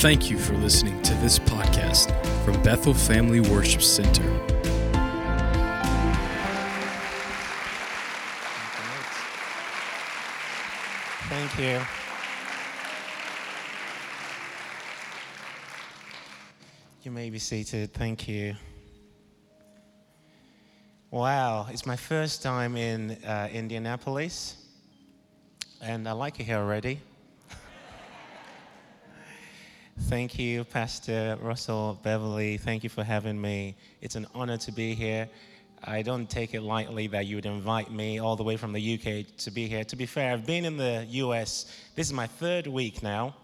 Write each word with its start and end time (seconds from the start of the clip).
Thank 0.00 0.30
you 0.30 0.38
for 0.38 0.54
listening 0.54 1.02
to 1.02 1.12
this 1.16 1.38
podcast 1.38 2.08
from 2.42 2.62
Bethel 2.62 2.94
Family 2.94 3.40
Worship 3.40 3.82
Center. 3.82 4.22
Thank 11.28 11.58
you. 11.58 11.82
You 17.02 17.10
may 17.10 17.28
be 17.28 17.38
seated. 17.38 17.92
Thank 17.92 18.26
you. 18.26 18.54
Wow, 21.10 21.66
it's 21.68 21.84
my 21.84 21.96
first 21.96 22.42
time 22.42 22.74
in 22.74 23.22
uh, 23.22 23.50
Indianapolis, 23.52 24.56
and 25.82 26.08
I 26.08 26.12
like 26.12 26.40
it 26.40 26.44
here 26.44 26.56
already. 26.56 27.02
Thank 30.04 30.38
you, 30.38 30.64
Pastor 30.64 31.38
Russell 31.40 31.98
Beverly. 32.02 32.56
Thank 32.56 32.82
you 32.82 32.90
for 32.90 33.04
having 33.04 33.40
me. 33.40 33.76
It's 34.00 34.16
an 34.16 34.26
honor 34.34 34.56
to 34.56 34.72
be 34.72 34.94
here. 34.94 35.28
I 35.84 36.02
don't 36.02 36.28
take 36.28 36.52
it 36.52 36.62
lightly 36.62 37.06
that 37.08 37.26
you 37.26 37.36
would 37.36 37.46
invite 37.46 37.92
me 37.92 38.18
all 38.18 38.34
the 38.34 38.42
way 38.42 38.56
from 38.56 38.72
the 38.72 38.94
UK 38.94 39.36
to 39.38 39.50
be 39.50 39.68
here. 39.68 39.84
To 39.84 39.96
be 39.96 40.06
fair, 40.06 40.32
I've 40.32 40.44
been 40.44 40.64
in 40.64 40.76
the 40.76 41.06
US, 41.10 41.72
this 41.94 42.08
is 42.08 42.12
my 42.12 42.26
third 42.26 42.66
week 42.66 43.02
now. 43.02 43.36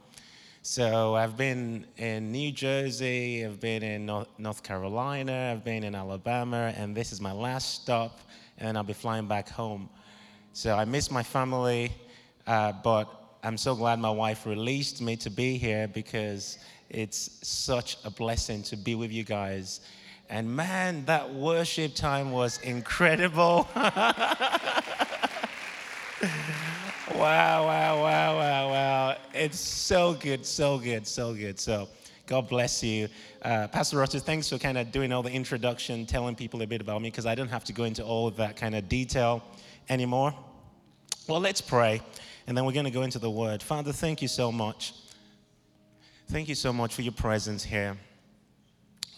So 0.62 1.14
I've 1.14 1.36
been 1.36 1.86
in 1.98 2.32
New 2.32 2.50
Jersey, 2.50 3.44
I've 3.44 3.60
been 3.60 3.84
in 3.84 4.06
North 4.06 4.62
Carolina, 4.64 5.52
I've 5.52 5.64
been 5.64 5.84
in 5.84 5.94
Alabama, 5.94 6.74
and 6.76 6.96
this 6.96 7.12
is 7.12 7.20
my 7.20 7.32
last 7.32 7.82
stop, 7.82 8.18
and 8.58 8.76
I'll 8.76 8.82
be 8.82 8.92
flying 8.92 9.28
back 9.28 9.48
home. 9.48 9.88
So 10.52 10.74
I 10.74 10.84
miss 10.84 11.10
my 11.12 11.22
family, 11.22 11.92
uh, 12.46 12.72
but 12.82 13.25
I'm 13.46 13.56
so 13.56 13.76
glad 13.76 14.00
my 14.00 14.10
wife 14.10 14.44
released 14.44 15.00
me 15.00 15.14
to 15.18 15.30
be 15.30 15.56
here 15.56 15.86
because 15.86 16.58
it's 16.90 17.38
such 17.46 17.96
a 18.04 18.10
blessing 18.10 18.64
to 18.64 18.76
be 18.76 18.96
with 18.96 19.12
you 19.12 19.22
guys. 19.22 19.82
And 20.28 20.50
man, 20.50 21.04
that 21.04 21.32
worship 21.32 21.94
time 21.94 22.32
was 22.32 22.58
incredible. 22.62 23.68
Wow, 27.14 27.66
wow, 27.66 28.02
wow, 28.02 28.36
wow, 28.36 28.68
wow. 28.68 29.16
It's 29.32 29.58
so 29.58 30.14
good, 30.14 30.44
so 30.44 30.78
good, 30.78 31.06
so 31.06 31.32
good. 31.32 31.58
So, 31.58 31.88
God 32.26 32.48
bless 32.48 32.82
you. 32.82 33.08
Uh, 33.42 33.68
Pastor 33.68 33.96
Russell, 33.96 34.20
thanks 34.20 34.50
for 34.50 34.58
kind 34.58 34.76
of 34.76 34.92
doing 34.92 35.12
all 35.12 35.22
the 35.22 35.30
introduction, 35.30 36.04
telling 36.04 36.34
people 36.34 36.60
a 36.60 36.66
bit 36.66 36.80
about 36.82 37.00
me, 37.00 37.08
because 37.08 37.24
I 37.24 37.34
don't 37.34 37.48
have 37.48 37.64
to 37.64 37.72
go 37.72 37.84
into 37.84 38.04
all 38.04 38.26
of 38.26 38.36
that 38.36 38.56
kind 38.56 38.74
of 38.74 38.88
detail 38.88 39.42
anymore. 39.88 40.34
Well, 41.26 41.40
let's 41.40 41.60
pray, 41.60 42.02
and 42.46 42.56
then 42.56 42.64
we're 42.64 42.72
going 42.72 42.84
to 42.84 42.90
go 42.90 43.02
into 43.02 43.18
the 43.18 43.30
word. 43.30 43.62
Father, 43.62 43.92
thank 43.92 44.22
you 44.22 44.28
so 44.28 44.52
much. 44.52 44.94
Thank 46.28 46.48
you 46.48 46.54
so 46.54 46.72
much 46.72 46.94
for 46.94 47.02
your 47.02 47.12
presence 47.12 47.62
here. 47.62 47.96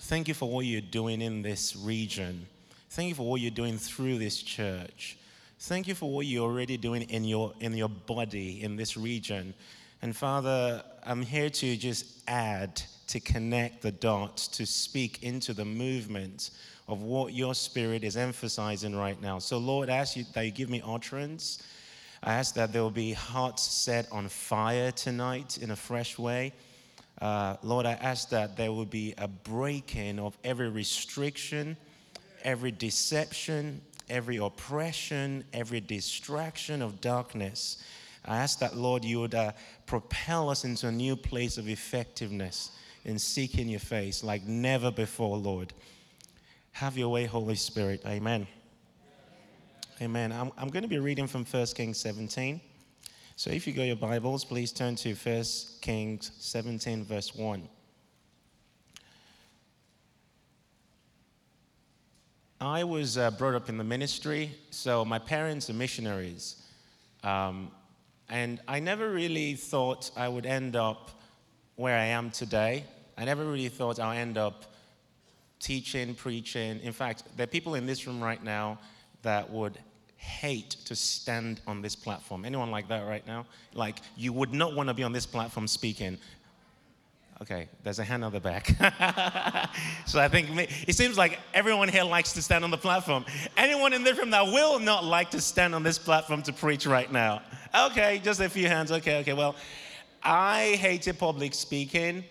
Thank 0.02 0.28
you 0.28 0.34
for 0.34 0.48
what 0.48 0.64
you're 0.64 0.80
doing 0.80 1.20
in 1.20 1.42
this 1.42 1.76
region. 1.76 2.46
Thank 2.90 3.10
you 3.10 3.14
for 3.14 3.28
what 3.28 3.40
you're 3.40 3.50
doing 3.50 3.76
through 3.76 4.18
this 4.18 4.40
church. 4.42 5.18
Thank 5.60 5.88
you 5.88 5.94
for 5.94 6.10
what 6.10 6.26
you're 6.26 6.44
already 6.44 6.76
doing 6.76 7.02
in 7.02 7.24
your, 7.24 7.52
in 7.60 7.76
your 7.76 7.88
body 7.88 8.62
in 8.62 8.76
this 8.76 8.96
region. 8.96 9.52
And 10.00 10.16
Father, 10.16 10.82
I'm 11.04 11.22
here 11.22 11.50
to 11.50 11.76
just 11.76 12.22
add, 12.28 12.80
to 13.08 13.20
connect 13.20 13.82
the 13.82 13.90
dots, 13.90 14.48
to 14.48 14.64
speak 14.64 15.22
into 15.22 15.52
the 15.52 15.64
movement 15.64 16.50
of 16.86 17.02
what 17.02 17.34
your 17.34 17.54
spirit 17.54 18.04
is 18.04 18.16
emphasizing 18.16 18.94
right 18.96 19.20
now. 19.20 19.38
So, 19.38 19.58
Lord, 19.58 19.90
I 19.90 19.96
ask 19.96 20.16
you 20.16 20.24
that 20.32 20.42
you 20.42 20.50
give 20.50 20.70
me 20.70 20.80
utterance. 20.86 21.62
I 22.22 22.34
ask 22.34 22.54
that 22.54 22.72
there 22.72 22.82
will 22.82 22.90
be 22.90 23.12
hearts 23.12 23.62
set 23.62 24.10
on 24.10 24.28
fire 24.28 24.90
tonight 24.90 25.58
in 25.58 25.70
a 25.70 25.76
fresh 25.76 26.18
way. 26.18 26.52
Uh, 27.20 27.56
Lord, 27.62 27.86
I 27.86 27.92
ask 27.92 28.28
that 28.30 28.56
there 28.56 28.72
will 28.72 28.84
be 28.84 29.14
a 29.18 29.28
breaking 29.28 30.18
of 30.18 30.36
every 30.44 30.68
restriction, 30.68 31.76
every 32.44 32.70
deception, 32.70 33.80
every 34.08 34.36
oppression, 34.38 35.44
every 35.52 35.80
distraction 35.80 36.82
of 36.82 37.00
darkness. 37.00 37.82
I 38.24 38.38
ask 38.38 38.58
that, 38.60 38.76
Lord, 38.76 39.04
you 39.04 39.20
would 39.20 39.34
uh, 39.34 39.52
propel 39.86 40.50
us 40.50 40.64
into 40.64 40.88
a 40.88 40.92
new 40.92 41.16
place 41.16 41.58
of 41.58 41.68
effectiveness 41.68 42.70
in 43.04 43.18
seeking 43.18 43.68
your 43.68 43.80
face 43.80 44.22
like 44.22 44.44
never 44.44 44.90
before, 44.90 45.36
Lord. 45.36 45.72
Have 46.72 46.96
your 46.96 47.08
way, 47.08 47.24
Holy 47.24 47.56
Spirit. 47.56 48.02
Amen. 48.06 48.46
Amen. 50.00 50.30
I'm, 50.30 50.52
I'm 50.56 50.68
going 50.68 50.84
to 50.84 50.88
be 50.88 51.00
reading 51.00 51.26
from 51.26 51.44
1 51.44 51.66
Kings 51.74 51.98
17. 51.98 52.60
So 53.34 53.50
if 53.50 53.66
you 53.66 53.72
go 53.72 53.82
your 53.82 53.96
Bibles, 53.96 54.44
please 54.44 54.70
turn 54.70 54.94
to 54.94 55.12
1 55.12 55.44
Kings 55.80 56.30
17, 56.38 57.02
verse 57.02 57.34
1. 57.34 57.68
I 62.60 62.84
was 62.84 63.18
uh, 63.18 63.32
brought 63.32 63.56
up 63.56 63.68
in 63.68 63.76
the 63.76 63.82
ministry, 63.82 64.52
so 64.70 65.04
my 65.04 65.18
parents 65.18 65.68
are 65.68 65.74
missionaries. 65.74 66.62
Um, 67.24 67.72
and 68.28 68.60
I 68.68 68.78
never 68.78 69.10
really 69.10 69.54
thought 69.54 70.12
I 70.16 70.28
would 70.28 70.46
end 70.46 70.76
up 70.76 71.10
where 71.74 71.98
I 71.98 72.04
am 72.04 72.30
today. 72.30 72.84
I 73.16 73.24
never 73.24 73.44
really 73.44 73.68
thought 73.68 73.98
I'll 73.98 74.16
end 74.16 74.38
up 74.38 74.64
teaching, 75.58 76.14
preaching. 76.14 76.78
In 76.84 76.92
fact, 76.92 77.24
there 77.36 77.42
are 77.42 77.48
people 77.48 77.74
in 77.74 77.84
this 77.84 78.06
room 78.06 78.22
right 78.22 78.44
now 78.44 78.78
that 79.22 79.50
would 79.50 79.76
hate 80.18 80.70
to 80.84 80.94
stand 80.94 81.60
on 81.66 81.80
this 81.80 81.96
platform. 81.96 82.44
Anyone 82.44 82.70
like 82.70 82.88
that 82.88 83.06
right 83.06 83.26
now? 83.26 83.46
Like, 83.72 84.00
you 84.16 84.32
would 84.32 84.52
not 84.52 84.74
want 84.74 84.88
to 84.88 84.94
be 84.94 85.02
on 85.02 85.12
this 85.12 85.26
platform 85.26 85.66
speaking. 85.66 86.18
Okay, 87.40 87.68
there's 87.84 88.00
a 88.00 88.04
hand 88.04 88.24
on 88.24 88.32
the 88.32 88.40
back. 88.40 88.66
so 90.06 90.18
I 90.18 90.26
think 90.26 90.48
it 90.88 90.96
seems 90.96 91.16
like 91.16 91.38
everyone 91.54 91.88
here 91.88 92.02
likes 92.02 92.32
to 92.32 92.42
stand 92.42 92.64
on 92.64 92.70
the 92.70 92.76
platform. 92.76 93.24
Anyone 93.56 93.92
in 93.92 94.02
this 94.02 94.18
room 94.18 94.30
that 94.30 94.46
will 94.46 94.80
not 94.80 95.04
like 95.04 95.30
to 95.30 95.40
stand 95.40 95.72
on 95.72 95.84
this 95.84 95.98
platform 95.98 96.42
to 96.42 96.52
preach 96.52 96.84
right 96.84 97.10
now? 97.12 97.42
Okay, 97.72 98.20
just 98.24 98.40
a 98.40 98.48
few 98.48 98.66
hands. 98.66 98.90
Okay, 98.90 99.20
okay. 99.20 99.34
Well, 99.34 99.54
I 100.20 100.76
hated 100.80 101.16
public 101.16 101.54
speaking. 101.54 102.24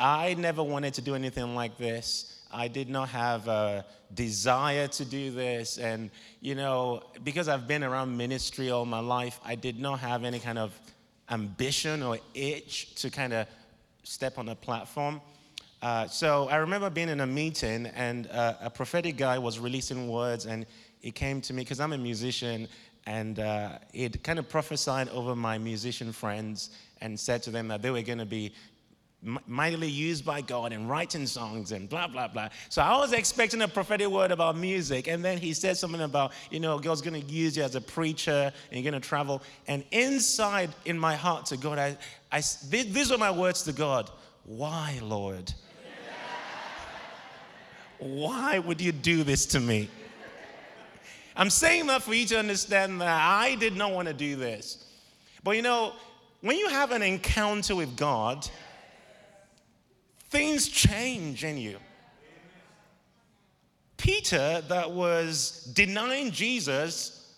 I 0.00 0.34
never 0.34 0.62
wanted 0.62 0.94
to 0.94 1.02
do 1.02 1.14
anything 1.14 1.54
like 1.54 1.78
this. 1.78 2.37
I 2.50 2.68
did 2.68 2.88
not 2.88 3.08
have 3.10 3.46
a 3.48 3.84
desire 4.14 4.88
to 4.88 5.04
do 5.04 5.30
this. 5.30 5.78
And, 5.78 6.10
you 6.40 6.54
know, 6.54 7.02
because 7.24 7.48
I've 7.48 7.66
been 7.66 7.84
around 7.84 8.16
ministry 8.16 8.70
all 8.70 8.84
my 8.84 9.00
life, 9.00 9.38
I 9.44 9.54
did 9.54 9.78
not 9.78 10.00
have 10.00 10.24
any 10.24 10.38
kind 10.38 10.58
of 10.58 10.78
ambition 11.30 12.02
or 12.02 12.18
itch 12.34 12.94
to 12.96 13.10
kind 13.10 13.32
of 13.32 13.46
step 14.02 14.38
on 14.38 14.48
a 14.48 14.54
platform. 14.54 15.20
Uh, 15.82 16.08
so 16.08 16.48
I 16.48 16.56
remember 16.56 16.90
being 16.90 17.08
in 17.08 17.20
a 17.20 17.26
meeting 17.26 17.86
and 17.86 18.26
uh, 18.28 18.54
a 18.62 18.70
prophetic 18.70 19.16
guy 19.16 19.38
was 19.38 19.58
releasing 19.58 20.08
words 20.08 20.46
and 20.46 20.66
it 21.02 21.14
came 21.14 21.40
to 21.42 21.52
me 21.52 21.62
because 21.62 21.78
I'm 21.78 21.92
a 21.92 21.98
musician 21.98 22.66
and 23.06 23.38
uh, 23.38 23.78
it 23.92 24.22
kind 24.24 24.38
of 24.38 24.48
prophesied 24.48 25.08
over 25.10 25.36
my 25.36 25.56
musician 25.56 26.12
friends 26.12 26.70
and 27.00 27.18
said 27.18 27.42
to 27.44 27.50
them 27.50 27.68
that 27.68 27.80
they 27.80 27.90
were 27.90 28.02
going 28.02 28.18
to 28.18 28.26
be 28.26 28.52
mightily 29.46 29.88
used 29.88 30.24
by 30.24 30.40
God 30.40 30.72
in 30.72 30.86
writing 30.86 31.26
songs 31.26 31.72
and 31.72 31.88
blah, 31.88 32.06
blah, 32.06 32.28
blah. 32.28 32.48
So 32.68 32.82
I 32.82 32.96
was 32.98 33.12
expecting 33.12 33.62
a 33.62 33.68
prophetic 33.68 34.08
word 34.08 34.30
about 34.30 34.56
music. 34.56 35.08
And 35.08 35.24
then 35.24 35.38
he 35.38 35.52
said 35.52 35.76
something 35.76 36.00
about, 36.00 36.32
you 36.50 36.60
know, 36.60 36.78
God's 36.78 37.02
going 37.02 37.20
to 37.20 37.26
use 37.32 37.56
you 37.56 37.64
as 37.64 37.74
a 37.74 37.80
preacher 37.80 38.52
and 38.70 38.80
you're 38.80 38.88
going 38.88 39.00
to 39.00 39.06
travel. 39.06 39.42
And 39.66 39.84
inside 39.90 40.70
in 40.84 40.98
my 40.98 41.16
heart 41.16 41.46
to 41.46 41.56
God, 41.56 41.78
I, 41.78 41.98
I, 42.30 42.42
these 42.70 43.10
were 43.10 43.18
my 43.18 43.30
words 43.30 43.62
to 43.64 43.72
God 43.72 44.10
Why, 44.44 45.00
Lord? 45.02 45.52
Why 47.98 48.60
would 48.60 48.80
you 48.80 48.92
do 48.92 49.24
this 49.24 49.46
to 49.46 49.60
me? 49.60 49.90
I'm 51.34 51.50
saying 51.50 51.86
that 51.88 52.02
for 52.02 52.14
you 52.14 52.26
to 52.26 52.38
understand 52.38 53.00
that 53.00 53.20
I 53.20 53.56
did 53.56 53.76
not 53.76 53.92
want 53.92 54.08
to 54.08 54.14
do 54.14 54.36
this. 54.36 54.84
But 55.42 55.56
you 55.56 55.62
know, 55.62 55.94
when 56.40 56.56
you 56.56 56.68
have 56.68 56.92
an 56.92 57.02
encounter 57.02 57.74
with 57.74 57.96
God, 57.96 58.48
things 60.30 60.68
change 60.68 61.44
in 61.44 61.58
you. 61.58 61.78
Peter, 63.96 64.62
that 64.68 64.90
was 64.90 65.70
denying 65.74 66.30
Jesus 66.30 67.34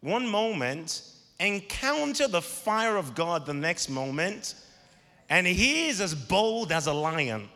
one 0.00 0.26
moment, 0.26 1.02
encountered 1.38 2.32
the 2.32 2.42
fire 2.42 2.96
of 2.96 3.14
God 3.14 3.46
the 3.46 3.54
next 3.54 3.88
moment, 3.88 4.54
and 5.30 5.46
he 5.46 5.88
is 5.88 6.00
as 6.00 6.14
bold 6.14 6.72
as 6.72 6.86
a 6.86 6.92
lion. 6.92 7.48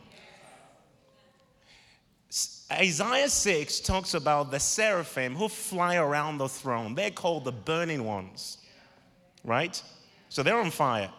Isaiah 2.71 3.29
6 3.29 3.81
talks 3.81 4.15
about 4.15 4.51
the 4.51 4.59
seraphim 4.59 5.35
who 5.35 5.49
fly 5.49 5.97
around 5.97 6.39
the 6.39 6.49
throne. 6.49 6.95
They're 6.95 7.11
called 7.11 7.45
the 7.45 7.53
burning 7.53 8.05
ones, 8.05 8.59
right? 9.45 9.81
So 10.29 10.43
they're 10.43 10.59
on 10.59 10.71
fire. 10.71 11.11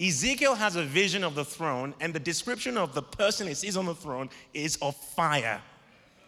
Ezekiel 0.00 0.54
has 0.56 0.76
a 0.76 0.82
vision 0.82 1.22
of 1.22 1.34
the 1.34 1.44
throne, 1.44 1.94
and 2.00 2.12
the 2.12 2.20
description 2.20 2.76
of 2.76 2.94
the 2.94 3.02
person 3.02 3.46
he 3.46 3.54
sees 3.54 3.76
on 3.76 3.86
the 3.86 3.94
throne 3.94 4.28
is 4.52 4.76
of 4.82 4.96
fire, 4.96 5.62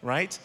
right? 0.01 0.37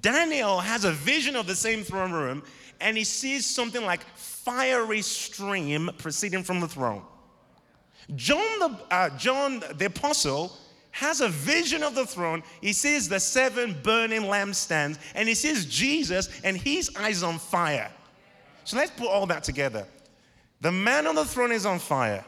Daniel 0.00 0.58
has 0.58 0.84
a 0.84 0.92
vision 0.92 1.36
of 1.36 1.46
the 1.46 1.54
same 1.54 1.84
throne 1.84 2.12
room, 2.12 2.42
and 2.80 2.96
he 2.96 3.04
sees 3.04 3.46
something 3.46 3.84
like 3.84 4.04
fiery 4.16 5.02
stream 5.02 5.90
proceeding 5.98 6.42
from 6.42 6.60
the 6.60 6.68
throne. 6.68 7.02
John 8.16 8.58
the, 8.58 8.78
uh, 8.90 9.16
John 9.16 9.62
the 9.76 9.86
apostle 9.86 10.52
has 10.90 11.20
a 11.20 11.28
vision 11.28 11.82
of 11.82 11.94
the 11.94 12.06
throne. 12.06 12.42
He 12.60 12.72
sees 12.72 13.08
the 13.08 13.20
seven 13.20 13.76
burning 13.82 14.22
lampstands, 14.22 14.98
and 15.14 15.28
he 15.28 15.34
sees 15.34 15.66
Jesus, 15.66 16.28
and 16.42 16.56
his 16.56 16.90
eyes 16.96 17.22
on 17.22 17.38
fire. 17.38 17.90
So 18.64 18.76
let's 18.76 18.90
put 18.90 19.08
all 19.08 19.26
that 19.26 19.44
together. 19.44 19.86
The 20.60 20.72
man 20.72 21.06
on 21.06 21.14
the 21.14 21.24
throne 21.24 21.52
is 21.52 21.66
on 21.66 21.78
fire. 21.78 22.24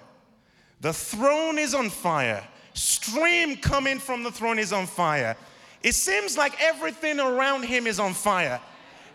The 0.80 0.92
throne 0.92 1.58
is 1.58 1.74
on 1.74 1.90
fire. 1.90 2.46
Stream 2.74 3.56
coming 3.56 3.98
from 3.98 4.22
the 4.22 4.30
throne 4.30 4.58
is 4.58 4.72
on 4.72 4.86
fire. 4.86 5.36
It 5.82 5.94
seems 5.94 6.36
like 6.36 6.60
everything 6.60 7.20
around 7.20 7.64
him 7.64 7.86
is 7.86 7.98
on 7.98 8.12
fire. 8.12 8.60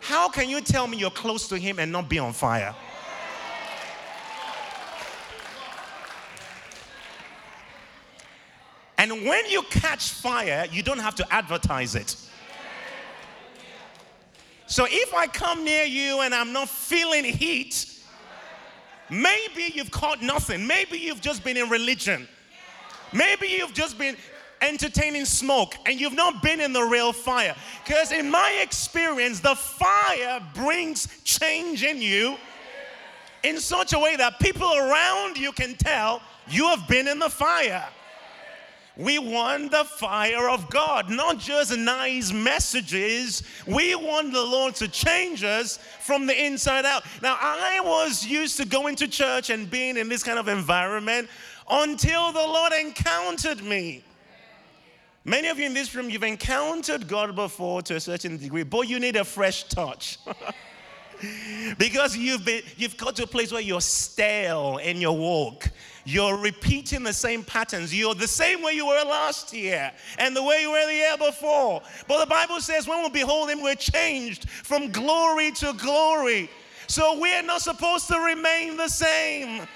How 0.00 0.28
can 0.28 0.48
you 0.48 0.60
tell 0.60 0.86
me 0.86 0.96
you're 0.96 1.10
close 1.10 1.46
to 1.48 1.56
him 1.56 1.78
and 1.78 1.92
not 1.92 2.08
be 2.08 2.18
on 2.18 2.32
fire? 2.32 2.74
And 8.98 9.26
when 9.26 9.46
you 9.50 9.62
catch 9.62 10.10
fire, 10.10 10.66
you 10.70 10.82
don't 10.82 11.00
have 11.00 11.14
to 11.16 11.32
advertise 11.32 11.94
it. 11.94 12.16
So 14.66 14.86
if 14.88 15.12
I 15.12 15.26
come 15.26 15.64
near 15.64 15.84
you 15.84 16.20
and 16.20 16.34
I'm 16.34 16.52
not 16.52 16.68
feeling 16.68 17.24
heat, 17.24 18.01
maybe 19.12 19.72
you've 19.74 19.90
caught 19.90 20.22
nothing. 20.22 20.66
Maybe 20.66 20.98
you've 20.98 21.20
just 21.20 21.44
been 21.44 21.56
in 21.56 21.68
religion. 21.68 22.26
Maybe 23.12 23.48
you've 23.48 23.74
just 23.74 23.98
been 23.98 24.16
entertaining 24.62 25.24
smoke 25.24 25.74
and 25.86 26.00
you've 26.00 26.14
not 26.14 26.42
been 26.42 26.60
in 26.60 26.72
the 26.72 26.82
real 26.82 27.12
fire. 27.12 27.54
Because 27.84 28.12
in 28.12 28.30
my 28.30 28.58
experience, 28.62 29.40
the 29.40 29.54
fire 29.54 30.40
brings 30.54 31.08
change 31.24 31.84
in 31.84 32.00
you 32.00 32.36
in 33.42 33.58
such 33.58 33.92
a 33.92 33.98
way 33.98 34.16
that 34.16 34.38
people 34.40 34.72
around 34.72 35.36
you 35.36 35.52
can 35.52 35.74
tell 35.74 36.22
you 36.48 36.66
have 36.68 36.86
been 36.88 37.08
in 37.08 37.18
the 37.18 37.28
fire. 37.28 37.86
We 38.96 39.18
want 39.18 39.70
the 39.70 39.84
fire 39.84 40.50
of 40.50 40.68
God, 40.68 41.08
not 41.08 41.38
just 41.38 41.76
nice 41.76 42.30
messages. 42.30 43.42
We 43.66 43.94
want 43.94 44.32
the 44.34 44.42
Lord 44.42 44.74
to 44.76 44.88
change 44.88 45.42
us 45.42 45.78
from 46.00 46.26
the 46.26 46.44
inside 46.44 46.84
out. 46.84 47.04
Now, 47.22 47.38
I 47.40 47.80
was 47.82 48.26
used 48.26 48.58
to 48.58 48.66
going 48.66 48.96
to 48.96 49.08
church 49.08 49.48
and 49.48 49.70
being 49.70 49.96
in 49.96 50.10
this 50.10 50.22
kind 50.22 50.38
of 50.38 50.48
environment 50.48 51.28
until 51.70 52.32
the 52.32 52.38
Lord 52.38 52.74
encountered 52.74 53.62
me. 53.62 54.04
Many 55.24 55.48
of 55.48 55.58
you 55.58 55.66
in 55.66 55.74
this 55.74 55.94
room, 55.94 56.10
you've 56.10 56.24
encountered 56.24 57.08
God 57.08 57.34
before 57.34 57.80
to 57.82 57.96
a 57.96 58.00
certain 58.00 58.36
degree, 58.36 58.64
but 58.64 58.88
you 58.88 58.98
need 58.98 59.16
a 59.16 59.24
fresh 59.24 59.64
touch. 59.64 60.18
because 61.78 62.16
you've 62.16 62.44
been 62.44 62.62
you've 62.76 62.96
got 62.96 63.14
to 63.16 63.22
a 63.22 63.26
place 63.26 63.52
where 63.52 63.60
you're 63.60 63.80
stale 63.80 64.78
in 64.78 65.00
your 65.00 65.16
walk 65.16 65.70
you're 66.04 66.36
repeating 66.36 67.02
the 67.02 67.12
same 67.12 67.44
patterns 67.44 67.94
you're 67.94 68.14
the 68.14 68.28
same 68.28 68.62
way 68.62 68.72
you 68.72 68.86
were 68.86 69.04
last 69.04 69.52
year 69.52 69.92
and 70.18 70.34
the 70.36 70.42
way 70.42 70.62
you 70.62 70.70
were 70.70 70.86
the 70.86 70.94
year 70.94 71.16
before 71.16 71.82
but 72.08 72.18
the 72.20 72.26
bible 72.26 72.60
says 72.60 72.86
when 72.86 73.02
we 73.02 73.10
behold 73.10 73.48
him 73.48 73.62
we're 73.62 73.74
changed 73.74 74.48
from 74.48 74.90
glory 74.90 75.50
to 75.52 75.72
glory 75.74 76.50
so 76.86 77.18
we're 77.18 77.42
not 77.42 77.60
supposed 77.60 78.08
to 78.08 78.18
remain 78.18 78.76
the 78.76 78.88
same 78.88 79.66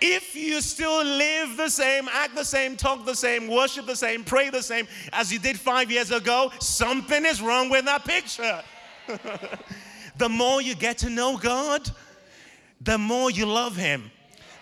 if 0.00 0.36
you 0.36 0.60
still 0.60 1.04
live 1.04 1.56
the 1.56 1.70
same, 1.70 2.08
act 2.12 2.34
the 2.34 2.44
same, 2.44 2.76
talk 2.76 3.06
the 3.06 3.14
same, 3.14 3.48
worship 3.48 3.86
the 3.86 3.96
same, 3.96 4.24
pray 4.24 4.50
the 4.50 4.62
same 4.62 4.86
as 5.12 5.32
you 5.32 5.38
did 5.38 5.58
five 5.58 5.90
years 5.90 6.10
ago, 6.10 6.52
something 6.60 7.24
is 7.24 7.40
wrong 7.40 7.70
with 7.70 7.86
that 7.86 8.04
picture. 8.04 8.62
the 10.18 10.28
more 10.28 10.60
you 10.60 10.74
get 10.74 10.98
to 10.98 11.10
know 11.10 11.38
God, 11.38 11.88
the 12.80 12.98
more 12.98 13.30
you 13.30 13.46
love 13.46 13.76
Him. 13.76 14.10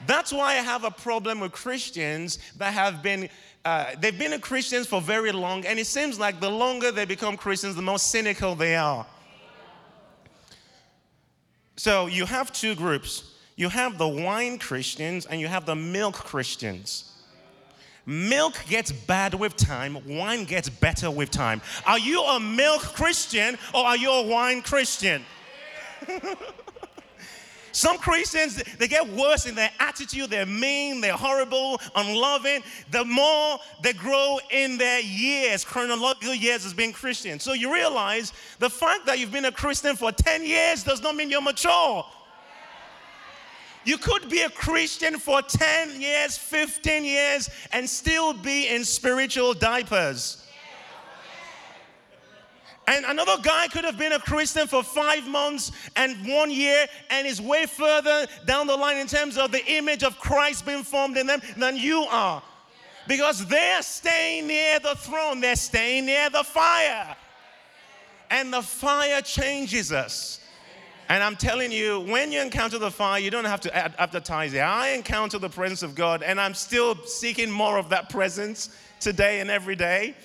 That's 0.07 0.33
why 0.33 0.53
I 0.53 0.63
have 0.63 0.85
a 0.85 0.91
problem 0.91 1.41
with 1.41 1.53
Christians 1.53 2.39
that 2.59 2.73
have 2.75 3.03
been, 3.03 3.29
uh, 3.65 3.93
they've 3.99 4.19
been 4.19 4.39
Christians 4.41 4.87
for 4.87 5.01
very 5.01 5.33
long, 5.33 5.65
and 5.67 5.79
it 5.79 5.87
seems 5.87 6.19
like 6.19 6.41
the 6.41 6.51
longer 6.51 6.91
they 6.91 7.05
become 7.05 7.37
Christians, 7.37 7.77
the 7.77 7.83
more 7.83 7.99
cynical 7.99 8.55
they 8.55 8.77
are. 8.77 9.07
So 11.77 12.07
you 12.07 12.27
have 12.27 12.53
two 12.53 12.75
groups 12.75 13.35
you 13.57 13.69
have 13.69 13.99
the 13.99 14.09
wine 14.09 14.59
Christians 14.59 15.27
and 15.27 15.41
you 15.41 15.47
have 15.47 15.65
the 15.65 15.77
milk 15.77 16.15
Christians. 16.15 17.13
Milk 18.07 18.55
gets 18.69 18.93
bad 18.93 19.33
with 19.33 19.57
time, 19.57 19.97
wine 20.07 20.45
gets 20.45 20.69
better 20.69 21.11
with 21.11 21.31
time. 21.31 21.63
Are 21.87 21.99
you 21.99 22.23
a 22.23 22.41
milk 22.41 22.83
Christian 22.83 23.57
or 23.73 23.85
are 23.85 23.97
you 23.97 24.11
a 24.11 24.27
wine 24.27 24.61
Christian? 24.61 25.25
Some 27.75 27.99
Christians, 27.99 28.63
they 28.79 28.87
get 28.87 29.05
worse 29.09 29.47
in 29.47 29.57
their 29.57 29.71
attitude. 29.81 30.31
They're 30.31 30.47
mean, 30.47 31.01
they're 31.01 31.13
horrible, 31.13 31.81
unloving. 31.97 32.63
The 32.93 33.05
more 33.05 33.59
they 33.83 33.93
grow 33.93 34.39
in 34.53 34.79
their 34.79 35.01
years, 35.01 35.65
chronological 35.65 36.35
years 36.35 36.65
as 36.65 36.73
being 36.73 36.93
Christian. 36.93 37.41
So 37.41 37.53
you 37.53 37.75
realize 37.75 38.33
the 38.61 38.71
fact 38.71 39.07
that 39.07 39.19
you've 39.19 39.33
been 39.33 39.47
a 39.47 39.53
Christian 39.53 39.97
for 39.97 40.13
10 40.13 40.45
years 40.45 40.85
does 40.85 41.03
not 41.03 41.17
mean 41.17 41.31
you're 41.31 41.43
mature. 41.43 42.07
You 43.85 43.99
could 43.99 44.31
be 44.31 44.43
a 44.43 44.51
Christian 44.51 45.19
for 45.19 45.43
10 45.43 46.01
years, 46.01 46.39
15 46.39 47.05
years, 47.05 47.51
and 47.73 47.91
still 47.91 48.35
be 48.35 48.69
in 48.69 48.85
spiritual 48.85 49.53
diapers. 49.53 50.44
And 52.87 53.05
another 53.07 53.37
guy 53.43 53.69
could 53.69 53.85
have 53.85 53.99
been 53.99 54.13
a 54.13 54.19
Christian 54.19 54.67
for 54.67 54.83
five 54.83 55.27
months 55.27 55.73
and 55.97 56.17
one 56.27 56.51
year 56.51 56.87
and 57.11 57.27
is 57.27 57.41
way 57.41 57.67
further 57.67 58.27
down 58.45 58.67
the 58.67 58.77
line 58.77 58.99
in 58.99 59.07
terms 59.07 59.39
of 59.39 59.53
the 59.53 59.65
image 59.73 60.03
of 60.03 60.19
Christ 60.19 60.67
being 60.67 60.83
formed 60.83 61.17
in 61.17 61.27
them 61.27 61.41
than 61.57 61.77
you 61.77 62.01
are. 62.11 62.43
Because 63.07 63.47
they're 63.47 63.83
staying 63.83 64.47
near 64.47 64.79
the 64.81 64.95
throne, 64.97 65.41
they're 65.41 65.57
staying 65.57 66.07
near 66.07 66.29
the 66.31 66.45
fire. 66.45 67.17
And 68.31 68.53
the 68.53 68.63
fire 68.63 69.23
changes 69.23 69.93
us. 69.93 70.41
And 71.09 71.23
I'm 71.23 71.37
telling 71.37 71.71
you, 71.71 72.01
when 72.01 72.33
you 72.33 72.41
encounter 72.41 72.79
the 72.79 72.91
fire, 72.91 73.21
you 73.21 73.31
don't 73.31 73.45
have 73.45 73.61
to 73.63 74.01
advertise 74.01 74.55
it. 74.55 74.61
I 74.61 74.91
encounter 74.91 75.39
the 75.39 75.51
presence 75.51 75.83
of 75.83 75.95
God, 75.95 76.23
and 76.23 76.41
I'm 76.41 76.55
still 76.55 76.97
seeking 77.05 77.51
more 77.51 77.77
of 77.77 77.91
that 77.91 78.09
presence 78.09 78.71
today 79.01 79.41
and 79.41 79.51
every 79.51 79.77
day. 79.77 80.17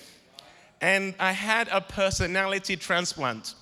And 0.80 1.14
I 1.18 1.32
had 1.32 1.68
a 1.68 1.80
personality 1.80 2.76
transplant 2.76 3.54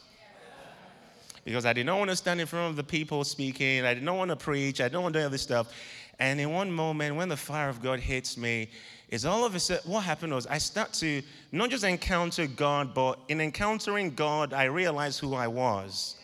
because 1.45 1.65
I 1.67 1.73
did 1.73 1.87
not 1.87 1.99
want 1.99 2.11
to 2.11 2.17
stand 2.17 2.41
in 2.41 2.47
front 2.47 2.71
of 2.71 2.77
the 2.77 2.85
people 2.85 3.25
speaking. 3.25 3.85
I 3.85 3.95
did 3.95 4.03
not 4.03 4.17
want 4.17 4.31
to 4.31 4.37
preach. 4.37 4.81
I 4.81 4.85
didn't 4.85 5.03
want 5.03 5.15
to 5.15 5.21
do 5.21 5.25
all 5.25 5.31
this 5.31 5.43
stuff. 5.43 5.73
And 6.19 6.41
in 6.41 6.51
one 6.51 6.71
moment, 6.71 7.17
when 7.17 7.29
the 7.29 7.37
fire 7.37 7.69
of 7.69 7.83
God 7.83 8.01
hits 8.01 8.37
me, 8.37 8.69
is 9.09 9.25
all 9.25 9.45
of 9.45 9.55
a 9.55 9.61
sudden 9.61 9.91
what 9.91 10.05
happened 10.05 10.35
was 10.35 10.47
I 10.47 10.59
start 10.59 10.93
to 10.95 11.23
not 11.51 11.71
just 11.71 11.85
encounter 11.85 12.47
God, 12.47 12.93
but 12.93 13.19
in 13.29 13.41
encountering 13.41 14.15
God, 14.15 14.53
I 14.53 14.65
realized 14.65 15.21
who 15.21 15.35
I 15.35 15.47
was. 15.47 16.17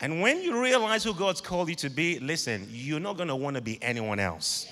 And 0.00 0.22
when 0.22 0.42
you 0.42 0.62
realize 0.62 1.04
who 1.04 1.12
God's 1.12 1.40
called 1.40 1.68
you 1.68 1.74
to 1.76 1.90
be, 1.90 2.18
listen, 2.20 2.66
you're 2.70 3.00
not 3.00 3.16
going 3.16 3.28
to 3.28 3.36
want 3.36 3.56
to 3.56 3.62
be 3.62 3.82
anyone 3.82 4.20
else. 4.20 4.68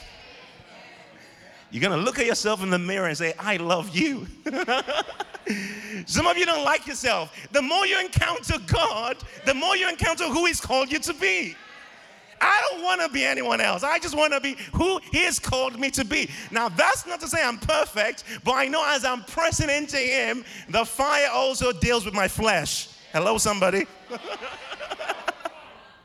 You're 1.71 1.81
going 1.81 1.99
to 1.99 2.05
look 2.05 2.19
at 2.19 2.27
yourself 2.27 2.63
in 2.63 2.71
the 2.71 2.79
mirror 2.79 3.07
and 3.07 3.17
say, 3.17 3.35
I 3.39 3.57
love 3.57 3.95
you. 3.95 4.27
Some 6.07 6.27
of 6.27 6.37
you 6.37 6.47
don't 6.47 6.65
like 6.65 6.87
yourself. 6.87 7.35
The 7.53 7.63
more 7.63 7.87
you 7.87 7.99
encounter 8.01 8.59
God, 8.67 9.17
the 9.45 9.55
more 9.55 9.77
you 9.77 9.89
encounter 9.89 10.25
who 10.25 10.47
He's 10.47 10.61
called 10.61 10.91
you 10.91 10.99
to 11.01 11.15
be. 11.15 11.57
I 12.41 12.69
don't 12.71 12.83
want 12.83 13.01
to 13.01 13.09
be 13.09 13.25
anyone 13.25 13.61
else. 13.61 13.83
I 13.83 13.99
just 13.99 14.17
want 14.17 14.33
to 14.33 14.41
be 14.41 14.57
who 14.73 15.01
He 15.11 15.25
has 15.25 15.39
called 15.39 15.79
me 15.79 15.91
to 15.93 16.05
be. 16.05 16.31
Now, 16.51 16.69
that's 16.69 17.07
not 17.07 17.21
to 17.21 17.29
say 17.29 17.43
I'm 17.43 17.59
perfect, 17.59 18.25
but 18.45 18.53
I 18.53 18.67
know 18.69 18.85
as 18.87 19.05
I'm 19.05 19.23
pressing 19.25 19.71
into 19.71 19.97
Him, 19.97 20.45
the 20.69 20.85
fire 20.85 21.29
also 21.33 21.73
deals 21.73 22.05
with 22.05 22.15
my 22.15 22.29
flesh. 22.29 22.89
Hello, 23.13 23.39
somebody. 23.39 23.87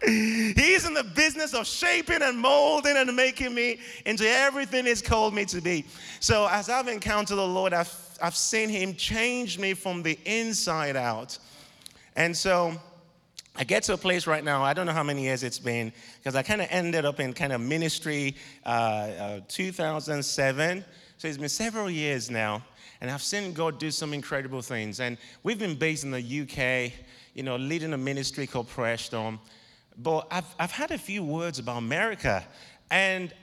He's 0.06 0.86
in 0.86 0.96
the 0.96 1.04
business 1.04 1.54
of 1.54 1.68
shaping 1.68 2.24
and 2.24 2.38
molding 2.38 2.98
and 2.98 3.16
making 3.16 3.54
me 3.54 3.80
into 4.06 4.28
everything 4.28 4.86
He's 4.86 5.02
called 5.02 5.34
me 5.34 5.46
to 5.46 5.62
be. 5.62 5.86
So, 6.20 6.48
as 6.50 6.70
I've 6.70 6.88
encountered 6.88 7.36
the 7.36 7.48
Lord, 7.48 7.74
I've, 7.74 7.94
I've 8.22 8.36
seen 8.36 8.70
Him 8.70 8.96
change 8.96 9.60
me 9.60 9.76
from 9.76 10.02
the 10.02 10.18
inside 10.26 10.96
out. 10.96 11.38
And 12.16 12.36
so, 12.36 12.74
I 13.56 13.64
get 13.64 13.84
to 13.84 13.94
a 13.94 13.98
place 13.98 14.26
right 14.26 14.44
now, 14.44 14.64
I 14.64 14.74
don't 14.74 14.88
know 14.88 14.94
how 14.94 15.04
many 15.04 15.24
years 15.24 15.44
it's 15.44 15.60
been, 15.60 15.94
because 16.18 16.36
I 16.36 16.42
kind 16.42 16.62
of 16.62 16.68
ended 16.72 17.06
up 17.06 17.20
in 17.20 17.34
kind 17.34 17.54
of 17.54 17.62
ministry 17.62 18.36
uh, 18.66 18.70
uh, 18.70 19.40
2007. 19.48 20.84
So, 21.18 21.28
it's 21.28 21.38
been 21.38 21.50
several 21.50 21.92
years 21.92 22.32
now. 22.32 22.64
And 23.02 23.10
I've 23.10 23.24
seen 23.24 23.54
God 23.54 23.80
do 23.80 23.92
some 23.92 24.14
incredible 24.14 24.62
things. 24.62 25.00
And 25.00 25.18
we've 25.44 25.60
been 25.60 25.76
based 25.76 26.04
in 26.04 26.12
the 26.12 26.20
UK, 26.20 26.94
you 27.34 27.44
know, 27.44 27.56
leading 27.56 27.94
a 27.94 27.98
ministry 27.98 28.46
called 28.46 28.70
Prayer 28.70 28.98
Storm. 28.98 29.40
But 29.98 30.28
I've, 30.32 30.56
I've 30.60 30.72
had 30.72 30.92
a 30.92 30.98
few 30.98 31.24
words 31.24 31.60
about 31.60 31.78
America. 31.78 32.44
And 32.90 33.34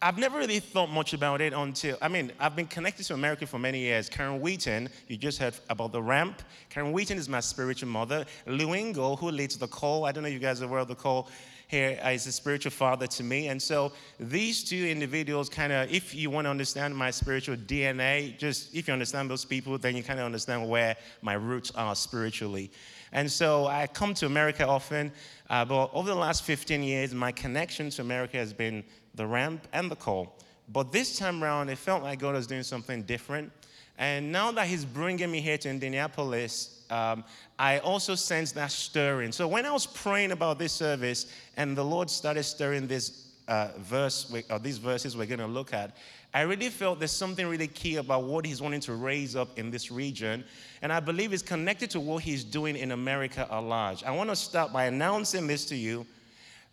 I've 0.00 0.16
never 0.16 0.38
really 0.38 0.60
thought 0.60 0.90
much 0.90 1.12
about 1.12 1.40
it 1.40 1.52
until, 1.52 1.98
I 2.00 2.06
mean, 2.06 2.30
I've 2.38 2.54
been 2.54 2.68
connected 2.68 3.04
to 3.06 3.14
America 3.14 3.46
for 3.46 3.58
many 3.58 3.80
years. 3.80 4.08
Karen 4.08 4.40
Wheaton, 4.40 4.88
you 5.08 5.16
just 5.16 5.38
heard 5.38 5.54
about 5.68 5.90
the 5.90 6.00
ramp. 6.00 6.42
Karen 6.70 6.92
Wheaton 6.92 7.18
is 7.18 7.28
my 7.28 7.40
spiritual 7.40 7.88
mother. 7.88 8.24
Lou 8.46 8.74
Engle, 8.74 9.16
who 9.16 9.30
leads 9.30 9.56
the 9.56 9.66
call, 9.66 10.04
I 10.04 10.12
don't 10.12 10.22
know 10.22 10.28
if 10.28 10.34
you 10.34 10.38
guys 10.38 10.62
are 10.62 10.66
aware 10.66 10.80
of 10.80 10.88
the 10.88 10.94
call 10.94 11.28
here, 11.68 11.98
is 12.06 12.26
a 12.26 12.32
spiritual 12.32 12.72
father 12.72 13.06
to 13.06 13.22
me. 13.22 13.48
And 13.48 13.62
so 13.62 13.92
these 14.18 14.64
two 14.64 14.86
individuals 14.86 15.48
kind 15.48 15.72
of, 15.72 15.92
if 15.92 16.14
you 16.14 16.30
want 16.30 16.46
to 16.46 16.50
understand 16.50 16.96
my 16.96 17.10
spiritual 17.10 17.56
DNA, 17.56 18.36
just 18.36 18.74
if 18.74 18.88
you 18.88 18.92
understand 18.92 19.30
those 19.30 19.44
people, 19.44 19.78
then 19.78 19.94
you 19.96 20.02
kind 20.02 20.18
of 20.18 20.26
understand 20.26 20.68
where 20.68 20.96
my 21.22 21.34
roots 21.34 21.70
are 21.76 21.94
spiritually. 21.94 22.70
And 23.12 23.30
so 23.30 23.66
I 23.66 23.86
come 23.86 24.12
to 24.14 24.26
America 24.26 24.66
often, 24.66 25.12
uh, 25.48 25.64
but 25.64 25.90
over 25.94 26.08
the 26.08 26.14
last 26.14 26.42
15 26.42 26.82
years, 26.82 27.14
my 27.14 27.32
connection 27.32 27.88
to 27.90 28.02
America 28.02 28.36
has 28.36 28.52
been 28.52 28.84
the 29.18 29.26
ramp, 29.26 29.68
and 29.74 29.90
the 29.90 29.96
call. 29.96 30.34
But 30.70 30.92
this 30.92 31.18
time 31.18 31.44
around, 31.44 31.68
it 31.68 31.76
felt 31.76 32.02
like 32.02 32.20
God 32.20 32.34
was 32.34 32.46
doing 32.46 32.62
something 32.62 33.02
different. 33.02 33.52
And 33.98 34.32
now 34.32 34.50
that 34.52 34.66
He's 34.66 34.84
bringing 34.86 35.30
me 35.30 35.40
here 35.42 35.58
to 35.58 35.68
Indianapolis, 35.68 36.77
um, 36.90 37.24
I 37.58 37.78
also 37.78 38.14
sense 38.14 38.52
that 38.52 38.70
stirring. 38.70 39.32
So 39.32 39.46
when 39.48 39.66
I 39.66 39.72
was 39.72 39.86
praying 39.86 40.32
about 40.32 40.58
this 40.58 40.72
service, 40.72 41.32
and 41.56 41.76
the 41.76 41.84
Lord 41.84 42.10
started 42.10 42.44
stirring 42.44 42.86
this 42.86 43.28
uh, 43.48 43.68
verse, 43.78 44.32
or 44.50 44.58
these 44.58 44.78
verses 44.78 45.16
we're 45.16 45.26
going 45.26 45.40
to 45.40 45.46
look 45.46 45.72
at, 45.72 45.96
I 46.34 46.42
really 46.42 46.68
felt 46.68 46.98
there's 46.98 47.10
something 47.10 47.46
really 47.46 47.68
key 47.68 47.96
about 47.96 48.24
what 48.24 48.44
He's 48.44 48.60
wanting 48.60 48.80
to 48.80 48.94
raise 48.94 49.34
up 49.34 49.58
in 49.58 49.70
this 49.70 49.90
region. 49.90 50.44
And 50.82 50.92
I 50.92 51.00
believe 51.00 51.32
it's 51.32 51.42
connected 51.42 51.90
to 51.90 52.00
what 52.00 52.22
He's 52.22 52.44
doing 52.44 52.76
in 52.76 52.92
America 52.92 53.46
at 53.50 53.58
large. 53.58 54.04
I 54.04 54.10
want 54.10 54.30
to 54.30 54.36
start 54.36 54.72
by 54.72 54.84
announcing 54.84 55.46
this 55.46 55.64
to 55.66 55.76
you 55.76 56.06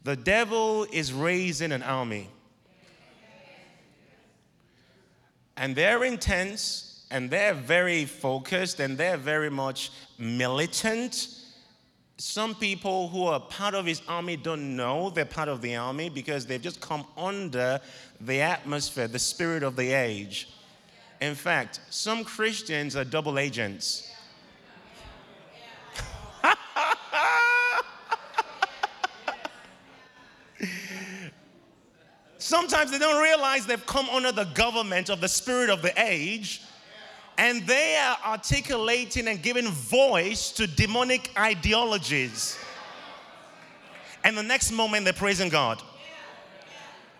the 0.03 0.15
devil 0.15 0.85
is 0.91 1.11
raising 1.11 1.71
an 1.71 1.81
army. 1.81 2.29
And 5.57 5.75
they're 5.75 6.03
intense 6.03 6.94
and 7.11 7.29
they're 7.29 7.53
very 7.53 8.05
focused 8.05 8.79
and 8.79 8.97
they're 8.97 9.17
very 9.17 9.49
much 9.49 9.91
militant. 10.17 11.29
Some 12.17 12.55
people 12.55 13.09
who 13.09 13.25
are 13.25 13.39
part 13.39 13.75
of 13.75 13.85
his 13.85 14.01
army 14.07 14.37
don't 14.37 14.75
know 14.75 15.09
they're 15.09 15.25
part 15.25 15.49
of 15.49 15.61
the 15.61 15.75
army 15.75 16.09
because 16.09 16.45
they've 16.45 16.61
just 16.61 16.79
come 16.79 17.05
under 17.17 17.81
the 18.21 18.41
atmosphere, 18.41 19.07
the 19.07 19.19
spirit 19.19 19.63
of 19.63 19.75
the 19.75 19.91
age. 19.91 20.49
In 21.21 21.35
fact, 21.35 21.79
some 21.89 22.23
Christians 22.23 22.95
are 22.95 23.03
double 23.03 23.37
agents. 23.39 24.11
Sometimes 32.37 32.91
they 32.91 32.99
don't 32.99 33.21
realize 33.21 33.65
they've 33.65 33.85
come 33.85 34.07
under 34.09 34.31
the 34.31 34.43
government 34.45 35.09
of 35.09 35.19
the 35.19 35.27
spirit 35.27 35.69
of 35.69 35.81
the 35.81 35.93
age, 36.01 36.61
and 37.37 37.65
they 37.67 37.97
are 37.97 38.17
articulating 38.25 39.27
and 39.27 39.41
giving 39.41 39.67
voice 39.67 40.51
to 40.51 40.67
demonic 40.67 41.29
ideologies. 41.37 42.57
And 44.23 44.37
the 44.37 44.43
next 44.43 44.71
moment, 44.71 45.03
they're 45.03 45.13
praising 45.13 45.49
God. 45.49 45.81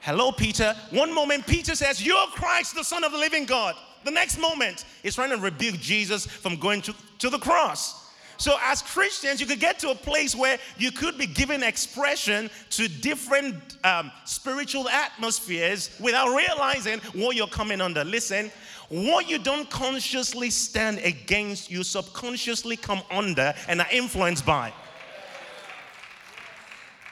Hello, 0.02 0.32
Peter. 0.32 0.76
One 0.92 1.14
moment, 1.14 1.48
Peter 1.48 1.76
says, 1.76 2.06
You're 2.06 2.28
Christ, 2.28 2.76
the 2.76 2.84
Son 2.84 3.04
of 3.04 3.12
the 3.12 3.18
living 3.18 3.46
God. 3.46 3.76
The 4.04 4.12
next 4.12 4.40
moment, 4.40 4.86
he's 5.02 5.16
trying 5.16 5.32
to 5.32 5.38
rebuke 5.38 5.80
Jesus 5.80 6.28
from 6.28 6.58
going 6.58 6.82
to, 6.84 6.94
to 7.20 7.30
the 7.30 7.40
cross. 7.40 8.06
So, 8.38 8.58
as 8.62 8.82
Christians, 8.82 9.40
you 9.40 9.48
could 9.48 9.60
get 9.60 9.80
to 9.80 9.90
a 9.90 9.96
place 9.96 10.36
where 10.36 10.60
you 10.78 10.92
could 10.92 11.18
be 11.18 11.26
giving 11.26 11.64
expression 11.64 12.50
to 12.72 12.88
different 12.88 13.56
um, 13.84 14.12
spiritual 14.26 14.90
atmospheres 14.90 15.90
without 16.00 16.36
realizing 16.36 17.00
what 17.14 17.36
you're 17.36 17.48
coming 17.48 17.82
under. 17.82 18.04
Listen, 18.04 18.52
what 18.89 19.30
you 19.30 19.39
don't 19.39 19.70
consciously 19.70 20.50
stand 20.50 21.00
against, 21.00 21.70
you 21.72 21.84
subconsciously 21.84 22.77
come 22.77 23.01
under 23.12 23.54
and 23.68 23.82
are 23.82 23.88
influenced 23.92 24.46
by. 24.46 24.74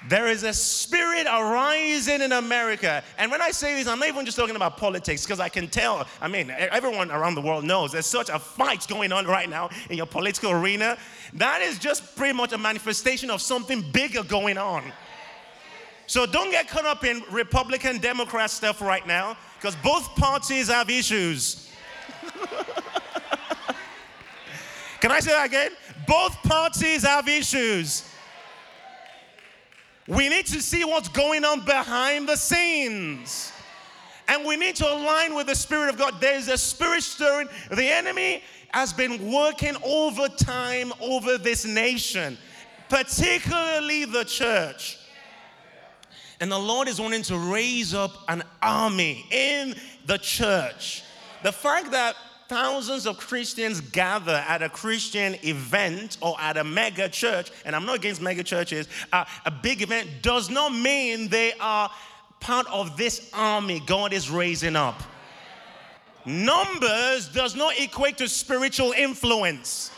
There 0.09 0.27
is 0.27 0.43
a 0.43 0.53
spirit 0.53 1.27
arising 1.27 2.21
in 2.21 2.33
America. 2.33 3.03
And 3.17 3.31
when 3.31 3.41
I 3.41 3.51
say 3.51 3.75
this, 3.75 3.87
I'm 3.87 3.99
not 3.99 4.09
even 4.09 4.25
just 4.25 4.37
talking 4.37 4.55
about 4.55 4.75
politics 4.75 5.23
because 5.23 5.39
I 5.39 5.47
can 5.47 5.69
tell, 5.69 6.05
I 6.19 6.27
mean, 6.27 6.49
everyone 6.49 7.09
around 7.09 7.35
the 7.35 7.41
world 7.41 7.63
knows 7.63 7.93
there's 7.93 8.05
such 8.05 8.29
a 8.29 8.37
fight 8.37 8.85
going 8.87 9.13
on 9.13 9.25
right 9.25 9.49
now 9.49 9.69
in 9.89 9.95
your 9.95 10.05
political 10.05 10.51
arena. 10.51 10.97
That 11.33 11.61
is 11.61 11.79
just 11.79 12.17
pretty 12.17 12.33
much 12.33 12.51
a 12.51 12.57
manifestation 12.57 13.29
of 13.29 13.41
something 13.41 13.81
bigger 13.93 14.23
going 14.23 14.57
on. 14.57 14.83
So 16.07 16.25
don't 16.25 16.51
get 16.51 16.67
caught 16.67 16.85
up 16.85 17.03
in 17.05 17.23
Republican 17.31 17.99
Democrat 17.99 18.49
stuff 18.51 18.81
right 18.81 19.05
now 19.07 19.37
because 19.57 19.75
both 19.77 20.15
parties 20.15 20.67
have 20.67 20.89
issues. 20.89 21.69
Can 24.99 25.11
I 25.11 25.19
say 25.19 25.31
that 25.31 25.45
again? 25.47 25.71
Both 26.07 26.41
parties 26.43 27.03
have 27.03 27.27
issues. 27.27 28.09
We 30.07 30.27
need 30.27 30.45
to 30.47 30.61
see 30.61 30.83
what's 30.83 31.07
going 31.07 31.45
on 31.45 31.63
behind 31.63 32.27
the 32.27 32.35
scenes. 32.35 33.53
And 34.27 34.45
we 34.45 34.57
need 34.57 34.75
to 34.77 34.91
align 34.91 35.35
with 35.35 35.47
the 35.47 35.55
Spirit 35.55 35.89
of 35.89 35.97
God. 35.97 36.19
There's 36.19 36.47
a 36.47 36.57
spirit 36.57 37.03
stirring. 37.03 37.47
The 37.69 37.87
enemy 37.89 38.41
has 38.73 38.91
been 38.93 39.31
working 39.31 39.75
over 39.83 40.27
time 40.27 40.91
over 40.99 41.37
this 41.37 41.65
nation, 41.65 42.37
particularly 42.89 44.05
the 44.05 44.23
church. 44.23 44.97
And 46.39 46.51
the 46.51 46.59
Lord 46.59 46.87
is 46.87 46.99
wanting 46.99 47.23
to 47.23 47.37
raise 47.37 47.93
up 47.93 48.11
an 48.27 48.43
army 48.61 49.25
in 49.31 49.75
the 50.05 50.17
church. 50.17 51.03
The 51.43 51.51
fact 51.51 51.91
that 51.91 52.15
thousands 52.47 53.07
of 53.07 53.17
Christians 53.17 53.81
gather 53.81 54.43
at 54.47 54.61
a 54.61 54.69
Christian 54.69 55.35
event 55.43 56.17
or 56.21 56.35
at 56.39 56.57
a 56.57 56.63
mega 56.63 57.09
church, 57.09 57.51
and 57.65 57.75
I'm 57.75 57.85
not 57.85 57.95
against 57.95 58.21
mega 58.21 58.43
churches, 58.43 58.87
uh, 59.11 59.25
a 59.45 59.51
big 59.51 59.81
event 59.81 60.07
does 60.21 60.49
not 60.49 60.73
mean 60.73 61.29
they 61.29 61.53
are 61.59 61.89
part 62.39 62.67
of 62.67 62.97
this 62.97 63.29
army 63.33 63.81
God 63.85 64.13
is 64.13 64.29
raising 64.29 64.75
up. 64.75 65.01
Numbers 66.25 67.27
does 67.29 67.55
not 67.55 67.77
equate 67.79 68.17
to 68.17 68.29
spiritual 68.29 68.93
influence. 68.93 69.91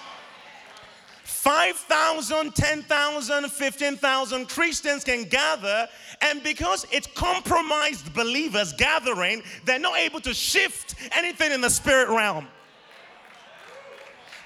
5,000, 1.46 2.56
10,000, 2.56 3.52
15,000 3.52 4.50
Christians 4.50 5.04
can 5.04 5.26
gather, 5.26 5.88
and 6.22 6.42
because 6.42 6.88
it's 6.92 7.06
compromised 7.06 8.12
believers 8.16 8.74
gathering, 8.74 9.44
they're 9.64 9.78
not 9.78 9.96
able 10.00 10.20
to 10.22 10.34
shift 10.34 10.96
anything 11.12 11.52
in 11.52 11.62
the 11.62 11.70
spirit 11.70 12.10
realm. 12.10 12.48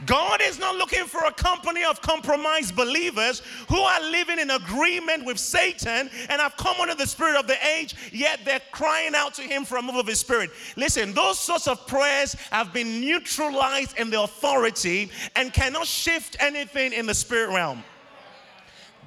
God 0.05 0.41
is 0.41 0.59
not 0.59 0.75
looking 0.75 1.05
for 1.05 1.25
a 1.25 1.31
company 1.31 1.83
of 1.83 2.01
compromised 2.01 2.75
believers 2.75 3.41
who 3.67 3.79
are 3.79 4.01
living 4.11 4.39
in 4.39 4.51
agreement 4.51 5.25
with 5.25 5.37
Satan 5.37 6.09
and 6.29 6.41
have 6.41 6.55
come 6.57 6.75
under 6.79 6.95
the 6.95 7.05
spirit 7.05 7.37
of 7.37 7.47
the 7.47 7.57
age, 7.77 7.95
yet 8.11 8.39
they're 8.45 8.61
crying 8.71 9.13
out 9.15 9.33
to 9.35 9.41
Him 9.41 9.65
for 9.65 9.77
a 9.77 9.81
move 9.81 9.95
of 9.95 10.07
His 10.07 10.19
Spirit. 10.19 10.51
Listen, 10.77 11.13
those 11.13 11.37
sorts 11.37 11.67
of 11.67 11.85
prayers 11.85 12.33
have 12.51 12.71
been 12.71 13.01
neutralized 13.01 13.97
in 13.97 14.09
the 14.09 14.21
authority 14.21 15.11
and 15.35 15.53
cannot 15.53 15.85
shift 15.85 16.37
anything 16.39 16.93
in 16.93 17.05
the 17.05 17.13
spirit 17.13 17.53
realm. 17.53 17.83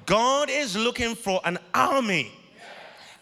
God 0.05 0.49
is 0.49 0.75
looking 0.75 1.15
for 1.15 1.41
an 1.45 1.57
army, 1.73 2.31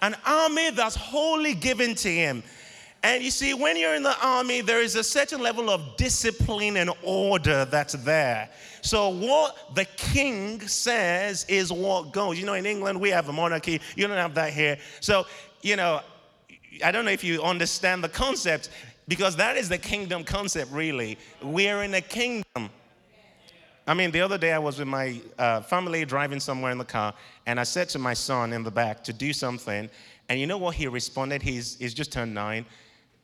an 0.01 0.15
army 0.25 0.71
that's 0.71 0.95
wholly 0.95 1.53
given 1.53 1.95
to 1.95 2.09
Him. 2.09 2.43
And 3.03 3.23
you 3.23 3.31
see, 3.31 3.55
when 3.55 3.77
you're 3.77 3.95
in 3.95 4.03
the 4.03 4.15
army, 4.23 4.61
there 4.61 4.81
is 4.81 4.95
a 4.95 5.03
certain 5.03 5.41
level 5.41 5.71
of 5.71 5.97
discipline 5.97 6.77
and 6.77 6.91
order 7.01 7.65
that's 7.65 7.93
there. 7.93 8.47
So, 8.81 9.09
what 9.09 9.75
the 9.75 9.85
king 9.97 10.61
says 10.67 11.45
is 11.49 11.71
what 11.71 12.13
goes. 12.13 12.39
You 12.39 12.45
know, 12.45 12.53
in 12.53 12.67
England, 12.67 13.01
we 13.01 13.09
have 13.09 13.27
a 13.27 13.33
monarchy. 13.33 13.81
You 13.95 14.07
don't 14.07 14.17
have 14.17 14.35
that 14.35 14.53
here. 14.53 14.77
So, 14.99 15.25
you 15.63 15.75
know, 15.75 16.01
I 16.85 16.91
don't 16.91 17.03
know 17.03 17.11
if 17.11 17.23
you 17.23 17.41
understand 17.41 18.03
the 18.03 18.09
concept 18.09 18.69
because 19.07 19.35
that 19.37 19.57
is 19.57 19.67
the 19.67 19.79
kingdom 19.79 20.23
concept, 20.23 20.71
really. 20.71 21.17
We're 21.41 21.81
in 21.81 21.95
a 21.95 22.01
kingdom. 22.01 22.69
I 23.87 23.95
mean, 23.95 24.11
the 24.11 24.21
other 24.21 24.37
day 24.37 24.53
I 24.53 24.59
was 24.59 24.77
with 24.77 24.87
my 24.87 25.19
uh, 25.39 25.61
family 25.61 26.05
driving 26.05 26.39
somewhere 26.39 26.71
in 26.71 26.77
the 26.77 26.85
car, 26.85 27.15
and 27.47 27.59
I 27.59 27.63
said 27.63 27.89
to 27.89 27.99
my 27.99 28.13
son 28.13 28.53
in 28.53 28.61
the 28.63 28.69
back 28.69 29.03
to 29.05 29.13
do 29.13 29.33
something. 29.33 29.89
And 30.29 30.39
you 30.39 30.45
know 30.45 30.59
what 30.59 30.75
he 30.75 30.87
responded? 30.87 31.41
He's, 31.41 31.77
he's 31.79 31.95
just 31.95 32.11
turned 32.11 32.33
nine 32.33 32.65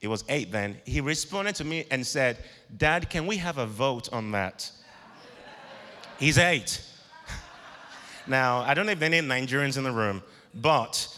it 0.01 0.07
was 0.07 0.23
eight 0.29 0.51
then, 0.51 0.77
he 0.85 1.01
responded 1.01 1.55
to 1.55 1.63
me 1.63 1.85
and 1.89 2.05
said, 2.05 2.37
Dad, 2.77 3.09
can 3.09 3.25
we 3.25 3.37
have 3.37 3.57
a 3.57 3.65
vote 3.65 4.09
on 4.13 4.31
that? 4.31 4.69
He's 6.19 6.37
eight. 6.37 6.81
now, 8.27 8.59
I 8.59 8.73
don't 8.73 8.85
know 8.85 8.91
if 8.91 9.01
any 9.01 9.19
Nigerians 9.19 9.77
in 9.77 9.83
the 9.83 9.91
room, 9.91 10.21
but 10.53 11.17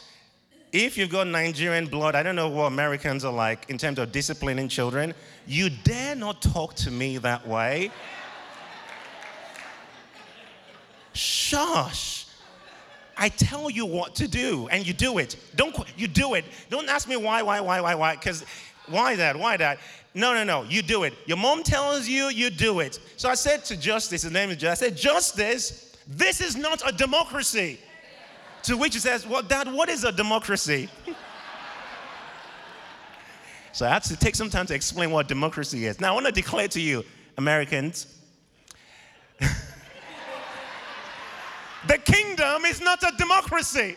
if 0.72 0.98
you've 0.98 1.10
got 1.10 1.28
Nigerian 1.28 1.88
blood, 1.88 2.16
I 2.16 2.24
don't 2.24 2.36
know 2.36 2.50
what 2.50 2.66
Americans 2.66 3.26
are 3.26 3.34
like 3.34 3.70
in 3.70 3.78
terms 3.78 4.00
of 4.00 4.12
disciplining 4.12 4.68
children. 4.68 5.14
You 5.48 5.70
dare 5.70 6.16
not 6.16 6.42
talk 6.42 6.76
to 6.76 6.92
me 6.92 7.18
that 7.18 7.48
way. 7.48 7.92
Shush. 11.14 12.28
I 13.18 13.28
tell 13.28 13.70
you 13.70 13.86
what 13.86 14.16
to 14.16 14.28
do 14.30 14.70
and 14.70 14.88
you 14.88 14.94
do 14.94 15.18
it. 15.18 15.36
Don't 15.56 15.76
you 15.98 16.08
do 16.08 16.36
it. 16.36 16.46
Don't 16.70 16.88
ask 16.88 17.08
me 17.08 17.18
why, 17.18 17.42
why, 17.42 17.60
why, 17.60 17.82
why, 17.82 17.94
why, 17.96 18.16
because 18.16 18.46
why 18.90 19.16
that, 19.16 19.38
why 19.38 19.58
that. 19.58 19.80
No, 20.14 20.34
no, 20.34 20.44
no, 20.44 20.64
you 20.64 20.82
do 20.82 21.04
it. 21.04 21.14
Your 21.26 21.38
mom 21.38 21.64
tells 21.64 22.08
you, 22.08 22.30
you 22.30 22.50
do 22.50 22.80
it. 22.80 23.00
So 23.18 23.30
I 23.30 23.36
said 23.36 23.64
to 23.66 23.78
Justice, 23.78 24.24
his 24.24 24.32
name 24.32 24.50
is 24.50 24.58
Justice, 24.58 24.88
I 24.88 24.90
said, 24.90 24.98
Justice, 24.98 25.98
this 26.08 26.42
is 26.42 26.56
not 26.56 26.82
a 26.88 26.92
democracy. 26.92 27.80
To 28.64 28.76
which 28.76 28.94
he 28.94 29.00
says, 29.00 29.26
Well, 29.26 29.42
Dad, 29.42 29.72
what 29.72 29.90
is 29.90 30.04
a 30.04 30.12
democracy? 30.12 30.90
so 33.72 33.86
I 33.86 33.90
had 33.90 34.04
to 34.04 34.18
take 34.18 34.36
some 34.36 34.50
time 34.50 34.66
to 34.66 34.76
explain 34.76 35.12
what 35.12 35.28
democracy 35.28 35.86
is. 35.86 36.02
Now 36.02 36.12
I 36.12 36.14
want 36.14 36.26
to 36.26 36.32
declare 36.32 36.68
to 36.70 36.82
you, 36.82 37.06
Americans, 37.38 38.08
the 39.40 39.48
kingdom 42.00 42.66
is 42.66 42.82
not 42.82 43.02
a 43.04 43.16
democracy. 43.18 43.96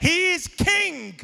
He 0.00 0.32
is 0.32 0.46
king. 0.46 1.18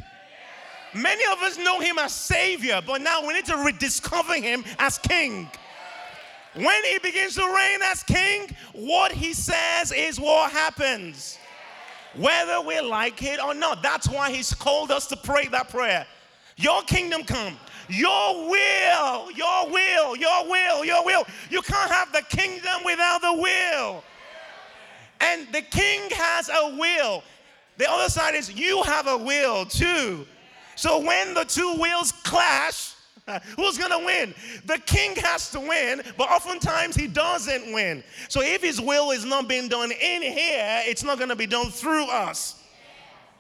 Many 0.95 1.25
of 1.33 1.42
us 1.42 1.59
know 1.59 1.80
him 1.80 1.99
as 1.99 2.12
Savior, 2.12 2.80
but 2.87 3.02
now 3.02 3.26
we 3.26 3.35
need 3.35 3.45
to 3.47 3.56
rediscover 3.56 4.35
him 4.35 4.64
as 4.78 4.99
King. 4.99 5.50
When 6.54 6.85
he 6.85 6.99
begins 6.99 7.35
to 7.35 7.42
reign 7.42 7.80
as 7.83 8.02
King, 8.02 8.56
what 8.73 9.12
he 9.12 9.35
says 9.35 9.92
is 9.92 10.18
what 10.18 10.50
happens. 10.52 11.38
Whether 12.16 12.62
we 12.62 12.80
like 12.80 13.23
it 13.23 13.42
or 13.42 13.54
not. 13.54 13.83
That's 13.83 14.09
why 14.09 14.30
he's 14.30 14.54
called 14.54 14.90
us 14.90 15.06
to 15.09 15.16
pray 15.16 15.49
that 15.49 15.68
prayer. 15.68 16.06
Your 16.56 16.80
kingdom 16.83 17.25
come. 17.25 17.59
Your 17.88 18.49
will, 18.49 19.30
your 19.33 19.71
will, 19.71 20.16
your 20.16 20.49
will, 20.49 20.85
your 20.85 21.04
will. 21.04 21.25
You 21.50 21.61
can't 21.61 21.90
have 21.90 22.11
the 22.12 22.23
kingdom 22.23 22.83
without 22.87 23.21
the 23.21 23.35
will. 23.35 24.02
And 25.21 25.47
the 25.52 25.61
king 25.61 26.09
has 26.11 26.49
a 26.49 26.76
will. 26.78 27.23
The 27.76 27.90
other 27.90 28.09
side 28.09 28.35
is 28.35 28.52
you 28.52 28.83
have 28.83 29.06
a 29.06 29.16
will 29.16 29.66
too. 29.66 30.26
So 30.76 31.00
when 31.00 31.35
the 31.35 31.45
two 31.45 31.75
wills 31.78 32.12
clash, 32.12 32.97
Who's 33.56 33.76
gonna 33.76 34.04
win? 34.04 34.35
The 34.66 34.78
king 34.87 35.16
has 35.16 35.50
to 35.50 35.61
win, 35.61 36.02
but 36.16 36.30
oftentimes 36.30 36.95
he 36.95 37.09
doesn't 37.09 37.73
win. 37.73 38.04
So 38.28 38.40
if 38.40 38.62
his 38.62 38.80
will 38.80 39.11
is 39.11 39.25
not 39.25 39.49
being 39.49 39.68
done 39.68 39.90
in 39.90 40.23
here, 40.23 40.83
it's 40.85 41.02
not 41.02 41.18
gonna 41.18 41.37
be 41.37 41.47
done 41.47 41.71
through 41.71 42.09
us. 42.09 42.62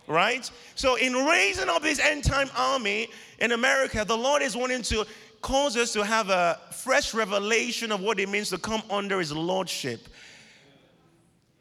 Right? 0.08 0.50
So 0.74 0.96
in 0.96 1.14
raising 1.14 1.68
up 1.68 1.82
this 1.82 2.00
end 2.00 2.24
time 2.24 2.50
army 2.56 3.08
in 3.38 3.52
America, 3.52 4.04
the 4.04 4.16
Lord 4.16 4.42
is 4.42 4.56
wanting 4.56 4.82
to 4.82 5.06
cause 5.40 5.76
us 5.76 5.92
to 5.92 6.04
have 6.04 6.30
a 6.30 6.60
fresh 6.72 7.14
revelation 7.14 7.92
of 7.92 8.00
what 8.00 8.18
it 8.18 8.28
means 8.28 8.50
to 8.50 8.58
come 8.58 8.82
under 8.90 9.18
his 9.20 9.32
lordship. 9.32 10.08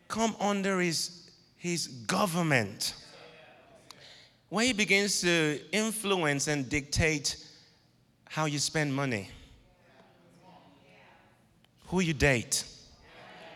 Come 0.08 0.36
under 0.40 0.80
his, 0.80 1.25
his 1.66 1.88
government 1.88 2.94
when 4.50 4.68
he 4.68 4.74
begins 4.74 5.22
to 5.22 5.60
influence 5.72 6.48
and 6.48 6.70
dictate 6.70 7.38
how 8.30 8.46
you 8.46 8.60
spend 8.60 8.94
money, 8.94 9.28
who 11.88 12.02
you 12.02 12.14
date. 12.14 12.64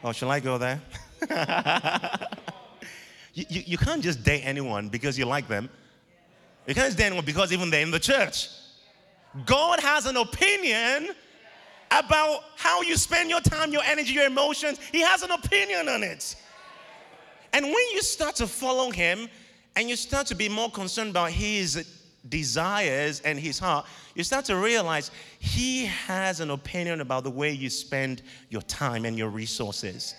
Oh, 0.03 0.11
shall 0.11 0.31
I 0.31 0.39
go 0.39 0.57
there? 0.57 0.81
you, 3.35 3.45
you, 3.47 3.63
you, 3.67 3.77
can't 3.77 4.01
just 4.01 4.23
date 4.23 4.41
anyone 4.43 4.89
because 4.89 5.15
you 5.15 5.25
like 5.25 5.47
them. 5.47 5.69
You 6.65 6.73
can't 6.73 6.87
just 6.87 6.97
date 6.97 7.05
anyone 7.05 7.25
because 7.25 7.53
even 7.53 7.69
they're 7.69 7.83
in 7.83 7.91
the 7.91 7.99
church. 7.99 8.49
God 9.45 9.79
has 9.81 10.07
an 10.07 10.17
opinion 10.17 11.09
about 11.91 12.39
how 12.55 12.81
you 12.81 12.97
spend 12.97 13.29
your 13.29 13.41
time, 13.41 13.71
your 13.71 13.83
energy, 13.83 14.13
your 14.13 14.25
emotions. 14.25 14.79
He 14.91 15.01
has 15.01 15.21
an 15.21 15.29
opinion 15.29 15.87
on 15.87 16.01
it. 16.01 16.35
And 17.53 17.65
when 17.65 17.85
you 17.93 18.01
start 18.01 18.35
to 18.37 18.47
follow 18.47 18.91
Him, 18.91 19.29
and 19.75 19.89
you 19.89 19.95
start 19.95 20.27
to 20.27 20.35
be 20.35 20.49
more 20.49 20.69
concerned 20.69 21.11
about 21.11 21.31
his 21.31 22.01
desires 22.27 23.21
and 23.21 23.39
his 23.39 23.57
heart, 23.59 23.85
you 24.13 24.23
start 24.23 24.45
to 24.45 24.57
realize 24.57 25.09
he 25.39 25.85
has 25.85 26.41
an 26.41 26.49
opinion 26.49 26.99
about 26.99 27.23
the 27.23 27.29
way 27.29 27.51
you 27.51 27.69
spend 27.69 28.21
your 28.49 28.61
time 28.63 29.05
and 29.05 29.17
your 29.17 29.29
resources. 29.29 30.15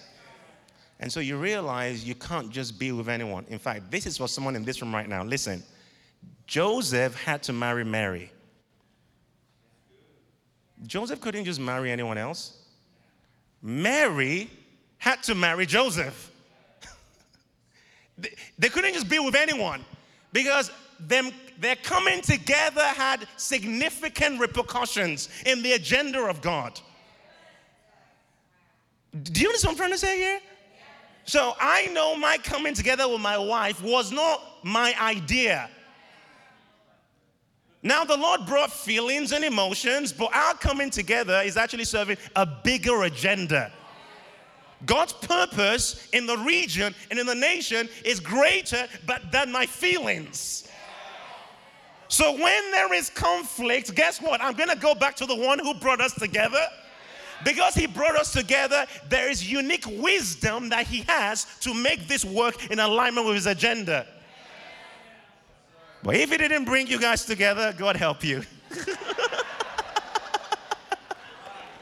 And 0.99 1.13
so 1.13 1.21
you 1.21 1.37
realize 1.37 2.05
you 2.05 2.15
can't 2.15 2.51
just 2.51 2.79
be 2.79 2.93
with 2.93 3.09
anyone. 3.09 3.45
In 3.49 3.59
fact, 3.59 3.91
this 3.91 4.07
is 4.07 4.17
for 4.17 4.29
someone 4.29 4.57
in 4.57 4.65
this 4.65 4.81
room 4.81 4.95
right 4.95 5.09
now. 5.09 5.25
Listen, 5.25 5.63
Joseph 6.47 7.15
had 7.23 7.43
to 7.43 7.53
marry 7.53 7.85
Mary. 7.85 8.31
Joseph 10.87 11.21
couldn't 11.21 11.45
just 11.45 11.61
marry 11.61 11.91
anyone 11.91 12.17
else. 12.17 12.65
Mary 13.61 14.49
had 14.97 15.23
to 15.25 15.35
marry 15.35 15.67
Joseph. 15.67 16.30
They 18.59 18.69
couldn't 18.69 18.95
just 18.95 19.09
be 19.09 19.19
with 19.19 19.35
anyone 19.35 19.85
because 20.33 20.71
them 20.99 21.31
their 21.59 21.77
coming 21.77 22.23
together 22.23 22.83
had 22.83 23.27
significant 23.37 24.41
repercussions 24.41 25.29
in 25.45 25.63
the 25.63 25.73
agenda 25.73 26.21
of 26.21 26.41
God. 26.41 26.81
Do 29.23 29.41
you 29.41 29.49
understand 29.49 29.73
what 29.77 29.85
I'm 29.85 29.89
trying 29.89 29.91
to 29.93 29.99
say 29.99 30.17
here? 30.19 30.41
So 31.25 31.55
I 31.61 31.87
know 31.89 32.17
my 32.17 32.39
coming 32.39 32.75
together 32.75 33.09
with 33.09 33.21
my 33.21 33.37
wife 33.37 33.83
was 33.83 34.11
not 34.11 34.43
my 34.63 34.95
idea. 35.01 35.69
Now 37.83 38.05
the 38.05 38.17
Lord 38.17 38.47
brought 38.47 38.73
feelings 38.73 39.33
and 39.33 39.45
emotions, 39.45 40.13
but 40.13 40.35
our 40.35 40.55
coming 40.55 40.91
together 40.91 41.41
is 41.45 41.57
actually 41.57 41.85
serving 41.85 42.19
a 42.37 42.47
bigger 42.47 43.03
agenda. 43.03 43.73
God's 44.87 45.13
purpose 45.13 46.09
in 46.13 46.27
the 46.27 46.39
region 46.39 46.95
and 47.11 47.19
in 47.19 47.27
the 47.27 47.35
nation 47.35 47.89
is 48.05 48.21
greater 48.21 48.87
but 49.07 49.31
than 49.31 49.53
my 49.53 49.67
feelings. 49.67 50.67
So 52.09 52.33
when 52.33 52.71
there 52.73 52.93
is 52.93 53.09
conflict, 53.09 53.95
guess 53.95 54.21
what? 54.21 54.43
I'm 54.43 54.55
going 54.55 54.69
to 54.69 54.77
go 54.77 54.95
back 54.95 55.15
to 55.17 55.27
the 55.27 55.37
one 55.37 55.59
who 55.61 55.75
brought 55.75 56.01
us 56.01 56.13
together. 56.15 56.67
Because 57.45 57.75
he 57.75 57.87
brought 57.87 58.17
us 58.17 58.33
together, 58.33 58.85
there 59.09 59.31
is 59.31 59.51
unique 59.51 59.85
wisdom 59.87 60.69
that 60.71 60.87
he 60.87 61.03
has 61.09 61.47
to 61.61 61.73
make 61.73 62.07
this 62.09 62.25
work 62.25 62.71
in 62.71 62.81
alignment 62.81 63.27
with 63.27 63.37
his 63.37 63.47
agenda. 63.47 64.07
But 66.03 66.17
if 66.17 66.31
he 66.31 66.37
didn't 66.37 66.65
bring 66.65 66.87
you 66.87 66.99
guys 66.99 67.25
together, 67.25 67.75
God 67.77 67.97
help 67.97 68.25
you. 68.25 68.43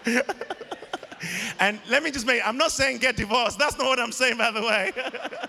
And 1.60 1.80
let 1.88 2.02
me 2.02 2.10
just 2.10 2.26
make, 2.26 2.40
I'm 2.46 2.56
not 2.56 2.70
saying 2.70 2.98
get 2.98 3.16
divorced. 3.16 3.58
That's 3.58 3.76
not 3.76 3.86
what 3.86 3.98
I'm 3.98 4.12
saying, 4.12 4.38
by 4.38 4.50
the 4.50 4.62
way. 4.62 4.92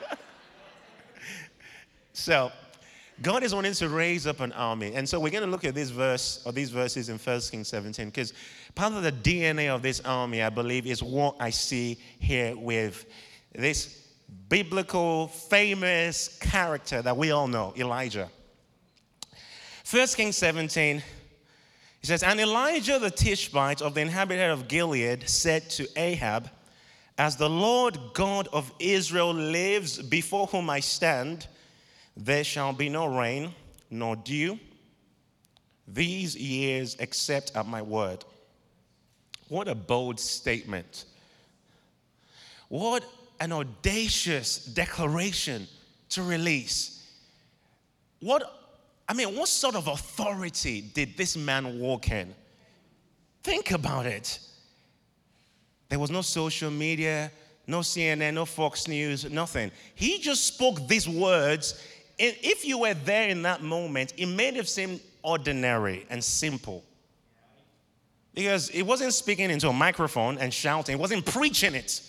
so, 2.13 2.51
God 3.21 3.43
is 3.43 3.53
wanting 3.53 3.73
to 3.73 3.89
raise 3.89 4.25
up 4.25 4.39
an 4.39 4.53
army. 4.53 4.93
And 4.95 5.07
so 5.07 5.19
we're 5.19 5.31
going 5.31 5.43
to 5.43 5.49
look 5.49 5.65
at 5.65 5.75
this 5.75 5.89
verse 5.89 6.41
or 6.45 6.53
these 6.53 6.69
verses 6.69 7.09
in 7.09 7.17
1 7.17 7.41
Kings 7.51 7.67
17 7.67 8.05
because 8.05 8.33
part 8.75 8.93
of 8.93 9.03
the 9.03 9.11
DNA 9.11 9.67
of 9.73 9.81
this 9.81 9.99
army, 10.01 10.41
I 10.41 10.49
believe, 10.49 10.85
is 10.85 11.03
what 11.03 11.35
I 11.39 11.49
see 11.49 11.99
here 12.19 12.55
with 12.55 13.05
this 13.53 14.07
biblical, 14.47 15.27
famous 15.27 16.37
character 16.39 17.01
that 17.01 17.17
we 17.17 17.31
all 17.31 17.47
know, 17.47 17.73
Elijah. 17.77 18.29
1 19.89 20.07
Kings 20.09 20.37
17 20.37 21.03
he 22.01 22.07
says, 22.07 22.23
And 22.23 22.39
Elijah 22.39 22.99
the 22.99 23.11
Tishbite 23.11 23.81
of 23.81 23.93
the 23.93 24.01
inhabitant 24.01 24.51
of 24.51 24.67
Gilead 24.67 25.29
said 25.29 25.69
to 25.71 25.87
Ahab, 25.97 26.49
As 27.17 27.35
the 27.35 27.49
Lord 27.49 27.97
God 28.13 28.47
of 28.53 28.71
Israel 28.79 29.33
lives 29.33 30.01
before 30.01 30.47
whom 30.47 30.69
I 30.69 30.79
stand, 30.79 31.47
there 32.15 32.43
shall 32.43 32.73
be 32.73 32.89
no 32.89 33.05
rain 33.05 33.53
nor 33.89 34.15
dew 34.15 34.59
these 35.87 36.35
years 36.35 36.95
except 36.99 37.55
at 37.55 37.65
my 37.65 37.81
word. 37.81 38.23
What 39.47 39.67
a 39.67 39.75
bold 39.75 40.19
statement. 40.19 41.05
What 42.67 43.03
an 43.39 43.51
audacious 43.51 44.63
declaration 44.63 45.67
to 46.09 46.21
release. 46.21 47.03
What 48.19 48.58
I 49.09 49.13
mean, 49.13 49.35
what 49.35 49.49
sort 49.49 49.73
of 49.73 49.87
authority 49.87 50.81
did 50.81 51.17
this 51.17 51.35
man 51.35 51.79
walk 51.79 52.11
in? 52.11 52.35
Think 53.41 53.71
about 53.71 54.05
it. 54.05 54.37
There 55.89 55.97
was 55.97 56.11
no 56.11 56.21
social 56.21 56.69
media, 56.69 57.31
no 57.65 57.79
CNN, 57.79 58.35
no 58.35 58.45
Fox 58.45 58.87
News, 58.87 59.27
nothing. 59.31 59.71
He 59.95 60.19
just 60.19 60.45
spoke 60.45 60.87
these 60.87 61.09
words. 61.09 61.83
And 62.19 62.35
if 62.43 62.63
you 62.63 62.77
were 62.77 62.93
there 62.93 63.29
in 63.29 63.41
that 63.41 63.63
moment, 63.63 64.13
it 64.15 64.27
made 64.27 64.55
it 64.57 64.69
seem 64.69 64.99
ordinary 65.23 66.05
and 66.11 66.23
simple. 66.23 66.83
Because 68.35 68.69
he 68.69 68.83
wasn't 68.83 69.15
speaking 69.15 69.49
into 69.49 69.69
a 69.69 69.73
microphone 69.73 70.37
and 70.37 70.53
shouting, 70.53 70.95
he 70.97 71.01
wasn't 71.01 71.25
preaching 71.25 71.73
it. 71.73 71.99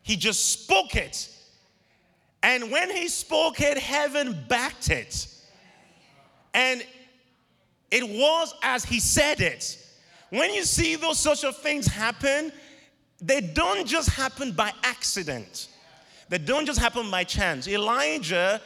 He 0.00 0.16
just 0.16 0.62
spoke 0.62 0.96
it. 0.96 1.28
And 2.42 2.70
when 2.70 2.90
he 2.90 3.08
spoke 3.08 3.60
it, 3.60 3.76
heaven 3.76 4.46
backed 4.48 4.88
it. 4.88 5.28
And 6.56 6.82
it 7.90 8.02
was 8.02 8.54
as 8.62 8.84
he 8.84 8.98
said 8.98 9.40
it. 9.40 9.78
When 10.30 10.52
you 10.52 10.64
see 10.64 10.96
those 10.96 11.18
social 11.18 11.52
things 11.52 11.86
happen, 11.86 12.50
they 13.20 13.40
don't 13.42 13.86
just 13.86 14.08
happen 14.08 14.52
by 14.52 14.72
accident, 14.82 15.68
they 16.28 16.38
don't 16.38 16.66
just 16.66 16.80
happen 16.80 17.10
by 17.10 17.22
chance. 17.22 17.68
Elijah 17.68 18.60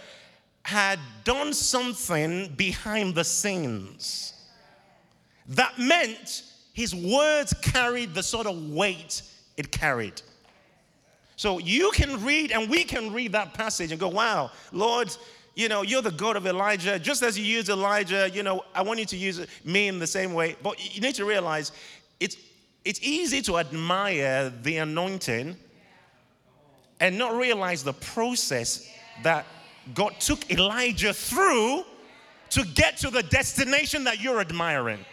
had 0.63 0.99
done 1.25 1.53
something 1.53 2.55
behind 2.55 3.15
the 3.15 3.25
scenes 3.25 4.35
that 5.49 5.79
meant 5.79 6.45
his 6.73 6.95
words 6.95 7.53
carried 7.61 8.15
the 8.15 8.23
sort 8.23 8.47
of 8.47 8.71
weight 8.71 9.23
it 9.57 9.73
carried. 9.73 10.23
So 11.37 11.59
you 11.59 11.91
can 11.93 12.23
read, 12.25 12.53
and 12.53 12.71
we 12.71 12.85
can 12.85 13.13
read 13.13 13.33
that 13.33 13.55
passage 13.55 13.91
and 13.91 13.99
go, 13.99 14.09
wow, 14.09 14.51
Lord, 14.73 15.15
you 15.55 15.69
know, 15.69 15.83
you're 15.83 16.03
the 16.03 16.11
God 16.11 16.37
of 16.37 16.47
Elijah. 16.47 16.99
Just 16.99 17.23
as 17.23 17.39
you 17.39 17.45
use 17.45 17.69
Elijah, 17.69 18.31
you 18.31 18.43
know, 18.43 18.65
I 18.75 18.83
want 18.83 19.01
you 19.01 19.07
to 19.07 19.17
use 19.17 19.47
me 19.65 19.89
in 19.89 19.99
the 19.99 20.07
same 20.07 20.33
way. 20.33 20.57
But 20.63 20.95
you 20.95 21.01
need 21.01 21.15
to 21.17 21.25
realize 21.25 21.73
it's, 22.19 22.37
it's 22.85 23.01
easy 23.03 23.43
to 23.43 23.59
admire 23.59 24.51
the 24.63 24.79
anointing 24.79 25.57
and 27.01 27.19
not 27.19 27.37
realize 27.37 27.83
the 27.83 27.93
process 27.93 28.89
that 29.23 29.47
God 29.95 30.15
took 30.21 30.51
Elijah 30.51 31.13
through 31.13 31.85
to 32.51 32.65
get 32.75 32.97
to 32.99 33.11
the 33.11 33.23
destination 33.23 34.05
that 34.05 34.21
you're 34.21 34.41
admiring. 34.41 35.05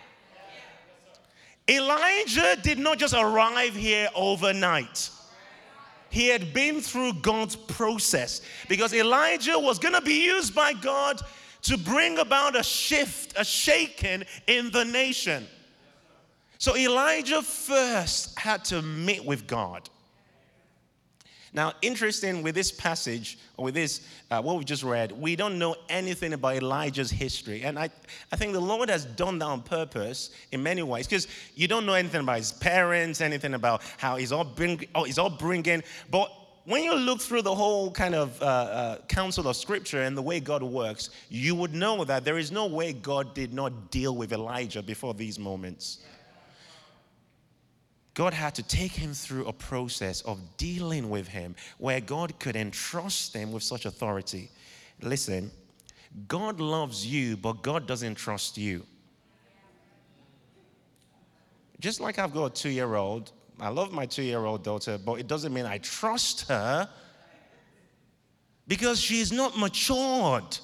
Elijah 1.70 2.58
did 2.62 2.80
not 2.80 2.98
just 2.98 3.14
arrive 3.14 3.76
here 3.76 4.10
overnight. 4.16 5.10
He 6.10 6.28
had 6.28 6.54
been 6.54 6.82
through 6.82 7.14
God's 7.22 7.56
process 7.56 8.42
because 8.70 8.94
Elijah 8.94 9.60
was 9.60 9.80
going 9.80 9.94
to 9.94 10.02
be 10.02 10.26
used 10.26 10.56
by 10.56 10.74
God 10.74 11.22
to 11.64 11.78
bring 11.78 12.18
about 12.20 12.58
a 12.58 12.64
shift, 12.64 13.34
a 13.38 13.44
shaking 13.44 14.24
in 14.48 14.72
the 14.72 14.86
nation. 14.86 15.48
So 16.60 16.76
Elijah 16.76 17.42
first 17.42 18.38
had 18.40 18.64
to 18.66 18.82
meet 18.82 19.24
with 19.24 19.48
God. 19.48 19.90
Now, 21.58 21.74
interesting 21.82 22.44
with 22.44 22.54
this 22.54 22.72
passage, 22.72 23.40
or 23.58 23.66
with 23.66 23.74
this, 23.74 24.02
uh, 24.30 24.40
what 24.44 24.60
we 24.60 24.64
just 24.64 24.84
read, 24.84 25.12
we 25.12 25.36
don't 25.36 25.58
know 25.58 25.76
anything 25.90 26.34
about 26.34 26.58
Elijah's 26.58 27.10
history. 27.10 27.64
And 27.64 27.80
I, 27.80 27.90
I 28.32 28.36
think 28.36 28.54
the 28.54 28.60
Lord 28.60 28.90
has 28.90 29.06
done 29.06 29.40
that 29.40 29.46
on 29.46 29.64
purpose 29.64 30.30
in 30.52 30.62
many 30.62 30.84
ways, 30.84 31.08
because 31.08 31.28
you 31.56 31.68
don't 31.68 31.88
know 31.88 31.96
anything 31.96 32.22
about 32.22 32.38
his 32.38 32.52
parents, 32.52 33.22
anything 33.22 33.56
about 33.56 33.82
how 33.98 34.18
he's 34.18 34.32
all, 34.32 34.44
bring, 34.44 34.86
oh, 34.94 35.06
he's 35.06 35.18
all 35.18 35.32
bringing. 35.32 35.82
But 36.12 36.32
when 36.66 36.84
you 36.84 36.94
look 36.94 37.22
through 37.22 37.42
the 37.42 37.56
whole 37.56 37.90
kind 37.90 38.14
of 38.14 38.40
uh, 38.40 38.46
uh, 38.46 38.98
counsel 39.08 39.48
of 39.48 39.56
scripture 39.56 40.04
and 40.04 40.16
the 40.16 40.22
way 40.22 40.40
God 40.40 40.62
works, 40.62 41.10
you 41.28 41.56
would 41.56 41.74
know 41.74 42.04
that 42.04 42.24
there 42.24 42.38
is 42.38 42.52
no 42.52 42.68
way 42.68 42.94
God 42.94 43.34
did 43.34 43.52
not 43.52 43.90
deal 43.90 44.16
with 44.16 44.32
Elijah 44.32 44.84
before 44.84 45.16
these 45.16 45.40
moments. 45.40 46.02
God 48.18 48.34
had 48.34 48.56
to 48.56 48.64
take 48.64 48.94
him 48.94 49.14
through 49.14 49.46
a 49.46 49.54
process 49.54 50.22
of 50.22 50.40
dealing 50.58 51.12
with 51.12 51.28
him 51.28 51.56
where 51.78 52.02
God 52.02 52.40
could 52.40 52.56
entrust 52.56 53.36
him 53.36 53.52
with 53.52 53.62
such 53.62 53.86
authority. 53.86 54.50
Listen, 55.04 55.52
God 56.28 56.60
loves 56.60 57.06
you, 57.06 57.38
but 57.38 57.62
God 57.62 57.86
doesn't 57.86 58.16
trust 58.16 58.58
you. 58.58 58.84
Just 61.80 62.00
like 62.00 62.18
I've 62.18 62.34
got 62.34 62.46
a 62.46 62.50
two 62.50 62.72
year 62.72 62.96
old, 62.96 63.34
I 63.60 63.70
love 63.70 63.92
my 63.92 64.08
two 64.08 64.24
year 64.24 64.46
old 64.46 64.64
daughter, 64.64 64.98
but 64.98 65.20
it 65.20 65.28
doesn't 65.28 65.54
mean 65.54 65.68
I 65.68 65.78
trust 65.78 66.50
her 66.50 66.90
because 68.68 69.00
she's 69.00 69.32
not 69.32 69.60
matured. 69.60 70.58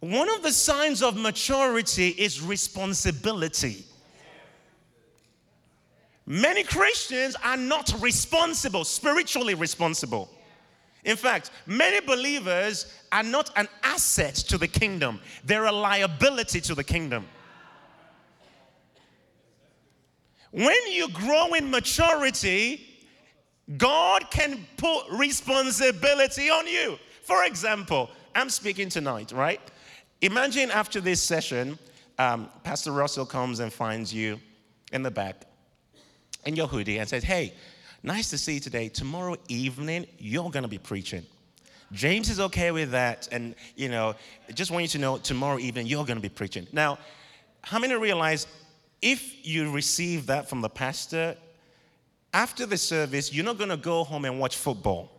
One 0.00 0.28
of 0.28 0.42
the 0.42 0.52
signs 0.52 1.02
of 1.02 1.16
maturity 1.16 2.08
is 2.08 2.42
responsibility. 2.42 3.86
Many 6.26 6.62
Christians 6.62 7.36
are 7.42 7.56
not 7.56 7.92
responsible, 8.00 8.84
spiritually 8.84 9.54
responsible. 9.54 10.30
In 11.04 11.16
fact, 11.16 11.50
many 11.66 12.00
believers 12.00 12.92
are 13.10 13.24
not 13.24 13.50
an 13.56 13.68
asset 13.82 14.34
to 14.34 14.56
the 14.56 14.68
kingdom, 14.68 15.20
they're 15.44 15.66
a 15.66 15.72
liability 15.72 16.60
to 16.62 16.74
the 16.74 16.84
kingdom. 16.84 17.26
When 20.52 20.76
you 20.90 21.08
grow 21.08 21.54
in 21.54 21.70
maturity, 21.70 22.86
God 23.78 24.30
can 24.30 24.66
put 24.76 25.04
responsibility 25.10 26.50
on 26.50 26.66
you. 26.66 26.98
For 27.22 27.44
example, 27.44 28.10
I'm 28.34 28.50
speaking 28.50 28.90
tonight, 28.90 29.32
right? 29.32 29.60
Imagine 30.20 30.70
after 30.70 31.00
this 31.00 31.22
session, 31.22 31.78
um, 32.18 32.48
Pastor 32.64 32.92
Russell 32.92 33.24
comes 33.24 33.60
and 33.60 33.72
finds 33.72 34.12
you 34.12 34.38
in 34.92 35.02
the 35.02 35.10
back 35.10 35.46
in 36.44 36.56
your 36.56 36.66
hoodie 36.66 36.98
and 36.98 37.08
says, 37.08 37.22
Hey, 37.22 37.54
nice 38.02 38.30
to 38.30 38.38
see 38.38 38.54
you 38.54 38.60
today. 38.60 38.88
Tomorrow 38.88 39.36
evening, 39.48 40.06
you're 40.18 40.50
going 40.50 40.62
to 40.62 40.68
be 40.68 40.78
preaching. 40.78 41.24
James 41.92 42.30
is 42.30 42.40
okay 42.40 42.70
with 42.70 42.90
that. 42.92 43.28
And, 43.30 43.54
you 43.76 43.88
know, 43.88 44.14
just 44.54 44.70
want 44.70 44.82
you 44.82 44.88
to 44.88 44.98
know 44.98 45.18
tomorrow 45.18 45.58
evening, 45.58 45.86
you're 45.86 46.04
going 46.04 46.16
to 46.16 46.22
be 46.22 46.28
preaching. 46.28 46.66
Now, 46.72 46.98
how 47.62 47.78
many 47.78 47.94
realize 47.94 48.46
if 49.00 49.46
you 49.46 49.70
receive 49.70 50.26
that 50.26 50.48
from 50.48 50.60
the 50.62 50.68
pastor, 50.68 51.36
after 52.32 52.66
the 52.66 52.78
service, 52.78 53.32
you're 53.32 53.44
not 53.44 53.58
going 53.58 53.70
to 53.70 53.76
go 53.76 54.04
home 54.04 54.24
and 54.24 54.40
watch 54.40 54.56
football? 54.56 55.10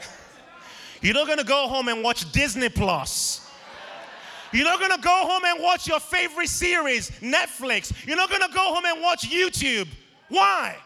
you're 1.02 1.14
not 1.14 1.26
going 1.26 1.38
to 1.38 1.44
go 1.44 1.68
home 1.68 1.88
and 1.88 2.02
watch 2.02 2.30
Disney 2.32 2.68
Plus. 2.68 3.41
You're 4.52 4.64
not 4.64 4.78
going 4.78 4.92
to 4.92 5.00
go 5.00 5.26
home 5.26 5.44
and 5.44 5.62
watch 5.62 5.86
your 5.86 6.00
favorite 6.00 6.48
series, 6.48 7.10
Netflix. 7.20 8.06
You're 8.06 8.16
not 8.16 8.28
going 8.28 8.42
to 8.42 8.54
go 8.54 8.74
home 8.74 8.84
and 8.84 9.00
watch 9.00 9.28
YouTube. 9.28 9.88
Why? 10.28 10.76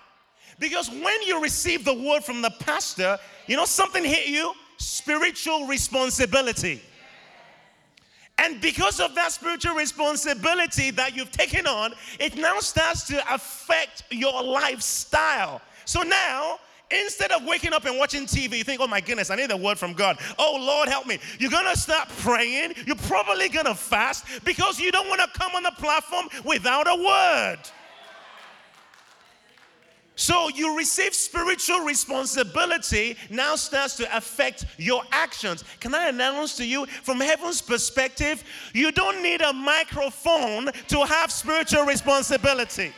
Because 0.59 0.91
when 0.91 1.23
you 1.23 1.43
receive 1.43 1.85
the 1.85 1.95
word 1.95 2.25
from 2.25 2.43
the 2.43 2.51
pastor, 2.61 3.19
you 3.47 3.57
know 3.57 3.65
something 3.65 4.05
hit 4.05 4.29
you? 4.29 4.53
Spiritual 4.79 5.67
responsibility. 5.67 6.81
And 8.39 8.61
because 8.61 9.01
of 9.01 9.15
that 9.15 9.33
spiritual 9.33 9.75
responsibility 9.75 10.91
that 10.93 11.17
you've 11.17 11.33
taken 11.33 11.67
on, 11.67 11.95
it 12.21 12.37
now 12.37 12.59
starts 12.61 13.07
to 13.09 13.35
affect 13.35 14.05
your 14.11 14.43
lifestyle. 14.43 15.63
So 15.87 16.03
now, 16.03 16.59
Instead 16.91 17.33
of 17.33 17.45
waking 17.45 17.73
up 17.73 17.85
and 17.85 17.99
watching 17.99 18.27
TV, 18.27 18.59
you 18.59 18.65
think, 18.65 18.81
oh 18.81 18.87
my 18.87 19.01
goodness, 19.01 19.31
I 19.31 19.37
need 19.37 19.51
a 19.51 19.57
word 19.57 19.77
from 19.77 19.93
God. 19.93 20.19
Oh 20.39 20.57
Lord, 20.61 20.89
help 20.89 21.07
me. 21.07 21.19
You're 21.41 21.51
going 21.51 21.67
to 21.67 21.77
start 21.77 22.09
praying. 22.19 22.75
You're 22.87 22.95
probably 22.95 23.49
going 23.49 23.67
to 23.67 23.75
fast 23.75 24.25
because 24.45 24.79
you 24.79 24.93
don't 24.93 25.09
want 25.09 25.21
to 25.21 25.39
come 25.39 25.53
on 25.57 25.65
the 25.65 25.73
platform 25.73 26.29
without 26.45 26.87
a 26.87 26.95
word. 26.95 27.59
So 30.17 30.49
you 30.49 30.77
receive 30.77 31.15
spiritual 31.15 31.81
responsibility 31.81 33.17
now 33.29 33.55
starts 33.57 33.97
to 33.97 34.17
affect 34.17 34.65
your 34.79 35.03
actions. 35.13 35.63
Can 35.79 35.95
I 35.95 36.09
announce 36.09 36.57
to 36.57 36.67
you 36.67 36.87
from 36.87 37.21
heaven's 37.21 37.61
perspective, 37.61 38.43
you 38.73 38.93
don't 38.93 39.23
need 39.23 39.43
a 39.43 39.53
microphone 39.53 40.71
to 40.89 41.05
have 41.05 41.31
spiritual 41.31 41.85
responsibility. 41.85 42.95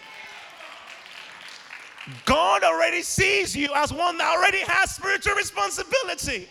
God 2.24 2.62
already 2.62 3.02
sees 3.02 3.54
you 3.54 3.70
as 3.74 3.92
one 3.92 4.18
that 4.18 4.36
already 4.36 4.60
has 4.60 4.94
spiritual 4.94 5.34
responsibility. 5.34 6.48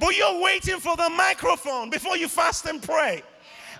But 0.00 0.16
you're 0.16 0.40
waiting 0.40 0.78
for 0.80 0.96
the 0.96 1.08
microphone 1.10 1.90
before 1.90 2.16
you 2.16 2.28
fast 2.28 2.66
and 2.66 2.82
pray. 2.82 3.22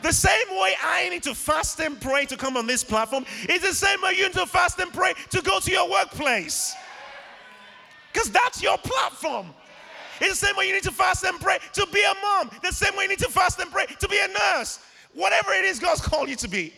The 0.02 0.12
same 0.12 0.48
way 0.50 0.74
I 0.82 1.08
need 1.08 1.24
to 1.24 1.34
fast 1.34 1.80
and 1.80 2.00
pray 2.00 2.24
to 2.26 2.36
come 2.36 2.56
on 2.56 2.66
this 2.66 2.84
platform 2.84 3.24
is 3.48 3.62
the 3.62 3.74
same 3.74 4.00
way 4.00 4.14
you 4.16 4.24
need 4.24 4.34
to 4.34 4.46
fast 4.46 4.78
and 4.78 4.92
pray 4.92 5.14
to 5.30 5.42
go 5.42 5.58
to 5.58 5.70
your 5.70 5.90
workplace. 5.90 6.74
Because 8.12 8.30
that's 8.30 8.62
your 8.62 8.78
platform. 8.78 9.48
It's 10.20 10.40
the 10.40 10.46
same 10.46 10.56
way 10.56 10.66
you 10.66 10.74
need 10.74 10.84
to 10.84 10.92
fast 10.92 11.24
and 11.24 11.38
pray 11.40 11.58
to 11.74 11.86
be 11.92 12.02
a 12.02 12.14
mom. 12.22 12.50
The 12.62 12.72
same 12.72 12.96
way 12.96 13.04
you 13.04 13.10
need 13.10 13.18
to 13.20 13.28
fast 13.28 13.60
and 13.60 13.70
pray 13.70 13.86
to 13.86 14.08
be 14.08 14.18
a 14.18 14.28
nurse. 14.28 14.80
Whatever 15.14 15.52
it 15.52 15.64
is 15.64 15.78
God's 15.78 16.00
called 16.00 16.28
you 16.28 16.36
to 16.36 16.48
be. 16.48 16.72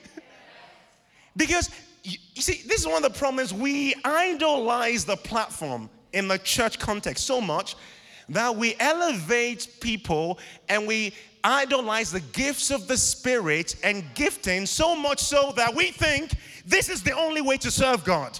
because 1.36 1.70
you, 2.02 2.18
see, 2.36 2.62
this 2.66 2.80
is 2.80 2.86
one 2.86 3.04
of 3.04 3.12
the 3.12 3.18
problems. 3.18 3.52
We 3.52 3.94
idolize 4.04 5.04
the 5.04 5.16
platform 5.16 5.90
in 6.12 6.28
the 6.28 6.38
church 6.38 6.78
context 6.78 7.26
so 7.26 7.40
much 7.40 7.76
that 8.28 8.54
we 8.54 8.76
elevate 8.78 9.68
people 9.80 10.38
and 10.68 10.86
we 10.86 11.12
idolize 11.42 12.12
the 12.12 12.20
gifts 12.20 12.70
of 12.70 12.86
the 12.86 12.96
Spirit 12.96 13.76
and 13.82 14.04
gifting 14.14 14.66
so 14.66 14.94
much 14.94 15.20
so 15.20 15.52
that 15.56 15.74
we 15.74 15.90
think 15.90 16.34
this 16.66 16.88
is 16.88 17.02
the 17.02 17.12
only 17.12 17.40
way 17.40 17.56
to 17.56 17.70
serve 17.70 18.04
God. 18.04 18.38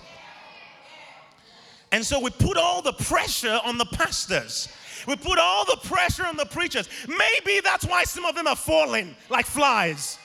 And 1.93 2.05
so 2.05 2.21
we 2.21 2.31
put 2.31 2.57
all 2.57 2.83
the 2.83 2.93
pressure 2.93 3.59
on 3.65 3.79
the 3.79 3.87
pastors. 3.87 4.69
We 5.09 5.17
put 5.17 5.39
all 5.39 5.65
the 5.65 5.79
pressure 5.89 6.27
on 6.27 6.37
the 6.37 6.45
preachers. 6.45 6.89
Maybe 7.09 7.61
that's 7.61 7.85
why 7.85 8.05
some 8.05 8.25
of 8.25 8.35
them 8.35 8.47
are 8.47 8.57
falling 8.57 9.17
like 9.29 9.47
flies. 9.47 10.19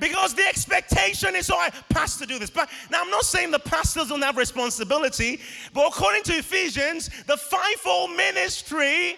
Because 0.00 0.34
the 0.34 0.44
expectation 0.46 1.36
is, 1.36 1.50
I 1.50 1.70
pastor 1.88 2.26
do 2.26 2.38
this. 2.38 2.50
But 2.50 2.68
now 2.90 3.02
I'm 3.02 3.10
not 3.10 3.24
saying 3.24 3.50
the 3.52 3.58
pastors 3.58 4.08
don't 4.08 4.22
have 4.22 4.36
responsibility, 4.36 5.40
but 5.72 5.86
according 5.86 6.24
to 6.24 6.32
Ephesians, 6.32 7.10
the 7.26 7.36
fivefold 7.36 8.10
ministry 8.16 9.16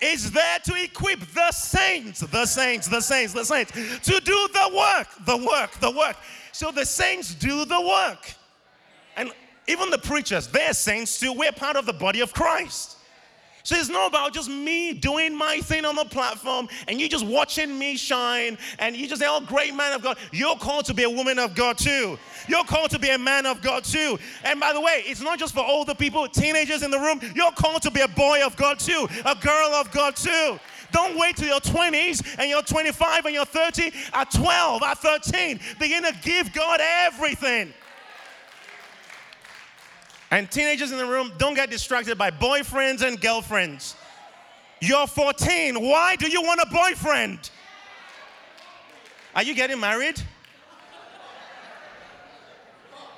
is 0.00 0.30
there 0.30 0.58
to 0.64 0.74
equip 0.82 1.20
the 1.32 1.50
saints, 1.50 2.20
the 2.20 2.46
saints, 2.46 2.88
the 2.88 3.00
saints, 3.00 3.32
the 3.32 3.44
saints, 3.44 3.72
to 3.72 4.20
do 4.20 4.48
the 4.52 4.70
work, 4.76 5.08
the 5.24 5.36
work, 5.36 5.72
the 5.80 5.90
work. 5.90 6.16
So 6.52 6.70
the 6.70 6.84
saints 6.84 7.34
do 7.34 7.64
the 7.64 7.80
work. 7.80 8.34
And 9.16 9.32
even 9.66 9.90
the 9.90 9.98
preachers, 9.98 10.46
they're 10.46 10.72
saints 10.72 11.18
too. 11.18 11.32
We're 11.32 11.52
part 11.52 11.76
of 11.76 11.86
the 11.86 11.92
body 11.92 12.20
of 12.20 12.32
Christ. 12.32 12.97
So 13.62 13.76
it's 13.76 13.88
not 13.88 14.08
about 14.08 14.32
just 14.32 14.48
me 14.48 14.92
doing 14.92 15.34
my 15.34 15.60
thing 15.60 15.84
on 15.84 15.94
the 15.94 16.04
platform 16.04 16.68
and 16.86 17.00
you 17.00 17.08
just 17.08 17.26
watching 17.26 17.78
me 17.78 17.96
shine 17.96 18.56
and 18.78 18.96
you 18.96 19.08
just 19.08 19.20
say, 19.20 19.26
oh, 19.28 19.40
great 19.40 19.74
man 19.74 19.92
of 19.92 20.02
God. 20.02 20.18
You're 20.32 20.56
called 20.56 20.86
to 20.86 20.94
be 20.94 21.02
a 21.02 21.10
woman 21.10 21.38
of 21.38 21.54
God 21.54 21.76
too. 21.76 22.18
You're 22.48 22.64
called 22.64 22.90
to 22.90 22.98
be 22.98 23.10
a 23.10 23.18
man 23.18 23.46
of 23.46 23.60
God 23.60 23.84
too. 23.84 24.18
And 24.44 24.58
by 24.58 24.72
the 24.72 24.80
way, 24.80 25.02
it's 25.04 25.20
not 25.20 25.38
just 25.38 25.54
for 25.54 25.64
older 25.64 25.94
people, 25.94 26.26
teenagers 26.28 26.82
in 26.82 26.90
the 26.90 26.98
room. 26.98 27.20
You're 27.34 27.52
called 27.52 27.82
to 27.82 27.90
be 27.90 28.00
a 28.00 28.08
boy 28.08 28.44
of 28.44 28.56
God 28.56 28.78
too, 28.78 29.06
a 29.24 29.34
girl 29.34 29.74
of 29.74 29.90
God 29.90 30.16
too. 30.16 30.58
Don't 30.90 31.18
wait 31.18 31.36
till 31.36 31.48
your 31.48 31.60
20s 31.60 32.36
and 32.38 32.48
you're 32.48 32.62
25 32.62 33.26
and 33.26 33.34
you're 33.34 33.44
30. 33.44 33.92
At 34.14 34.30
12, 34.30 34.82
at 34.82 34.98
13, 34.98 35.60
begin 35.78 36.02
to 36.04 36.14
give 36.22 36.52
God 36.52 36.80
everything. 36.80 37.72
And 40.30 40.50
teenagers 40.50 40.92
in 40.92 40.98
the 40.98 41.06
room, 41.06 41.32
don't 41.38 41.54
get 41.54 41.70
distracted 41.70 42.18
by 42.18 42.30
boyfriends 42.30 43.02
and 43.02 43.20
girlfriends. 43.20 43.96
You're 44.80 45.06
14. 45.06 45.80
Why 45.80 46.16
do 46.16 46.28
you 46.28 46.42
want 46.42 46.60
a 46.60 46.66
boyfriend? 46.66 47.50
Are 49.34 49.42
you 49.42 49.54
getting 49.54 49.80
married? 49.80 50.20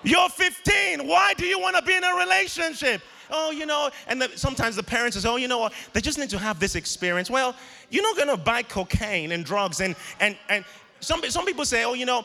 You're 0.03 0.29
15. 0.29 1.07
Why 1.07 1.35
do 1.35 1.45
you 1.45 1.59
want 1.59 1.77
to 1.77 1.83
be 1.83 1.95
in 1.95 2.05
a 2.05 2.15
relationship? 2.15 3.03
Oh, 3.31 3.51
you 3.51 3.67
know, 3.67 3.91
and 4.09 4.23
the, 4.23 4.31
sometimes 4.37 4.77
the 4.77 4.83
parents 4.83 5.21
say, 5.21 5.29
oh, 5.29 5.37
you 5.37 5.47
know 5.47 5.59
what, 5.59 5.73
they 5.93 6.01
just 6.01 6.19
need 6.19 6.31
to 6.31 6.39
have 6.39 6.59
this 6.59 6.75
experience. 6.75 7.31
Well, 7.31 7.55
you're 7.89 8.03
not 8.03 8.17
going 8.17 8.29
to 8.29 8.37
buy 8.37 8.63
cocaine 8.63 9.33
and 9.33 9.45
drugs 9.45 9.81
and, 9.81 9.95
and, 10.19 10.37
and 10.49 10.65
some, 11.01 11.23
some 11.31 11.45
people 11.47 11.65
say, 11.65 11.85
oh, 11.85 11.95
you 11.95 12.07
know, 12.07 12.25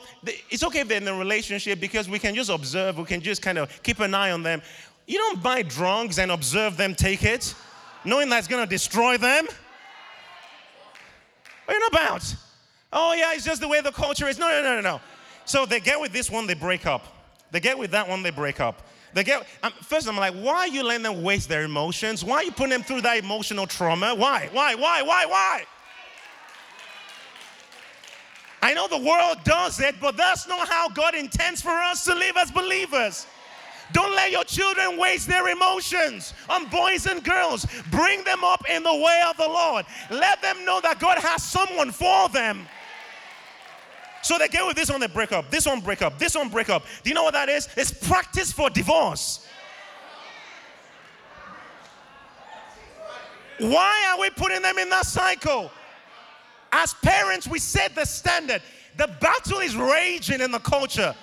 it's 0.50 0.64
okay 0.64 0.82
if 0.82 0.88
they're 0.88 1.02
in 1.02 1.08
a 1.08 1.18
relationship 1.18 1.80
because 1.80 2.10
we 2.10 2.20
can 2.20 2.36
just 2.36 2.50
observe, 2.50 2.98
we 2.98 3.06
can 3.06 3.22
just 3.22 3.42
kind 3.42 3.58
of 3.58 3.84
keep 3.84 4.00
an 4.00 4.14
eye 4.14 4.32
on 4.32 4.44
them. 4.44 4.62
You 5.08 5.18
don't 5.18 5.42
buy 5.42 5.62
drugs 5.62 6.20
and 6.20 6.32
observe 6.32 6.78
them 6.78 6.96
take 6.96 7.24
it, 7.24 7.56
knowing 8.04 8.30
that's 8.30 8.48
going 8.48 8.64
to 8.64 8.70
destroy 8.70 9.18
them. 9.18 9.46
What 11.66 11.76
are 11.76 11.80
you 11.80 11.88
about? 11.88 12.36
Oh, 12.94 13.14
yeah, 13.14 13.34
it's 13.34 13.46
just 13.46 13.62
the 13.62 13.68
way 13.68 13.82
the 13.82 13.92
culture 13.92 14.28
is. 14.28 14.38
No, 14.38 14.48
no, 14.50 14.62
no, 14.62 14.76
no, 14.76 14.82
no. 14.82 15.02
So 15.46 15.66
they 15.66 15.80
get 15.80 16.00
with 16.00 16.12
this 16.12 16.30
one, 16.30 16.48
they 16.48 16.54
break 16.54 16.86
up. 16.86 17.06
They 17.52 17.60
get 17.60 17.78
with 17.78 17.92
that 17.92 18.08
one, 18.08 18.24
they 18.24 18.32
break 18.32 18.60
up. 18.60 18.82
They 19.14 19.24
get, 19.24 19.48
um, 19.64 19.72
first, 19.82 20.10
I'm 20.10 20.18
like, 20.18 20.34
why 20.34 20.58
are 20.58 20.68
you 20.68 20.84
letting 20.84 21.04
them 21.04 21.24
waste 21.24 21.48
their 21.48 21.64
emotions? 21.64 22.24
Why 22.24 22.38
are 22.38 22.44
you 22.44 22.52
putting 22.52 22.72
them 22.72 22.84
through 22.84 23.02
that 23.02 23.18
emotional 23.18 23.66
trauma? 23.66 24.14
Why? 24.14 24.50
Why? 24.52 24.76
Why? 24.76 25.02
Why? 25.04 25.26
Why? 25.26 25.66
I 28.66 28.74
know 28.74 28.88
the 28.88 28.98
world 28.98 29.38
does 29.44 29.80
it, 29.80 29.94
but 30.02 30.18
that's 30.18 30.48
not 30.48 30.68
how 30.68 30.90
God 30.90 31.14
intends 31.14 31.62
for 31.62 31.70
us 31.70 32.04
to 32.06 32.16
live 32.16 32.36
as 32.36 32.50
believers. 32.50 33.28
Don't 33.94 34.16
let 34.16 34.32
your 34.32 34.44
children 34.44 34.98
waste 34.98 35.28
their 35.28 35.50
emotions 35.50 36.34
on 36.50 36.68
boys 36.70 37.06
and 37.06 37.24
girls. 37.24 37.68
Bring 37.92 38.24
them 38.24 38.44
up 38.44 38.68
in 38.68 38.82
the 38.82 38.96
way 38.96 39.22
of 39.30 39.38
the 39.38 39.48
Lord. 39.48 39.86
Let 40.10 40.42
them 40.42 40.66
know 40.66 40.82
that 40.82 40.98
God 40.98 41.20
has 41.20 41.44
someone 41.44 41.92
for 41.92 42.28
them. 42.30 42.66
So 44.24 44.40
they 44.40 44.48
get 44.48 44.66
with 44.66 44.76
this 44.76 44.90
one, 44.90 45.00
they 45.00 45.06
break 45.06 45.32
up. 45.32 45.52
This 45.52 45.68
one 45.68 45.80
break 45.80 46.02
up. 46.02 46.18
This 46.18 46.34
one 46.34 46.50
break 46.50 46.70
up. 46.70 46.86
Do 47.04 47.12
you 47.12 47.14
know 47.14 47.22
what 47.22 47.34
that 47.34 47.50
is? 47.50 47.70
It's 47.78 47.92
practice 47.92 48.52
for 48.52 48.72
divorce. 48.72 49.48
Why 53.60 54.12
are 54.12 54.20
we 54.20 54.32
putting 54.32 54.64
them 54.64 54.80
in 54.80 54.90
that 54.90 55.06
cycle? 55.06 55.70
As 56.78 56.94
parents, 56.96 57.48
we 57.48 57.58
set 57.58 57.96
the 57.96 58.04
standard. 58.04 58.62
The 58.98 59.08
battle 59.22 59.60
is 59.60 59.78
raging 59.78 60.42
in 60.42 60.52
the 60.52 60.60
culture. 60.60 61.16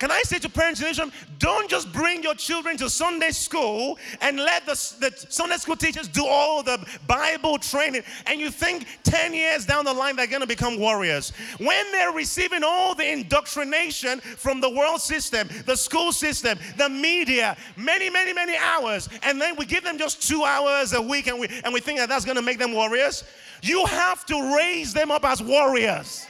Can 0.00 0.10
I 0.10 0.22
say 0.22 0.38
to 0.38 0.48
parents 0.48 0.80
room, 0.98 1.12
don't 1.38 1.68
just 1.68 1.92
bring 1.92 2.22
your 2.22 2.34
children 2.34 2.78
to 2.78 2.88
Sunday 2.88 3.32
school 3.32 3.98
and 4.22 4.38
let 4.38 4.64
the, 4.64 4.72
the 4.98 5.12
Sunday 5.28 5.56
school 5.56 5.76
teachers 5.76 6.08
do 6.08 6.24
all 6.24 6.62
the 6.62 6.82
Bible 7.06 7.58
training 7.58 8.02
and 8.24 8.40
you 8.40 8.50
think 8.50 8.86
10 9.02 9.34
years 9.34 9.66
down 9.66 9.84
the 9.84 9.92
line 9.92 10.16
they're 10.16 10.26
going 10.26 10.40
to 10.40 10.46
become 10.46 10.80
warriors. 10.80 11.34
When 11.58 11.92
they're 11.92 12.12
receiving 12.12 12.64
all 12.64 12.94
the 12.94 13.12
indoctrination 13.12 14.20
from 14.20 14.62
the 14.62 14.70
world 14.70 15.02
system, 15.02 15.50
the 15.66 15.76
school 15.76 16.12
system, 16.12 16.58
the 16.78 16.88
media, 16.88 17.58
many, 17.76 18.08
many, 18.08 18.32
many 18.32 18.56
hours, 18.56 19.06
and 19.22 19.38
then 19.38 19.54
we 19.56 19.66
give 19.66 19.84
them 19.84 19.98
just 19.98 20.26
two 20.26 20.44
hours 20.44 20.94
a 20.94 21.02
week 21.02 21.26
and 21.26 21.38
we, 21.38 21.46
and 21.62 21.74
we 21.74 21.80
think 21.80 21.98
that 21.98 22.08
that's 22.08 22.24
going 22.24 22.38
to 22.38 22.42
make 22.42 22.58
them 22.58 22.72
warriors, 22.72 23.22
you 23.60 23.84
have 23.84 24.24
to 24.24 24.56
raise 24.56 24.94
them 24.94 25.10
up 25.10 25.26
as 25.26 25.42
warriors. 25.42 26.26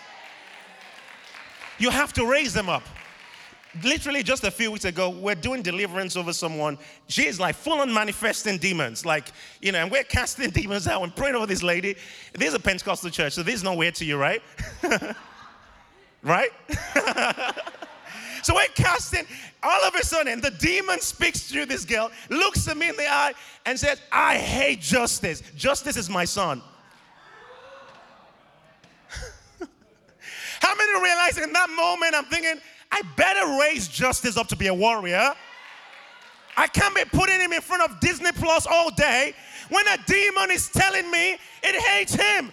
You 1.79 1.91
have 1.91 2.13
to 2.15 2.27
raise 2.27 2.53
them 2.53 2.69
up 2.69 2.83
literally 3.83 4.23
just 4.23 4.45
a 4.45 4.51
few 4.51 4.73
weeks 4.73 4.85
ago, 4.85 5.11
we're 5.11 5.35
doing 5.35 5.63
deliverance 5.63 6.17
over 6.17 6.33
someone. 6.33 6.79
She's 7.09 7.39
like 7.39 7.55
full 7.55 7.81
on 7.81 7.93
manifesting 7.93 8.59
demons. 8.59 9.07
Like, 9.07 9.33
you 9.61 9.73
know, 9.73 9.79
and 9.79 9.91
we're 9.91 10.05
casting 10.05 10.51
demons 10.61 10.87
out 10.87 11.03
and 11.03 11.15
praying 11.15 11.35
over 11.35 11.47
this 11.47 11.63
lady. 11.63 11.97
This 12.33 12.49
is 12.49 12.55
a 12.55 12.61
Pentecostal 12.61 13.11
church, 13.11 13.35
so 13.35 13.43
this 13.43 13.57
is 13.57 13.65
not 13.65 13.77
weird 13.77 13.95
to 13.97 14.05
you, 14.05 14.17
right? 14.17 14.43
right? 16.23 16.51
so 18.43 18.55
we're 18.55 18.67
casting. 18.75 19.25
All 19.63 19.83
of 19.85 19.95
a 19.95 20.05
sudden, 20.05 20.41
the 20.41 20.51
demon 20.53 21.01
speaks 21.01 21.43
through 21.43 21.67
this 21.67 21.85
girl, 21.85 22.11
looks 22.31 22.67
at 22.69 22.77
me 22.77 22.89
in 22.89 22.97
the 22.97 23.07
eye, 23.07 23.35
and 23.67 23.79
says, 23.79 24.01
I 24.11 24.37
hate 24.37 24.81
justice. 24.81 25.43
Justice 25.57 25.97
is 25.97 26.09
my 26.09 26.25
son. 26.25 26.63
How 30.61 30.75
many 30.75 31.03
realize 31.03 31.39
in 31.39 31.53
that 31.55 31.71
moment 31.71 32.15
I'm 32.15 32.27
thinking, 32.27 32.61
I 32.93 33.03
better 33.17 33.59
raise 33.61 33.89
justice 33.89 34.37
up 34.37 34.49
to 34.49 34.57
be 34.57 34.67
a 34.67 34.75
warrior. 34.75 35.35
I 36.57 36.67
can't 36.67 36.95
be 36.95 37.05
putting 37.05 37.41
him 37.41 37.53
in 37.53 37.61
front 37.61 37.83
of 37.83 38.01
Disney 38.01 38.33
Plus 38.33 38.67
all 38.67 38.91
day 38.91 39.35
when 39.69 39.87
a 39.89 39.97
demon 40.07 40.51
is 40.51 40.69
telling 40.69 41.11
me 41.11 41.39
it 41.63 41.83
hates 41.83 42.15
him. 42.15 42.53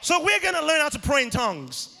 So 0.00 0.22
we're 0.22 0.40
going 0.40 0.54
to 0.54 0.64
learn 0.64 0.80
how 0.80 0.88
to 0.88 0.98
pray 0.98 1.22
in 1.22 1.30
tongues. 1.30 1.98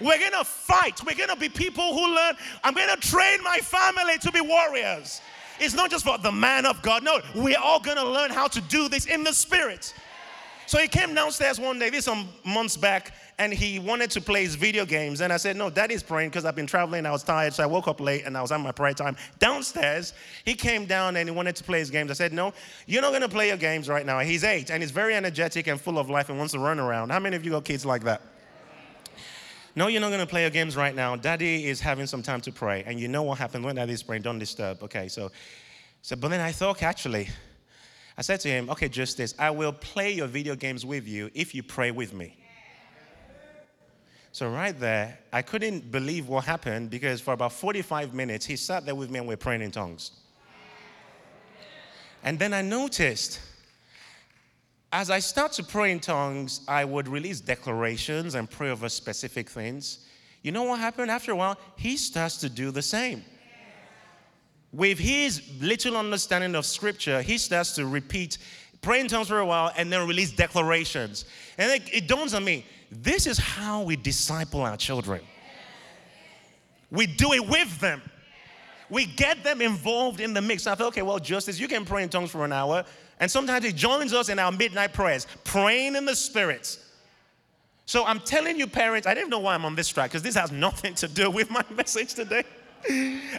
We're 0.00 0.18
going 0.18 0.32
to 0.32 0.44
fight. 0.44 1.00
We're 1.04 1.16
going 1.16 1.30
to 1.30 1.36
be 1.36 1.48
people 1.48 1.92
who 1.92 2.14
learn. 2.14 2.34
I'm 2.62 2.74
going 2.74 2.88
to 2.88 3.08
train 3.08 3.42
my 3.42 3.58
family 3.58 4.18
to 4.18 4.32
be 4.32 4.40
warriors. 4.40 5.20
It's 5.60 5.74
not 5.74 5.90
just 5.90 6.04
for 6.04 6.18
the 6.18 6.30
man 6.30 6.66
of 6.66 6.82
God. 6.82 7.02
No, 7.02 7.20
we're 7.34 7.58
all 7.58 7.80
going 7.80 7.96
to 7.96 8.08
learn 8.08 8.30
how 8.30 8.48
to 8.48 8.60
do 8.60 8.88
this 8.88 9.06
in 9.06 9.24
the 9.24 9.32
spirit. 9.32 9.92
So 10.68 10.76
he 10.78 10.86
came 10.86 11.14
downstairs 11.14 11.58
one 11.58 11.78
day, 11.78 11.88
this 11.88 12.04
some 12.04 12.28
months 12.44 12.76
back, 12.76 13.14
and 13.38 13.54
he 13.54 13.78
wanted 13.78 14.10
to 14.10 14.20
play 14.20 14.42
his 14.42 14.54
video 14.54 14.84
games. 14.84 15.22
And 15.22 15.32
I 15.32 15.38
said, 15.38 15.56
No, 15.56 15.70
daddy's 15.70 16.02
praying 16.02 16.28
because 16.28 16.44
I've 16.44 16.54
been 16.54 16.66
traveling. 16.66 17.06
I 17.06 17.10
was 17.10 17.22
tired. 17.22 17.54
So 17.54 17.62
I 17.62 17.66
woke 17.66 17.88
up 17.88 18.00
late 18.00 18.26
and 18.26 18.36
I 18.36 18.42
was 18.42 18.52
on 18.52 18.60
my 18.60 18.72
prayer 18.72 18.92
time. 18.92 19.16
Downstairs, 19.38 20.12
he 20.44 20.54
came 20.54 20.84
down 20.84 21.16
and 21.16 21.26
he 21.26 21.34
wanted 21.34 21.56
to 21.56 21.64
play 21.64 21.78
his 21.78 21.90
games. 21.90 22.10
I 22.10 22.14
said, 22.14 22.34
No, 22.34 22.52
you're 22.86 23.00
not 23.00 23.12
going 23.12 23.22
to 23.22 23.30
play 23.30 23.48
your 23.48 23.56
games 23.56 23.88
right 23.88 24.04
now. 24.04 24.18
He's 24.18 24.44
eight 24.44 24.70
and 24.70 24.82
he's 24.82 24.90
very 24.90 25.14
energetic 25.14 25.68
and 25.68 25.80
full 25.80 25.98
of 25.98 26.10
life 26.10 26.28
and 26.28 26.36
wants 26.36 26.52
to 26.52 26.58
run 26.58 26.78
around. 26.78 27.12
How 27.12 27.18
many 27.18 27.34
of 27.34 27.46
you 27.46 27.52
got 27.52 27.64
kids 27.64 27.86
like 27.86 28.04
that? 28.04 28.20
No, 29.74 29.86
you're 29.86 30.02
not 30.02 30.08
going 30.08 30.20
to 30.20 30.26
play 30.26 30.42
your 30.42 30.50
games 30.50 30.76
right 30.76 30.94
now. 30.94 31.16
Daddy 31.16 31.64
is 31.64 31.80
having 31.80 32.06
some 32.06 32.22
time 32.22 32.42
to 32.42 32.52
pray. 32.52 32.84
And 32.84 33.00
you 33.00 33.08
know 33.08 33.22
what 33.22 33.38
happens 33.38 33.64
when 33.64 33.76
daddy's 33.76 34.02
praying. 34.02 34.20
Don't 34.20 34.38
disturb. 34.38 34.82
Okay, 34.82 35.08
so, 35.08 35.30
so 36.02 36.14
but 36.14 36.28
then 36.28 36.40
I 36.40 36.52
thought, 36.52 36.82
actually, 36.82 37.30
I 38.18 38.22
said 38.22 38.40
to 38.40 38.48
him, 38.48 38.68
okay, 38.68 38.88
just 38.88 39.16
this. 39.16 39.32
I 39.38 39.50
will 39.50 39.72
play 39.72 40.10
your 40.10 40.26
video 40.26 40.56
games 40.56 40.84
with 40.84 41.06
you 41.06 41.30
if 41.34 41.54
you 41.54 41.62
pray 41.62 41.92
with 41.92 42.12
me. 42.12 42.36
So, 44.32 44.50
right 44.50 44.78
there, 44.78 45.20
I 45.32 45.42
couldn't 45.42 45.92
believe 45.92 46.28
what 46.28 46.44
happened 46.44 46.90
because 46.90 47.20
for 47.20 47.32
about 47.32 47.52
45 47.52 48.14
minutes, 48.14 48.44
he 48.44 48.56
sat 48.56 48.84
there 48.84 48.96
with 48.96 49.08
me 49.08 49.20
and 49.20 49.28
we're 49.28 49.36
praying 49.36 49.62
in 49.62 49.70
tongues. 49.70 50.10
And 52.24 52.40
then 52.40 52.52
I 52.52 52.60
noticed 52.60 53.40
as 54.92 55.10
I 55.10 55.20
start 55.20 55.52
to 55.52 55.62
pray 55.62 55.92
in 55.92 56.00
tongues, 56.00 56.62
I 56.66 56.84
would 56.84 57.06
release 57.06 57.40
declarations 57.40 58.34
and 58.34 58.50
pray 58.50 58.70
over 58.70 58.88
specific 58.88 59.48
things. 59.48 60.06
You 60.42 60.50
know 60.50 60.64
what 60.64 60.80
happened? 60.80 61.10
After 61.10 61.30
a 61.30 61.36
while, 61.36 61.58
he 61.76 61.96
starts 61.96 62.38
to 62.38 62.48
do 62.48 62.72
the 62.72 62.82
same 62.82 63.22
with 64.72 64.98
his 64.98 65.42
little 65.60 65.96
understanding 65.96 66.54
of 66.54 66.66
scripture, 66.66 67.22
he 67.22 67.38
starts 67.38 67.74
to 67.76 67.86
repeat, 67.86 68.38
pray 68.82 69.00
in 69.00 69.08
tongues 69.08 69.28
for 69.28 69.38
a 69.38 69.46
while, 69.46 69.72
and 69.76 69.92
then 69.92 70.06
release 70.06 70.30
declarations. 70.30 71.24
And 71.56 71.70
it, 71.72 71.94
it 71.94 72.08
dawns 72.08 72.34
on 72.34 72.44
me 72.44 72.64
this 72.90 73.26
is 73.26 73.38
how 73.38 73.82
we 73.82 73.96
disciple 73.96 74.62
our 74.62 74.76
children. 74.76 75.20
We 76.90 77.06
do 77.06 77.32
it 77.34 77.46
with 77.46 77.78
them. 77.80 78.00
We 78.90 79.04
get 79.04 79.44
them 79.44 79.60
involved 79.60 80.20
in 80.20 80.32
the 80.32 80.40
mix. 80.40 80.66
I 80.66 80.74
thought, 80.74 80.88
okay, 80.88 81.02
well, 81.02 81.18
Justice, 81.18 81.60
you 81.60 81.68
can 81.68 81.84
pray 81.84 82.02
in 82.02 82.08
tongues 82.08 82.30
for 82.30 82.44
an 82.46 82.52
hour. 82.52 82.84
And 83.20 83.30
sometimes 83.30 83.64
he 83.64 83.72
joins 83.72 84.14
us 84.14 84.30
in 84.30 84.38
our 84.38 84.50
midnight 84.50 84.94
prayers, 84.94 85.26
praying 85.44 85.96
in 85.96 86.06
the 86.06 86.16
spirits. 86.16 86.78
So 87.84 88.04
I'm 88.04 88.20
telling 88.20 88.58
you, 88.58 88.66
parents, 88.66 89.06
I 89.06 89.14
didn't 89.14 89.30
know 89.30 89.40
why 89.40 89.54
I'm 89.54 89.64
on 89.64 89.74
this 89.74 89.88
track 89.88 90.10
because 90.10 90.22
this 90.22 90.34
has 90.34 90.50
nothing 90.66 90.94
to 90.94 91.08
do 91.08 91.30
with 91.30 91.50
my 91.50 91.64
message 91.70 92.14
today. 92.14 92.44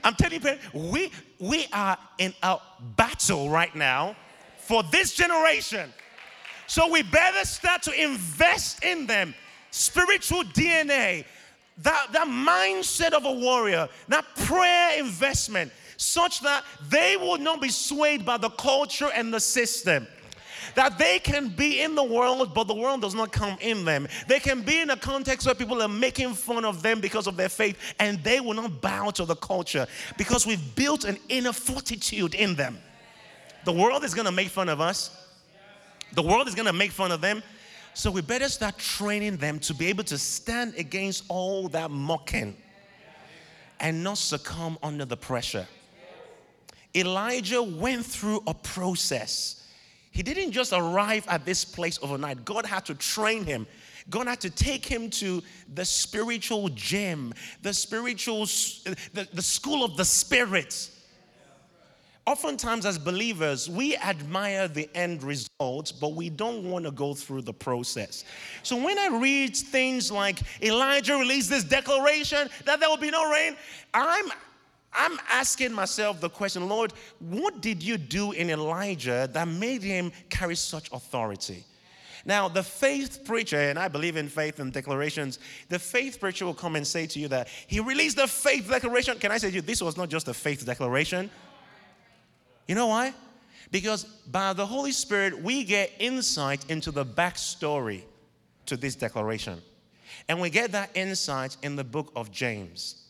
I'm 0.04 0.15
telling 0.15 0.41
you, 0.41 0.58
we, 0.73 1.12
we 1.39 1.67
are 1.71 1.97
in 2.17 2.34
a 2.43 2.58
battle 2.95 3.49
right 3.49 3.73
now 3.75 4.15
for 4.58 4.84
this 4.84 5.13
generation. 5.13 5.93
So 6.67 6.91
we 6.91 7.02
better 7.02 7.45
start 7.45 7.84
to 7.84 8.04
invest 8.04 8.84
in 8.84 9.08
them. 9.08 9.34
Spiritual 9.71 10.43
DNA, 10.43 11.25
that, 11.80 12.08
that 12.12 12.28
mindset 12.28 13.13
of 13.13 13.25
a 13.25 13.32
warrior, 13.32 13.88
that 14.08 14.25
prayer 14.36 14.99
investment, 14.99 15.71
such 15.97 16.41
that 16.41 16.63
they 16.89 17.17
will 17.17 17.38
not 17.38 17.62
be 17.62 17.69
swayed 17.69 18.25
by 18.25 18.38
the 18.38 18.49
culture 18.49 19.10
and 19.13 19.34
the 19.34 19.39
system 19.39 20.08
that 20.76 20.98
they 20.98 21.19
can 21.19 21.50
be 21.50 21.82
in 21.82 21.95
the 21.95 22.04
world, 22.04 22.54
but 22.54 22.65
the 22.65 22.76
world 22.76 23.02
does 23.02 23.15
not 23.15 23.32
come 23.32 23.58
in 23.62 23.86
them. 23.86 24.08
They 24.28 24.39
can 24.39 24.62
be 24.62 24.82
in 24.82 24.89
a 24.89 24.98
context 24.98 25.45
where 25.45 25.56
people 25.56 25.82
are 25.82 25.88
making 25.88 26.34
fun 26.34 26.65
of 26.65 26.82
them 26.82 27.00
because 27.00 27.28
of 27.28 27.38
their 27.38 27.50
faith, 27.50 27.78
and 28.00 28.24
they 28.24 28.39
will 28.39 28.56
not 28.56 28.82
bow 28.82 29.12
to 29.12 29.26
the 29.26 29.36
culture 29.36 29.88
because 30.17 30.45
we've 30.45 30.76
built 30.76 31.04
an 31.06 31.17
inner 31.30 31.54
fortitude 31.54 32.36
in 32.36 32.56
them. 32.56 32.78
The 33.65 33.74
world 33.74 34.04
is 34.04 34.13
going 34.13 34.26
to 34.26 34.32
make 34.32 34.50
fun 34.50 34.69
of 34.69 34.82
us, 34.82 35.15
the 36.13 36.24
world 36.24 36.48
is 36.48 36.56
going 36.56 36.67
to 36.67 36.74
make 36.74 36.91
fun 36.91 37.12
of 37.12 37.22
them. 37.22 37.43
So 37.93 38.12
we 38.12 38.22
better 38.22 38.48
start 38.48 38.78
training 38.78 39.38
them 39.38 39.60
to 39.60 39.74
be 39.74 39.88
able 39.88 40.06
to 40.06 40.17
stand 40.17 40.76
against 40.76 41.26
all 41.28 41.67
that 41.69 41.91
mocking 41.91 42.56
and 43.80 44.04
not 44.04 44.17
succumb 44.17 44.78
under 44.82 45.06
the 45.06 45.17
pressure. 45.17 45.67
Elijah 46.95 47.62
went 47.62 48.06
through 48.06 48.41
a 48.48 48.54
process 48.54 49.67
he 50.12 50.24
didn't 50.24 50.52
just 50.52 50.74
arrive 50.74 51.26
at 51.28 51.45
this 51.45 51.63
place 51.63 52.00
overnight. 52.02 52.43
God 52.45 52.65
had 52.65 52.86
to 52.86 52.95
train 52.95 53.45
him. 53.45 53.67
God 54.10 54.28
had 54.28 54.41
to 54.41 54.50
take 54.50 54.86
him 54.86 55.10
to 55.12 55.43
the 55.74 55.86
spiritual 55.86 56.69
gym, 56.69 57.34
the 57.62 57.74
spiritual, 57.74 58.45
the, 58.45 59.28
the 59.34 59.41
school 59.41 59.84
of 59.86 59.98
the 59.98 60.06
spirit. 60.06 60.89
Oftentimes, 62.26 62.86
as 62.86 63.00
believers, 63.00 63.69
we 63.69 63.98
admire 63.98 64.67
the 64.67 64.88
end 64.93 65.24
result, 65.24 65.93
but 66.00 66.13
we 66.13 66.30
don't 66.30 66.63
want 66.69 66.86
to 66.86 66.91
go 66.91 67.13
through 67.15 67.41
the 67.41 67.54
process. 67.54 68.24
So, 68.62 68.76
when 68.78 69.00
I 69.00 69.08
read 69.08 69.58
things 69.58 70.12
like 70.12 70.39
Elijah 70.62 71.15
released 71.15 71.50
this 71.50 71.63
declaration 71.63 72.50
that 72.65 72.80
there 72.80 72.88
will 72.88 72.98
be 72.98 73.10
no 73.10 73.32
rain, 73.32 73.56
I'm 73.95 74.32
I'm 74.91 75.19
asking 75.30 75.71
myself 75.71 76.19
the 76.19 76.30
question, 76.30 76.67
Lord, 76.67 76.93
what 77.19 77.62
did 77.62 77.84
you 77.84 77.97
do 77.97 78.32
in 78.32 78.49
Elijah 78.49 79.30
that 79.34 79.47
made 79.47 79.84
him 79.84 80.12
carry 80.30 80.56
such 80.56 80.91
authority? 80.91 81.63
Now, 82.25 82.49
the 82.49 82.63
faith 82.63 83.23
preacher, 83.23 83.58
and 83.58 83.80
I 83.80 83.88
believe 83.88 84.17
in 84.17 84.28
faith 84.28 84.60
and 84.60 84.73
declarations, 84.73 85.39
the 85.69 85.80
faith 85.80 86.19
preacher 86.19 86.45
will 86.45 86.54
come 86.54 86.75
and 86.75 86.86
say 86.86 87.08
to 87.08 87.19
you 87.19 87.28
that 87.30 87.47
he 87.67 87.80
released 87.80 88.17
the 88.17 88.28
faith 88.28 88.69
declaration. 88.69 89.17
Can 89.19 89.32
I 89.32 89.38
say 89.38 89.49
to 89.49 89.56
you, 89.56 89.62
this 89.62 89.82
was 89.82 89.95
not 89.95 90.10
just 90.10 90.28
a 90.28 90.34
faith 90.34 90.65
declaration? 90.65 91.30
You 92.67 92.75
know 92.75 92.88
why? 92.88 93.13
Because 93.71 94.04
by 94.04 94.54
the 94.54 94.65
Holy 94.65 94.91
Spirit, 94.91 95.41
we 95.41 95.63
get 95.63 95.91
insight 95.99 96.69
into 96.69 96.91
the 96.91 97.06
backstory 97.06 98.04
to 98.65 98.75
this 98.75 98.95
declaration. 98.95 99.62
And 100.28 100.41
we 100.41 100.49
get 100.49 100.71
that 100.73 100.89
insight 100.95 101.58
in 101.63 101.75
the 101.75 101.84
book 101.84 102.12
of 102.15 102.32
James. 102.32 103.09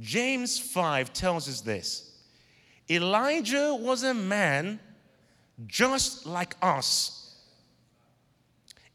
James 0.00 0.58
5 0.58 1.12
tells 1.12 1.48
us 1.48 1.60
this 1.60 2.10
Elijah 2.88 3.74
was 3.74 4.02
a 4.02 4.14
man 4.14 4.78
just 5.66 6.26
like 6.26 6.56
us. 6.62 7.34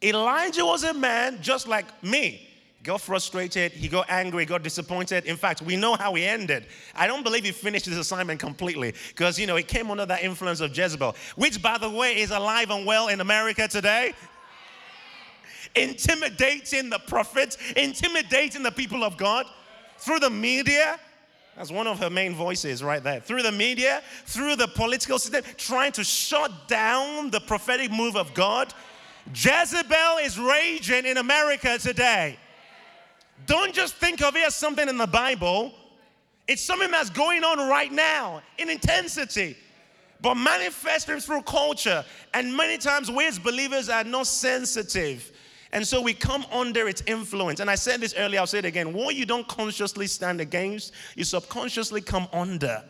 Elijah 0.04 0.66
was 0.66 0.84
a 0.84 0.94
man 0.94 1.40
just 1.42 1.68
like 1.68 2.04
me. 2.04 2.48
He 2.78 2.84
got 2.84 3.02
frustrated, 3.02 3.72
he 3.74 3.88
got 3.88 4.10
angry, 4.10 4.44
he 4.44 4.48
got 4.48 4.64
disappointed. 4.64 5.26
In 5.26 5.38
fact, 5.38 5.62
we 5.62 5.76
know 5.76 5.96
how 5.96 6.16
he 6.16 6.26
ended. 6.26 6.66
I 6.96 7.06
don't 7.06 7.24
believe 7.24 7.44
he 7.44 7.52
finished 7.52 7.86
his 7.86 7.98
assignment 7.98 8.40
completely 8.40 8.96
because, 9.10 9.38
you 9.38 9.46
know, 9.46 9.56
he 9.56 9.64
came 9.64 9.92
under 9.92 10.06
that 10.08 10.24
influence 10.24 10.62
of 10.62 10.76
Jezebel, 10.76 11.16
which, 11.36 11.62
by 11.62 11.78
the 11.78 11.90
way, 11.90 12.20
is 12.20 12.32
alive 12.32 12.72
and 12.72 12.86
well 12.86 13.10
in 13.10 13.22
America 13.22 13.68
today. 13.68 14.14
Intimidating 15.76 16.90
the 16.90 17.00
prophets, 17.00 17.58
intimidating 17.78 18.64
the 18.64 18.72
people 18.72 19.04
of 19.04 19.16
God 19.16 19.46
through 20.02 20.20
the 20.20 20.30
media. 20.30 21.00
That's 21.56 21.72
one 21.72 21.88
of 21.88 22.00
her 22.00 22.10
main 22.10 22.34
voices 22.34 22.84
right 22.84 23.04
there. 23.04 23.20
Through 23.20 23.44
the 23.44 23.52
media, 23.52 24.02
through 24.26 24.56
the 24.56 24.68
political 24.68 25.20
system, 25.20 25.44
trying 25.58 25.92
to 25.94 26.04
shut 26.04 26.52
down 26.68 27.30
the 27.30 27.40
prophetic 27.40 27.92
move 27.92 28.16
of 28.16 28.34
God. 28.34 28.74
Jezebel 29.34 30.18
is 30.24 30.40
raging 30.40 31.06
in 31.06 31.18
America 31.18 31.78
today. 31.78 32.38
Don't 33.46 33.74
just 33.74 33.96
think 33.96 34.22
of 34.22 34.36
it 34.36 34.46
as 34.46 34.56
something 34.56 34.88
in 34.88 34.98
the 34.98 35.08
Bible, 35.08 35.72
it's 36.48 36.64
something 36.64 36.90
that's 36.92 37.10
going 37.10 37.44
on 37.44 37.58
right 37.70 37.92
now 37.92 38.42
in 38.58 38.70
intensity, 38.70 39.56
but 40.22 40.36
manifesting 40.36 41.20
through 41.20 41.44
culture. 41.44 42.04
And 42.34 42.56
many 42.56 42.78
times, 42.78 43.12
we 43.12 43.28
as 43.28 43.40
believers 43.40 43.90
are 43.90 44.04
not 44.04 44.28
sensitive 44.28 45.32
and 45.74 45.88
so 45.88 46.02
we 46.02 46.14
come 46.14 46.46
under 46.52 46.88
its 46.88 47.02
influence. 47.08 47.60
And 47.60 47.70
I 47.70 47.76
said 47.76 48.02
this 48.02 48.14
earlier, 48.18 48.40
I'll 48.40 48.48
say 48.48 48.60
it 48.60 48.66
again. 48.66 48.92
What 48.94 49.16
you 49.16 49.26
don't 49.26 49.48
consciously 49.48 50.08
stand 50.08 50.42
against, 50.42 50.94
you 51.16 51.24
subconsciously 51.24 52.02
come 52.02 52.28
under. 52.34 52.84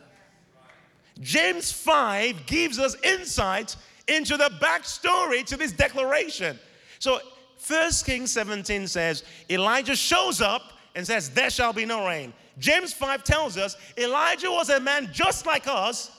James 1.20 1.72
5 1.72 2.48
gives 2.48 2.80
us 2.80 2.96
insight 3.04 3.76
into 4.08 4.36
the 4.36 4.50
backstory 4.62 5.46
to 5.46 5.58
this 5.58 5.72
declaration. 5.72 6.58
So 6.98 7.20
1 7.68 7.92
Kings 8.04 8.32
17 8.32 8.88
says, 8.88 9.24
Elijah 9.50 9.96
shows 9.96 10.42
up 10.42 10.74
and 10.96 11.06
says, 11.06 11.30
There 11.30 11.52
shall 11.52 11.74
be 11.74 11.86
no 11.86 12.08
rain. 12.08 12.34
James 12.58 12.94
5 12.94 13.24
tells 13.24 13.58
us 13.58 13.78
Elijah 13.98 14.50
was 14.50 14.70
a 14.70 14.80
man 14.80 15.10
just 15.14 15.46
like 15.46 15.68
us, 15.68 16.12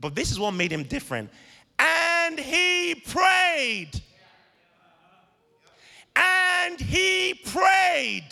but 0.00 0.14
this 0.14 0.30
is 0.30 0.38
what 0.38 0.52
made 0.52 0.72
him 0.72 0.84
different. 0.84 1.30
And 1.78 2.38
he 2.38 2.94
prayed 2.94 4.00
and 6.16 6.80
he 6.80 7.34
prayed. 7.34 8.26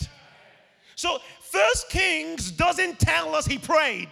So 0.95 1.19
First 1.41 1.89
Kings 1.89 2.51
doesn't 2.51 2.99
tell 2.99 3.35
us 3.35 3.45
he 3.45 3.57
prayed. 3.57 4.09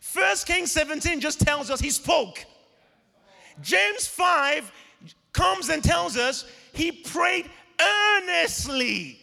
First 0.00 0.46
Kings 0.46 0.72
17 0.72 1.20
just 1.20 1.40
tells 1.40 1.70
us 1.70 1.80
he 1.80 1.90
spoke. 1.90 2.44
James 3.62 4.06
5 4.06 4.70
comes 5.32 5.68
and 5.68 5.82
tells 5.84 6.16
us 6.16 6.44
he 6.72 6.90
prayed 6.90 7.48
earnestly 7.80 9.20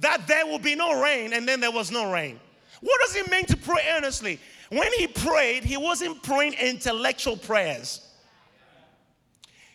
that 0.00 0.26
there 0.28 0.46
will 0.46 0.58
be 0.58 0.76
no 0.76 1.02
rain, 1.02 1.32
and 1.32 1.48
then 1.48 1.60
there 1.60 1.72
was 1.72 1.90
no 1.90 2.12
rain. 2.12 2.38
What 2.80 3.00
does 3.00 3.16
it 3.16 3.30
mean 3.30 3.44
to 3.46 3.56
pray 3.56 3.82
earnestly? 3.90 4.38
When 4.70 4.92
he 4.92 5.08
prayed, 5.08 5.64
he 5.64 5.76
wasn't 5.76 6.22
praying 6.22 6.54
intellectual 6.54 7.36
prayers. 7.36 8.07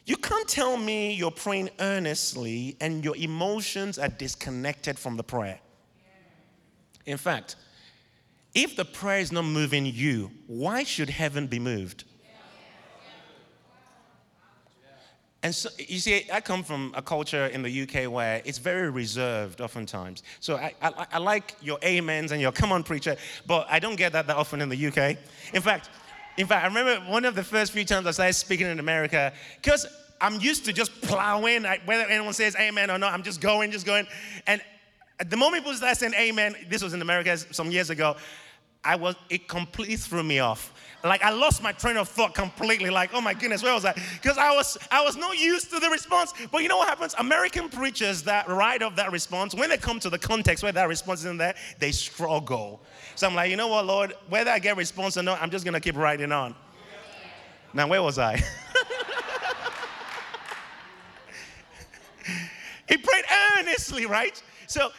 You 0.05 0.17
can't 0.17 0.47
tell 0.47 0.75
me 0.75 1.13
you're 1.13 1.31
praying 1.31 1.69
earnestly 1.79 2.75
and 2.81 3.03
your 3.03 3.15
emotions 3.15 3.97
are 3.97 4.09
disconnected 4.09 4.99
from 4.99 5.15
the 5.15 5.23
prayer. 5.23 5.59
In 7.05 7.17
fact, 7.17 7.55
if 8.53 8.75
the 8.75 8.85
prayer 8.85 9.19
is 9.19 9.31
not 9.31 9.45
moving 9.45 9.85
you, 9.85 10.31
why 10.47 10.83
should 10.83 11.09
heaven 11.09 11.47
be 11.47 11.59
moved? 11.59 12.03
And 15.41 15.53
so, 15.53 15.69
you 15.77 15.99
see, 15.99 16.25
I 16.31 16.39
come 16.39 16.63
from 16.63 16.93
a 16.95 17.01
culture 17.01 17.47
in 17.47 17.63
the 17.63 17.81
UK 17.81 18.09
where 18.09 18.41
it's 18.45 18.59
very 18.59 18.89
reserved 18.89 19.59
oftentimes. 19.59 20.23
So 20.39 20.55
I, 20.55 20.73
I, 20.81 21.05
I 21.11 21.17
like 21.17 21.55
your 21.61 21.77
amens 21.83 22.31
and 22.31 22.39
your 22.39 22.53
come 22.53 22.71
on 22.71 22.81
preacher, 22.81 23.17
but 23.45 23.67
I 23.69 23.79
don't 23.79 23.97
get 23.97 24.13
that 24.13 24.25
that 24.27 24.37
often 24.37 24.61
in 24.61 24.69
the 24.69 24.87
UK. 24.87 25.17
In 25.53 25.61
fact, 25.61 25.89
in 26.37 26.47
fact, 26.47 26.63
I 26.63 26.67
remember 26.67 27.11
one 27.11 27.25
of 27.25 27.35
the 27.35 27.43
first 27.43 27.71
few 27.71 27.85
times 27.85 28.07
I 28.07 28.11
started 28.11 28.33
speaking 28.33 28.67
in 28.67 28.79
America, 28.79 29.33
because 29.61 29.85
I'm 30.19 30.39
used 30.39 30.65
to 30.65 30.73
just 30.73 31.01
plowing, 31.01 31.63
whether 31.85 32.05
anyone 32.05 32.33
says 32.33 32.55
amen 32.55 32.89
or 32.89 32.97
not, 32.97 33.13
I'm 33.13 33.23
just 33.23 33.41
going, 33.41 33.71
just 33.71 33.85
going. 33.85 34.07
And 34.47 34.61
at 35.19 35.29
the 35.29 35.37
moment 35.37 35.63
people 35.63 35.75
started 35.75 35.97
saying 35.97 36.13
amen, 36.13 36.55
this 36.69 36.81
was 36.81 36.93
in 36.93 37.01
America 37.01 37.37
some 37.37 37.71
years 37.71 37.89
ago, 37.89 38.15
I 38.83 38.95
was, 38.95 39.15
it 39.29 39.47
completely 39.47 39.95
threw 39.95 40.23
me 40.23 40.39
off. 40.39 40.73
Like 41.03 41.21
I 41.21 41.31
lost 41.31 41.61
my 41.61 41.73
train 41.73 41.97
of 41.97 42.07
thought 42.07 42.33
completely. 42.33 42.89
Like, 42.89 43.13
oh 43.13 43.19
my 43.19 43.33
goodness, 43.33 43.61
where 43.61 43.73
was 43.73 43.83
I? 43.83 43.93
Because 44.21 44.37
I 44.37 44.55
was, 44.55 44.77
I 44.89 45.03
was 45.03 45.17
not 45.17 45.37
used 45.37 45.69
to 45.71 45.79
the 45.79 45.89
response. 45.89 46.33
But 46.49 46.63
you 46.63 46.69
know 46.69 46.77
what 46.77 46.87
happens? 46.87 47.13
American 47.19 47.67
preachers 47.67 48.23
that 48.23 48.47
write 48.47 48.81
off 48.81 48.95
that 48.95 49.11
response, 49.11 49.53
when 49.53 49.69
they 49.69 49.77
come 49.77 49.99
to 49.99 50.09
the 50.09 50.17
context 50.17 50.63
where 50.63 50.71
that 50.71 50.87
response 50.87 51.19
is 51.19 51.25
in 51.25 51.37
there, 51.37 51.55
they 51.79 51.91
struggle. 51.91 52.79
So 53.15 53.27
I'm 53.27 53.35
like, 53.35 53.51
you 53.51 53.57
know 53.57 53.67
what, 53.67 53.85
Lord, 53.85 54.13
whether 54.29 54.49
I 54.49 54.59
get 54.59 54.77
response 54.77 55.17
or 55.17 55.23
not, 55.23 55.41
I'm 55.41 55.49
just 55.49 55.65
gonna 55.65 55.81
keep 55.81 55.97
writing 55.97 56.31
on. 56.31 56.55
Now, 57.73 57.87
where 57.87 58.01
was 58.01 58.17
I? 58.17 58.35
he 62.87 62.95
prayed 62.97 63.25
earnestly, 63.57 64.05
right? 64.05 64.41
So, 64.67 64.91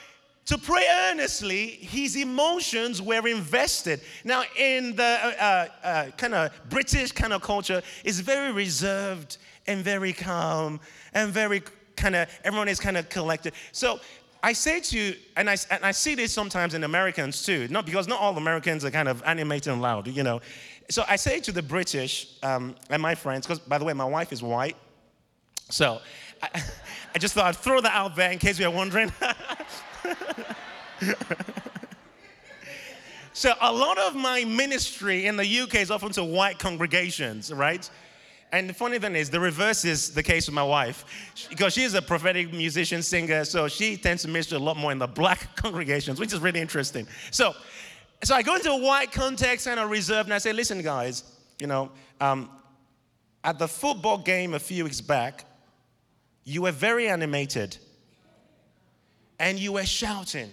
to 0.47 0.59
pray 0.59 0.87
earnestly, 1.11 1.67
his 1.67 2.17
emotions 2.17 3.01
were 3.01 3.27
invested. 3.27 4.01
Now, 4.25 4.45
in 4.59 4.95
the 4.95 5.03
uh, 5.03 5.43
uh, 5.43 5.87
uh 5.87 6.11
kind 6.13 6.35
of 6.35 6.51
British 6.69 7.13
kind 7.13 7.33
of 7.33 7.43
culture, 7.43 7.83
it's 8.05 8.21
very 8.21 8.53
reserved 8.53 9.39
and 9.67 9.83
very 9.83 10.13
calm 10.13 10.81
and 11.15 11.33
very 11.33 11.63
kind 11.97 12.15
of, 12.15 12.29
everyone 12.45 12.69
is 12.69 12.79
kind 12.79 12.97
of 12.97 13.09
collected. 13.09 13.55
So, 13.73 14.01
I 14.43 14.53
say 14.53 14.79
to 14.79 14.99
you, 14.99 15.15
and 15.39 15.49
I, 15.49 15.57
and 15.71 15.83
I 15.83 15.93
see 15.93 16.15
this 16.15 16.31
sometimes 16.31 16.75
in 16.75 16.85
Americans 16.85 17.47
too, 17.47 17.67
not 17.69 17.87
because 17.87 18.07
not 18.07 18.21
all 18.21 18.37
Americans 18.37 18.85
are 18.85 18.91
kind 18.91 19.09
of 19.09 19.23
animated 19.25 19.73
and 19.73 19.81
loud, 19.81 20.07
you 20.07 20.23
know. 20.23 20.43
So 20.91 21.03
I 21.09 21.17
say 21.17 21.41
to 21.41 21.51
the 21.51 21.63
British 21.63 22.29
um, 22.43 22.75
and 22.91 23.01
my 23.01 23.15
friends, 23.15 23.47
because 23.47 23.59
by 23.59 23.79
the 23.79 23.87
way, 23.87 23.95
my 23.95 24.05
wife 24.05 24.35
is 24.35 24.43
white. 24.43 24.77
So 25.71 26.01
I, 26.43 26.63
I, 27.15 27.19
just 27.19 27.33
thought 27.33 27.47
I'd 27.47 27.57
throw 27.57 27.81
that 27.81 27.95
out 27.95 28.17
there 28.17 28.31
in 28.31 28.39
case 28.39 28.59
you're 28.59 28.71
wondering. 28.71 29.11
so 33.33 33.53
a 33.61 33.73
lot 33.73 33.99
of 33.99 34.15
my 34.15 34.45
ministry 34.45 35.27
in 35.27 35.37
the 35.37 35.61
UK 35.61 35.77
is 35.77 35.91
often 35.91 36.11
to 36.13 36.25
white 36.25 36.59
congregations, 36.59 37.53
right? 37.53 37.89
And 38.53 38.69
the 38.69 38.75
funny 38.75 39.01
thing 39.01 39.17
is, 39.17 39.31
the 39.31 39.41
reverse 39.41 39.85
is 39.85 40.15
the 40.15 40.23
case 40.23 40.47
with 40.47 40.55
my 40.55 40.63
wife, 40.63 41.05
because 41.51 41.73
she's 41.73 41.95
a 41.95 42.03
prophetic 42.03 42.53
musician, 42.53 43.03
singer, 43.03 43.45
so 43.45 43.67
she 43.67 43.97
tends 43.97 44.23
to 44.23 44.29
minister 44.29 44.55
a 44.55 44.61
lot 44.61 44.77
more 44.77 44.93
in 44.93 44.99
the 44.99 45.09
black 45.09 45.57
congregations, 45.63 46.21
which 46.21 46.33
is 46.33 46.39
really 46.39 46.61
interesting. 46.61 47.09
So, 47.33 47.55
so 48.23 48.35
I 48.37 48.43
go 48.43 48.55
into 48.55 48.71
a 48.71 48.79
white 48.79 49.11
context 49.11 49.67
and 49.67 49.81
a 49.81 49.87
reserve, 49.87 50.27
and 50.27 50.35
I 50.35 50.39
say, 50.39 50.53
listen, 50.53 50.83
guys, 50.83 51.25
you 51.59 51.67
know, 51.67 51.91
um, 52.21 52.49
at 53.43 53.59
the 53.59 53.67
football 53.67 54.19
game 54.19 54.55
a 54.55 54.61
few 54.61 54.85
weeks 54.85 55.01
back, 55.01 55.45
you 56.45 56.63
were 56.63 56.73
very 56.73 57.09
animated 57.09 57.77
and 59.45 59.59
you 59.59 59.73
were 59.73 59.85
shouting 59.85 60.51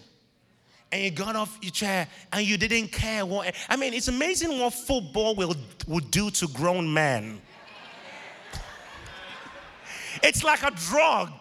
and 0.91 1.01
you 1.01 1.11
got 1.11 1.37
off 1.37 1.57
your 1.61 1.71
chair 1.71 2.09
and 2.33 2.45
you 2.45 2.57
didn't 2.57 2.89
care 2.89 3.25
what. 3.25 3.55
I 3.69 3.77
mean, 3.77 3.93
it's 3.93 4.09
amazing 4.09 4.59
what 4.59 4.73
football 4.73 5.33
will, 5.33 5.55
will 5.87 6.01
do 6.01 6.29
to 6.31 6.47
grown 6.49 6.93
men. 6.93 7.41
It's 10.21 10.43
like 10.43 10.63
a 10.63 10.71
drug. 10.71 11.31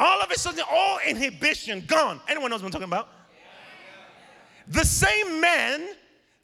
All 0.00 0.20
of 0.20 0.32
a 0.32 0.36
sudden, 0.36 0.64
all 0.68 0.98
inhibition 1.06 1.84
gone. 1.86 2.20
Anyone 2.26 2.50
knows 2.50 2.60
what 2.60 2.66
I'm 2.66 2.72
talking 2.72 2.88
about? 2.88 3.08
The 4.66 4.84
same 4.84 5.40
men 5.40 5.90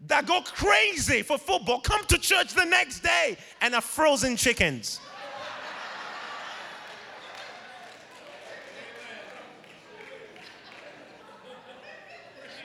that 0.06 0.26
go 0.26 0.42
crazy 0.42 1.22
for 1.22 1.38
football 1.38 1.80
come 1.80 2.04
to 2.04 2.18
church 2.18 2.54
the 2.54 2.66
next 2.66 3.00
day 3.00 3.36
and 3.60 3.74
are 3.74 3.80
frozen 3.80 4.36
chickens. 4.36 5.00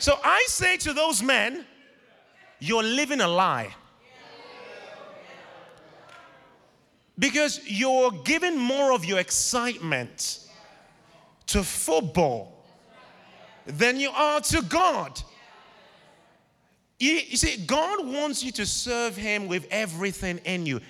So 0.03 0.19
I 0.21 0.43
say 0.49 0.75
to 0.79 0.91
those 0.91 1.23
men, 1.23 1.63
you're 2.59 2.83
living 2.83 3.21
a 3.21 3.27
lie. 3.29 3.73
Because 7.17 7.61
you're 7.65 8.11
giving 8.11 8.57
more 8.59 8.91
of 8.91 9.05
your 9.05 9.19
excitement 9.19 10.45
to 11.45 11.63
football 11.63 12.65
than 13.65 13.97
you 13.97 14.09
are 14.09 14.41
to 14.41 14.61
God. 14.63 15.21
You, 16.99 17.13
you, 17.13 17.37
see, 17.37 17.65
God 17.65 18.05
wants 18.05 18.43
you 18.43 18.51
to 18.51 18.65
serve 18.65 19.15
Him 19.15 19.47
with 19.47 19.65
everything 19.71 20.39
in 20.39 20.65
you. 20.65 20.81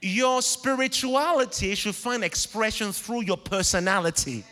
Your 0.00 0.40
spirituality 0.40 1.74
should 1.74 1.94
find 1.94 2.24
expression 2.24 2.92
through 2.92 3.24
your 3.24 3.36
personality. 3.36 4.42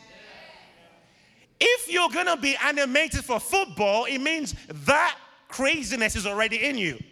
If 1.67 1.91
you're 1.91 2.11
gonna 2.11 2.37
be 2.37 2.57
animated 2.63 3.25
for 3.25 3.41
football, 3.41 4.05
it 4.05 4.19
means 4.19 4.55
that 4.85 5.17
craziness 5.49 6.15
is 6.15 6.27
already 6.27 6.63
in 6.63 6.77
you. 6.77 7.03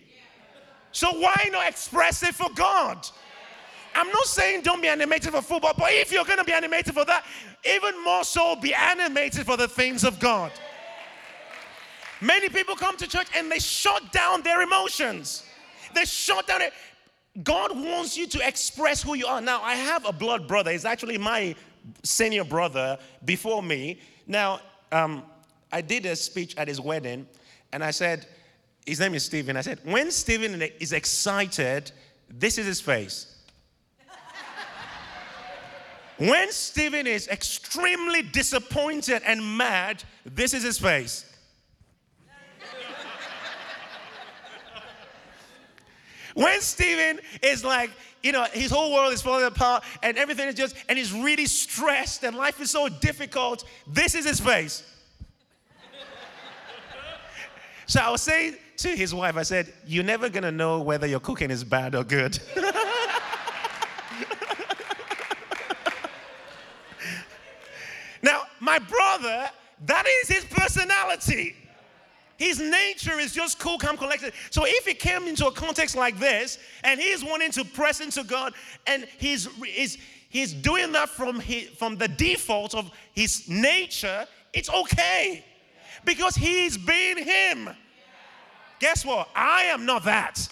So 0.93 1.11
why 1.11 1.49
not 1.51 1.67
express 1.67 2.23
it 2.23 2.35
for 2.35 2.51
God? 2.55 3.07
I'm 3.95 4.09
not 4.09 4.27
saying 4.27 4.61
don't 4.61 4.83
be 4.83 4.89
animated 4.89 5.33
for 5.33 5.41
football, 5.41 5.73
but 5.77 5.93
if 5.93 6.13
you're 6.13 6.27
gonna 6.27 6.45
be 6.45 6.53
animated 6.53 6.93
for 6.93 7.07
that, 7.07 7.25
even 7.65 8.03
more 8.05 8.25
so 8.25 8.55
be 8.57 8.75
animated 8.75 9.47
for 9.47 9.57
the 9.57 9.69
things 9.69 10.05
of 10.05 10.21
God. 10.21 10.53
Many 12.21 12.51
people 12.51 12.77
come 12.77 12.99
to 12.99 13.09
church 13.09 13.29
and 13.35 13.51
they 13.51 13.59
shut 13.59 14.13
down 14.13 14.43
their 14.43 14.61
emotions. 14.61 15.45
They 15.95 16.05
shut 16.05 16.47
down 16.47 16.61
it. 16.61 16.75
God 17.43 17.75
wants 17.75 18.19
you 18.19 18.27
to 18.27 18.47
express 18.47 19.03
who 19.03 19.15
you 19.15 19.27
are. 19.27 19.41
Now, 19.41 19.63
I 19.63 19.77
have 19.77 20.05
a 20.05 20.13
blood 20.13 20.47
brother. 20.47 20.71
He's 20.71 20.85
actually 20.85 21.17
my 21.17 21.55
senior 22.03 22.45
brother 22.45 22.99
before 23.25 23.63
me. 23.63 23.99
Now, 24.27 24.61
um, 24.91 25.25
I 25.73 25.81
did 25.81 26.07
a 26.07 26.17
speech 26.17 26.57
at 26.57 26.69
his 26.69 26.81
wedding, 26.81 27.27
and 27.73 27.83
I 27.83 27.91
said, 27.91 28.27
his 28.87 29.01
name 29.01 29.15
is 29.15 29.25
Stephen. 29.25 29.57
I 29.57 29.61
said, 29.61 29.79
when 29.85 30.11
Stephen 30.11 30.61
is 30.81 30.93
excited, 30.93 31.93
this 32.29 32.59
is 32.59 32.67
his 32.67 32.81
face. 32.81 33.37
when 36.19 36.51
Stephen 36.51 37.07
is 37.07 37.29
extremely 37.29 38.23
disappointed 38.23 39.23
and 39.25 39.57
mad, 39.57 40.03
this 40.25 40.53
is 40.53 40.63
his 40.63 40.79
face. 40.79 41.27
When 46.35 46.63
Stephen 46.63 47.21
is 47.43 47.63
like, 47.63 47.91
you 48.23 48.33
know, 48.33 48.45
his 48.53 48.71
whole 48.71 48.93
world 48.93 49.13
is 49.13 49.21
falling 49.21 49.45
apart 49.45 49.85
and 50.03 50.17
everything 50.17 50.49
is 50.49 50.55
just, 50.55 50.77
and 50.89 50.99
he's 50.99 51.13
really 51.13 51.47
stressed 51.47 52.25
and 52.25 52.37
life 52.37 52.61
is 52.61 52.71
so 52.71 52.89
difficult, 52.89 53.65
this 53.87 54.15
is 54.15 54.27
his 54.27 54.41
face. 54.41 54.83
so 57.87 58.01
I 58.01 58.11
was 58.11 58.23
saying 58.23 58.57
to 58.79 58.89
his 58.89 59.15
wife, 59.15 59.37
I 59.37 59.43
said, 59.43 59.73
You're 59.87 60.05
never 60.05 60.29
gonna 60.29 60.53
know 60.53 60.83
whether 60.83 61.07
your 61.07 61.21
cooking 61.21 61.51
is 61.51 61.65
bad 61.65 61.95
or 61.95 62.05
good. 62.05 62.39
now, 68.23 68.43
my 68.61 68.79
brother, 68.79 69.51
that 69.87 70.07
is 70.23 70.29
his 70.29 70.45
personality. 70.45 71.57
His 72.39 72.59
nature 72.59 73.19
is 73.19 73.33
just 73.33 73.59
cool, 73.59 73.79
calm, 73.79 73.97
collected. 73.97 74.33
So 74.51 74.65
if 74.67 74.87
he 74.87 74.95
came 74.95 75.29
into 75.29 75.47
a 75.47 75.53
context 75.53 75.97
like 75.97 76.19
this 76.19 76.59
and 76.83 77.01
he's 77.01 77.25
wanting 77.25 77.53
to 77.53 77.65
press 77.65 78.01
into 78.01 78.25
God 78.25 78.55
and 78.87 79.07
he's, 79.19 79.49
he's, 79.65 79.99
he's 80.29 80.53
doing 80.53 80.93
that 80.93 81.09
from, 81.09 81.41
his, 81.41 81.69
from 81.71 81.97
the 81.97 82.09
default 82.09 82.75
of 82.75 82.91
his 83.13 83.49
nature, 83.49 84.27
it's 84.53 84.71
okay 84.71 85.45
because 86.05 86.35
he's 86.35 86.77
being 86.77 87.19
him. 87.19 87.71
Guess 88.81 89.05
what? 89.05 89.29
I 89.37 89.65
am 89.65 89.87
not 89.87 90.05
that. 90.05 90.49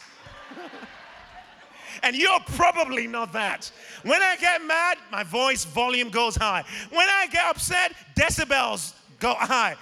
and 2.02 2.14
you're 2.14 2.40
probably 2.46 3.08
not 3.08 3.32
that. 3.32 3.70
When 4.04 4.22
I 4.22 4.36
get 4.36 4.64
mad, 4.64 4.98
my 5.10 5.24
voice 5.24 5.64
volume 5.64 6.10
goes 6.10 6.36
high. 6.36 6.64
When 6.90 7.08
I 7.08 7.26
get 7.26 7.44
upset, 7.46 7.94
decibels 8.14 8.94
go 9.18 9.34
high. 9.34 9.76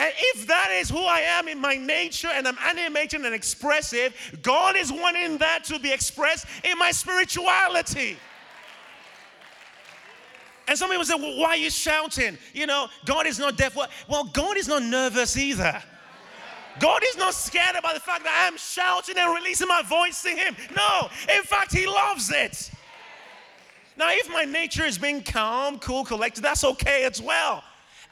And 0.00 0.14
if 0.18 0.46
that 0.46 0.70
is 0.80 0.88
who 0.88 1.04
I 1.04 1.20
am 1.20 1.46
in 1.46 1.60
my 1.60 1.74
nature 1.74 2.30
and 2.32 2.48
I'm 2.48 2.56
animated 2.64 3.20
and 3.20 3.34
expressive, 3.34 4.14
God 4.40 4.74
is 4.74 4.90
wanting 4.90 5.36
that 5.38 5.64
to 5.64 5.78
be 5.78 5.92
expressed 5.92 6.46
in 6.64 6.78
my 6.78 6.90
spirituality. 6.90 8.16
And 10.66 10.78
some 10.78 10.88
people 10.88 11.04
say, 11.04 11.16
well, 11.16 11.38
why 11.38 11.48
are 11.48 11.56
you 11.56 11.68
shouting? 11.68 12.38
You 12.54 12.66
know, 12.66 12.88
God 13.04 13.26
is 13.26 13.38
not 13.38 13.58
deaf. 13.58 13.76
Well, 14.08 14.24
God 14.32 14.56
is 14.56 14.68
not 14.68 14.82
nervous 14.84 15.36
either. 15.36 15.82
God 16.78 17.02
is 17.06 17.18
not 17.18 17.34
scared 17.34 17.76
about 17.76 17.92
the 17.92 18.00
fact 18.00 18.24
that 18.24 18.46
I'm 18.48 18.56
shouting 18.56 19.18
and 19.18 19.34
releasing 19.34 19.68
my 19.68 19.82
voice 19.82 20.22
to 20.22 20.30
Him. 20.30 20.56
No, 20.74 21.10
in 21.36 21.42
fact, 21.42 21.74
He 21.74 21.86
loves 21.86 22.32
it. 22.32 22.70
Now, 23.98 24.08
if 24.12 24.30
my 24.30 24.44
nature 24.44 24.86
is 24.86 24.96
being 24.96 25.22
calm, 25.22 25.78
cool, 25.78 26.06
collected, 26.06 26.42
that's 26.42 26.64
okay 26.64 27.04
as 27.04 27.20
well 27.20 27.62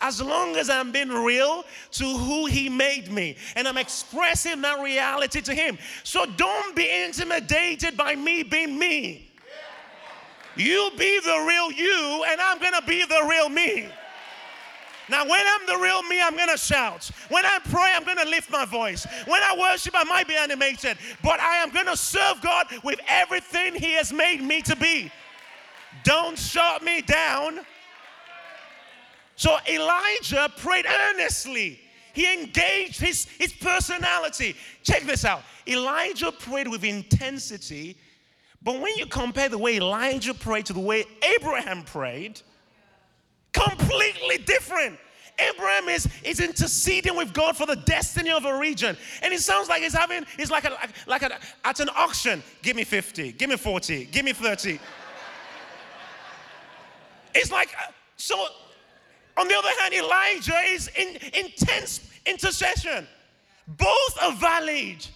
as 0.01 0.21
long 0.23 0.57
as 0.57 0.71
I'm 0.71 0.93
being 0.93 1.09
real 1.09 1.65
to 1.93 2.05
who 2.05 2.47
He 2.47 2.69
made 2.69 3.11
me 3.11 3.37
and 3.57 3.67
I'm 3.67 3.79
expressing 3.79 4.61
that 4.63 4.83
reality 4.83 5.41
to 5.41 5.55
Him. 5.55 5.79
So 6.05 6.27
don't 6.37 6.75
be 6.75 6.89
intimidated 7.05 7.97
by 7.97 8.15
me 8.15 8.43
being 8.43 8.79
me. 8.79 9.25
You 10.57 10.91
be 10.99 11.21
the 11.21 11.45
real 11.47 11.71
you, 11.71 12.25
and 12.29 12.41
I'm 12.41 12.59
gonna 12.59 12.83
be 12.83 13.05
the 13.05 13.27
real 13.29 13.49
me. 13.49 13.89
Now, 15.09 15.25
when 15.27 15.41
I'm 15.41 15.67
the 15.67 15.77
real 15.77 16.03
me, 16.03 16.21
I'm 16.21 16.37
gonna 16.37 16.59
shout. 16.59 17.11
When 17.29 17.47
I 17.47 17.61
pray, 17.71 17.93
I'm 17.95 18.05
gonna 18.05 18.29
lift 18.29 18.51
my 18.51 18.65
voice. 18.65 19.07
When 19.27 19.41
I 19.43 19.57
worship, 19.59 19.95
I 19.97 20.05
might 20.05 20.29
be 20.29 20.37
animated, 20.37 20.99
but 21.23 21.41
I 21.41 21.57
am 21.57 21.71
gonna 21.71 21.97
serve 21.97 22.43
God 22.43 22.67
with 22.83 23.01
everything 23.09 23.75
He 23.75 23.93
has 23.93 24.13
made 24.13 24.43
me 24.43 24.61
to 24.63 24.77
be. 24.77 25.11
Don't 26.03 26.39
shut 26.39 26.83
me 26.83 27.01
down. 27.03 27.61
So 29.39 29.57
Elijah 29.69 30.53
prayed 30.57 30.85
earnestly. 30.85 31.79
He 32.13 32.31
engaged 32.35 33.01
his, 33.01 33.27
his 33.39 33.53
personality. 33.53 34.57
Check 34.83 35.05
this 35.05 35.25
out. 35.25 35.43
Elijah 35.69 36.33
prayed 36.33 36.67
with 36.67 36.83
intensity, 36.83 37.97
but 38.61 38.81
when 38.81 38.97
you 38.97 39.07
compare 39.07 39.49
the 39.49 39.57
way 39.57 39.77
Elijah 39.77 40.35
prayed 40.35 40.67
to 40.67 40.73
the 40.73 40.81
way 40.81 41.05
Abraham 41.37 41.85
prayed, 41.85 42.43
completely 43.53 44.39
different. 44.39 44.99
Abraham 45.39 45.89
is, 45.89 46.09
is 46.25 46.41
interceding 46.41 47.15
with 47.15 47.33
God 47.33 47.57
for 47.57 47.65
the 47.65 47.77
destiny 47.77 48.33
of 48.33 48.45
a 48.45 48.59
region. 48.59 48.97
And 49.23 49.33
it 49.33 49.39
sounds 49.39 49.69
like 49.69 49.83
he's 49.83 49.95
having, 49.95 50.27
he's 50.37 50.51
like, 50.51 50.65
a, 50.65 50.77
like 51.07 51.23
a, 51.23 51.39
at 51.65 51.79
an 51.79 51.91
auction. 51.91 52.43
Give 52.63 52.75
me 52.75 52.83
50, 52.83 53.31
give 53.35 53.49
me 53.49 53.57
40, 53.57 54.07
give 54.07 54.25
me 54.25 54.33
30. 54.33 54.81
It's 57.37 57.53
like, 57.53 57.69
uh, 57.79 57.93
so 58.17 58.49
on 59.39 59.47
the 59.49 59.55
other 59.57 59.71
hand, 59.81 59.95
Elijah 59.95 60.59
is 60.67 60.91
in 60.97 61.17
intense 61.33 62.11
intercession. 62.27 63.07
Both 63.67 64.23
are 64.23 64.33
valid. 64.33 65.07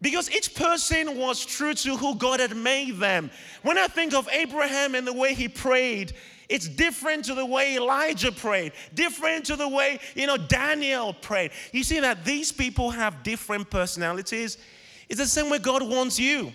Because 0.00 0.30
each 0.30 0.54
person 0.54 1.18
was 1.18 1.44
true 1.44 1.74
to 1.74 1.96
who 1.96 2.14
God 2.14 2.38
had 2.38 2.56
made 2.56 2.98
them. 2.98 3.30
When 3.62 3.78
I 3.78 3.88
think 3.88 4.14
of 4.14 4.28
Abraham 4.30 4.94
and 4.94 5.04
the 5.04 5.12
way 5.12 5.34
he 5.34 5.48
prayed, 5.48 6.12
it's 6.48 6.68
different 6.68 7.24
to 7.24 7.34
the 7.34 7.44
way 7.44 7.76
Elijah 7.76 8.30
prayed, 8.30 8.72
different 8.94 9.44
to 9.46 9.56
the 9.56 9.68
way, 9.68 9.98
you 10.14 10.26
know, 10.26 10.36
Daniel 10.36 11.12
prayed. 11.12 11.50
You 11.72 11.82
see 11.82 12.00
that 12.00 12.24
these 12.24 12.52
people 12.52 12.90
have 12.90 13.22
different 13.22 13.68
personalities. 13.70 14.56
It's 15.08 15.18
the 15.18 15.26
same 15.26 15.50
way 15.50 15.58
God 15.58 15.82
wants 15.82 16.18
you. 16.18 16.52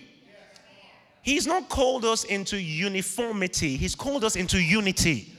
He's 1.22 1.46
not 1.46 1.70
called 1.70 2.06
us 2.06 2.24
into 2.24 2.60
uniformity, 2.60 3.76
He's 3.78 3.96
called 3.96 4.24
us 4.24 4.36
into 4.36 4.62
unity. 4.62 5.34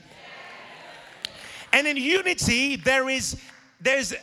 And 1.75 1.85
in 1.87 1.97
unity, 1.97 2.77
there 2.77 3.09
is 3.09 3.35
there's, 3.81 4.13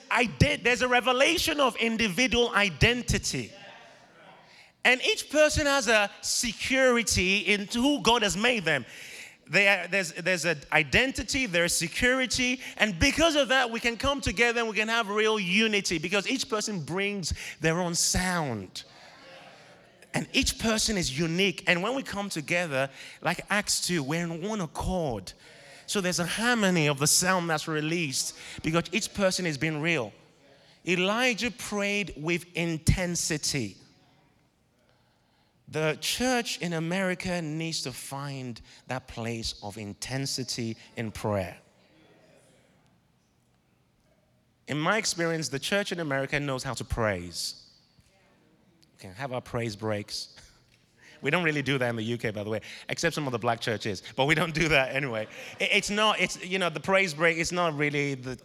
there's 0.41 0.81
a 0.81 0.89
revelation 0.89 1.61
of 1.61 1.77
individual 1.77 2.51
identity. 2.55 3.53
And 4.87 5.03
each 5.03 5.29
person 5.29 5.67
has 5.67 5.87
a 5.87 6.11
security 6.23 7.47
into 7.47 7.83
who 7.83 8.01
God 8.01 8.23
has 8.23 8.39
made 8.39 8.65
them. 8.65 8.87
Are, 9.55 9.87
there's 9.87 10.13
there's 10.15 10.47
an 10.47 10.61
identity, 10.73 11.45
there's 11.45 11.75
security, 11.75 12.59
and 12.79 12.99
because 12.99 13.37
of 13.37 13.49
that, 13.49 13.71
we 13.71 13.81
can 13.81 13.99
come 13.99 14.23
together 14.23 14.61
and 14.61 14.69
we 14.71 14.75
can 14.75 14.89
have 14.89 15.11
real 15.11 15.39
unity 15.39 15.99
because 15.99 16.27
each 16.27 16.49
person 16.49 16.81
brings 16.81 17.35
their 17.61 17.79
own 17.79 17.95
sound. 17.95 18.85
And 20.15 20.27
each 20.33 20.59
person 20.59 20.97
is 20.97 21.17
unique. 21.19 21.65
And 21.67 21.83
when 21.83 21.95
we 21.95 22.03
come 22.03 22.31
together, 22.31 22.89
like 23.21 23.45
Acts 23.51 23.87
2, 23.87 24.03
we're 24.03 24.23
in 24.23 24.49
one 24.49 24.63
accord. 24.63 25.33
So 25.93 26.01
there's 26.01 26.21
a 26.21 26.27
harmony 26.27 26.87
of 26.87 26.99
the 26.99 27.07
sound 27.07 27.51
that's 27.51 27.69
released 27.69 28.35
because 28.63 28.85
each 28.93 29.13
person 29.13 29.45
is 29.45 29.59
being 29.59 29.79
real. 29.83 30.11
Elijah 30.89 31.51
prayed 31.51 32.15
with 32.17 32.47
intensity. 32.55 33.77
The 35.69 35.99
church 36.01 36.57
in 36.63 36.73
America 36.73 37.43
needs 37.43 37.83
to 37.83 37.93
find 37.93 38.59
that 38.87 39.07
place 39.07 39.55
of 39.63 39.77
intensity 39.77 40.79
in 40.97 41.11
prayer. 41.11 41.59
In 44.69 44.81
my 44.81 44.97
experience, 44.97 45.51
the 45.51 45.59
church 45.59 45.93
in 45.93 46.01
America 46.01 46.41
knows 46.41 46.63
how 46.63 46.73
to 46.73 46.85
praise. 46.87 47.67
We 48.95 49.03
can 49.03 49.13
have 49.13 49.35
our 49.35 49.43
praise 49.43 49.77
breaks. 49.77 50.29
We 51.23 51.31
don't 51.31 51.45
really 51.45 51.63
do 51.63 51.79
that 51.79 51.89
in 51.89 51.97
the 51.97 52.15
UK, 52.15 52.35
by 52.35 52.45
the 52.45 52.51
way, 52.51 52.61
except 52.89 53.15
some 53.15 53.27
of 53.27 53.33
the 53.33 53.39
black 53.39 53.61
churches. 53.61 54.03
But 54.17 54.27
we 54.27 54.35
don't 54.35 54.55
do 54.55 54.69
that 54.69 54.95
anyway. 54.95 55.29
It's 55.59 55.91
not, 55.91 56.21
it's, 56.21 56.45
you 56.45 56.59
know, 56.59 56.69
the 56.69 56.81
praise 56.81 57.15
break 57.15 57.39
is 57.39 57.53
not 57.53 57.77
really 57.77 58.15
the 58.15 58.37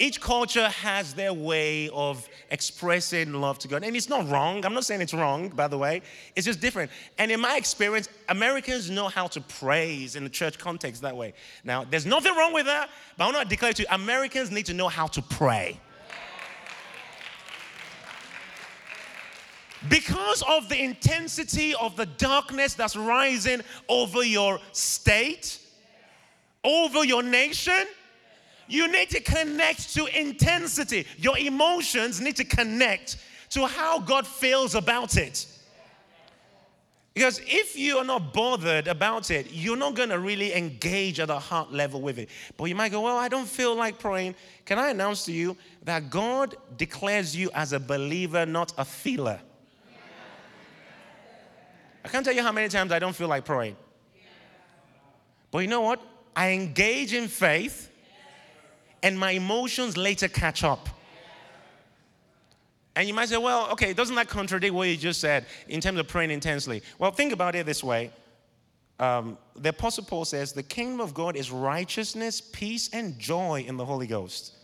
each 0.00 0.18
culture 0.18 0.68
has 0.68 1.12
their 1.12 1.32
way 1.32 1.90
of 1.90 2.26
expressing 2.50 3.34
love 3.34 3.58
to 3.60 3.68
God. 3.68 3.84
And 3.84 3.94
it's 3.94 4.08
not 4.08 4.28
wrong. 4.30 4.64
I'm 4.64 4.72
not 4.72 4.86
saying 4.86 5.02
it's 5.02 5.12
wrong, 5.12 5.50
by 5.50 5.68
the 5.68 5.76
way. 5.76 6.00
It's 6.34 6.46
just 6.46 6.60
different. 6.60 6.90
And 7.18 7.30
in 7.30 7.38
my 7.38 7.56
experience, 7.56 8.08
Americans 8.30 8.88
know 8.90 9.08
how 9.08 9.26
to 9.28 9.42
praise 9.42 10.16
in 10.16 10.24
the 10.24 10.30
church 10.30 10.58
context 10.58 11.02
that 11.02 11.14
way. 11.14 11.34
Now, 11.64 11.84
there's 11.84 12.06
nothing 12.06 12.34
wrong 12.34 12.54
with 12.54 12.64
that, 12.66 12.88
but 13.18 13.24
I 13.24 13.32
want 13.32 13.42
to 13.42 13.48
declare 13.48 13.74
to 13.74 13.82
you 13.82 13.88
Americans 13.90 14.50
need 14.50 14.66
to 14.66 14.74
know 14.74 14.88
how 14.88 15.06
to 15.08 15.20
pray. 15.20 15.78
Because 19.88 20.42
of 20.48 20.68
the 20.68 20.78
intensity 20.78 21.74
of 21.74 21.96
the 21.96 22.06
darkness 22.06 22.74
that's 22.74 22.96
rising 22.96 23.62
over 23.88 24.22
your 24.22 24.58
state, 24.72 25.58
over 26.62 27.04
your 27.04 27.22
nation, 27.22 27.86
you 28.68 28.90
need 28.92 29.10
to 29.10 29.20
connect 29.20 29.94
to 29.94 30.06
intensity. 30.06 31.06
Your 31.16 31.38
emotions 31.38 32.20
need 32.20 32.36
to 32.36 32.44
connect 32.44 33.16
to 33.50 33.66
how 33.66 33.98
God 33.98 34.26
feels 34.26 34.74
about 34.74 35.16
it. 35.16 35.46
Because 37.14 37.40
if 37.44 37.76
you 37.76 37.98
are 37.98 38.04
not 38.04 38.32
bothered 38.32 38.86
about 38.86 39.32
it, 39.32 39.48
you're 39.50 39.76
not 39.76 39.94
going 39.94 40.10
to 40.10 40.18
really 40.18 40.54
engage 40.54 41.18
at 41.18 41.28
a 41.28 41.38
heart 41.38 41.72
level 41.72 42.00
with 42.00 42.18
it. 42.18 42.28
But 42.56 42.66
you 42.66 42.76
might 42.76 42.92
go, 42.92 43.00
Well, 43.00 43.16
I 43.16 43.28
don't 43.28 43.48
feel 43.48 43.74
like 43.74 43.98
praying. 43.98 44.36
Can 44.64 44.78
I 44.78 44.90
announce 44.90 45.24
to 45.24 45.32
you 45.32 45.56
that 45.82 46.08
God 46.08 46.56
declares 46.76 47.34
you 47.34 47.50
as 47.52 47.72
a 47.72 47.80
believer, 47.80 48.46
not 48.46 48.72
a 48.78 48.84
feeler? 48.84 49.40
I 52.04 52.08
can't 52.08 52.24
tell 52.24 52.34
you 52.34 52.42
how 52.42 52.52
many 52.52 52.68
times 52.68 52.92
I 52.92 52.98
don't 52.98 53.14
feel 53.14 53.28
like 53.28 53.44
praying. 53.44 53.76
But 55.50 55.60
you 55.60 55.68
know 55.68 55.80
what? 55.80 56.00
I 56.34 56.50
engage 56.50 57.12
in 57.12 57.28
faith 57.28 57.90
and 59.02 59.18
my 59.18 59.32
emotions 59.32 59.96
later 59.96 60.28
catch 60.28 60.62
up. 60.64 60.88
And 62.96 63.06
you 63.06 63.14
might 63.14 63.28
say, 63.28 63.36
well, 63.36 63.70
okay, 63.70 63.92
doesn't 63.92 64.16
that 64.16 64.28
contradict 64.28 64.74
what 64.74 64.88
you 64.88 64.96
just 64.96 65.20
said 65.20 65.46
in 65.68 65.80
terms 65.80 65.98
of 65.98 66.08
praying 66.08 66.30
intensely? 66.30 66.82
Well, 66.98 67.10
think 67.10 67.32
about 67.32 67.54
it 67.54 67.64
this 67.64 67.82
way. 67.82 68.10
Um, 68.98 69.38
the 69.56 69.70
Apostle 69.70 70.04
Paul 70.04 70.24
says, 70.24 70.52
the 70.52 70.62
kingdom 70.62 71.00
of 71.00 71.14
God 71.14 71.36
is 71.36 71.50
righteousness, 71.50 72.40
peace, 72.40 72.90
and 72.92 73.18
joy 73.18 73.64
in 73.66 73.76
the 73.76 73.84
Holy 73.84 74.06
Ghost. 74.06 74.54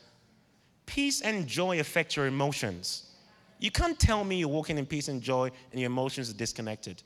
Peace 0.85 1.23
and 1.23 1.47
joy 1.47 1.81
affect 1.81 2.17
your 2.17 2.27
emotions. 2.27 3.11
You 3.59 3.71
can't 3.71 3.99
tell 3.99 4.23
me 4.25 4.37
you're 4.37 4.49
walking 4.49 4.77
in 4.77 4.85
peace 4.85 5.09
and 5.09 5.23
joy 5.23 5.51
and 5.73 5.81
your 5.81 5.87
emotions 5.87 6.29
are 6.29 6.35
disconnected. 6.35 7.03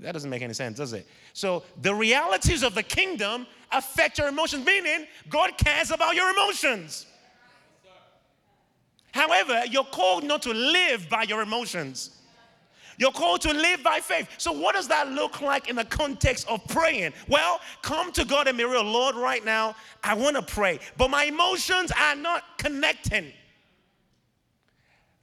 That 0.00 0.12
doesn't 0.12 0.30
make 0.30 0.42
any 0.42 0.54
sense, 0.54 0.78
does 0.78 0.92
it? 0.92 1.06
So 1.32 1.62
the 1.80 1.94
realities 1.94 2.62
of 2.62 2.74
the 2.74 2.82
kingdom 2.82 3.46
affect 3.70 4.18
your 4.18 4.28
emotions, 4.28 4.66
meaning 4.66 5.06
God 5.28 5.56
cares 5.56 5.90
about 5.90 6.14
your 6.14 6.30
emotions. 6.30 7.06
However, 9.12 9.62
you're 9.70 9.84
called 9.84 10.24
not 10.24 10.42
to 10.42 10.52
live 10.52 11.08
by 11.08 11.22
your 11.22 11.42
emotions. 11.42 12.10
You're 12.98 13.12
called 13.12 13.40
to 13.42 13.52
live 13.52 13.82
by 13.82 14.00
faith. 14.00 14.28
So, 14.38 14.52
what 14.52 14.74
does 14.74 14.88
that 14.88 15.08
look 15.10 15.40
like 15.40 15.68
in 15.68 15.76
the 15.76 15.84
context 15.84 16.48
of 16.48 16.64
praying? 16.68 17.12
Well, 17.28 17.60
come 17.82 18.12
to 18.12 18.24
God 18.24 18.46
and 18.48 18.56
be 18.56 18.64
real. 18.64 18.84
Lord, 18.84 19.16
right 19.16 19.44
now, 19.44 19.74
I 20.02 20.14
want 20.14 20.36
to 20.36 20.42
pray, 20.42 20.78
but 20.96 21.10
my 21.10 21.24
emotions 21.24 21.92
are 21.92 22.14
not 22.14 22.42
connecting. 22.58 23.32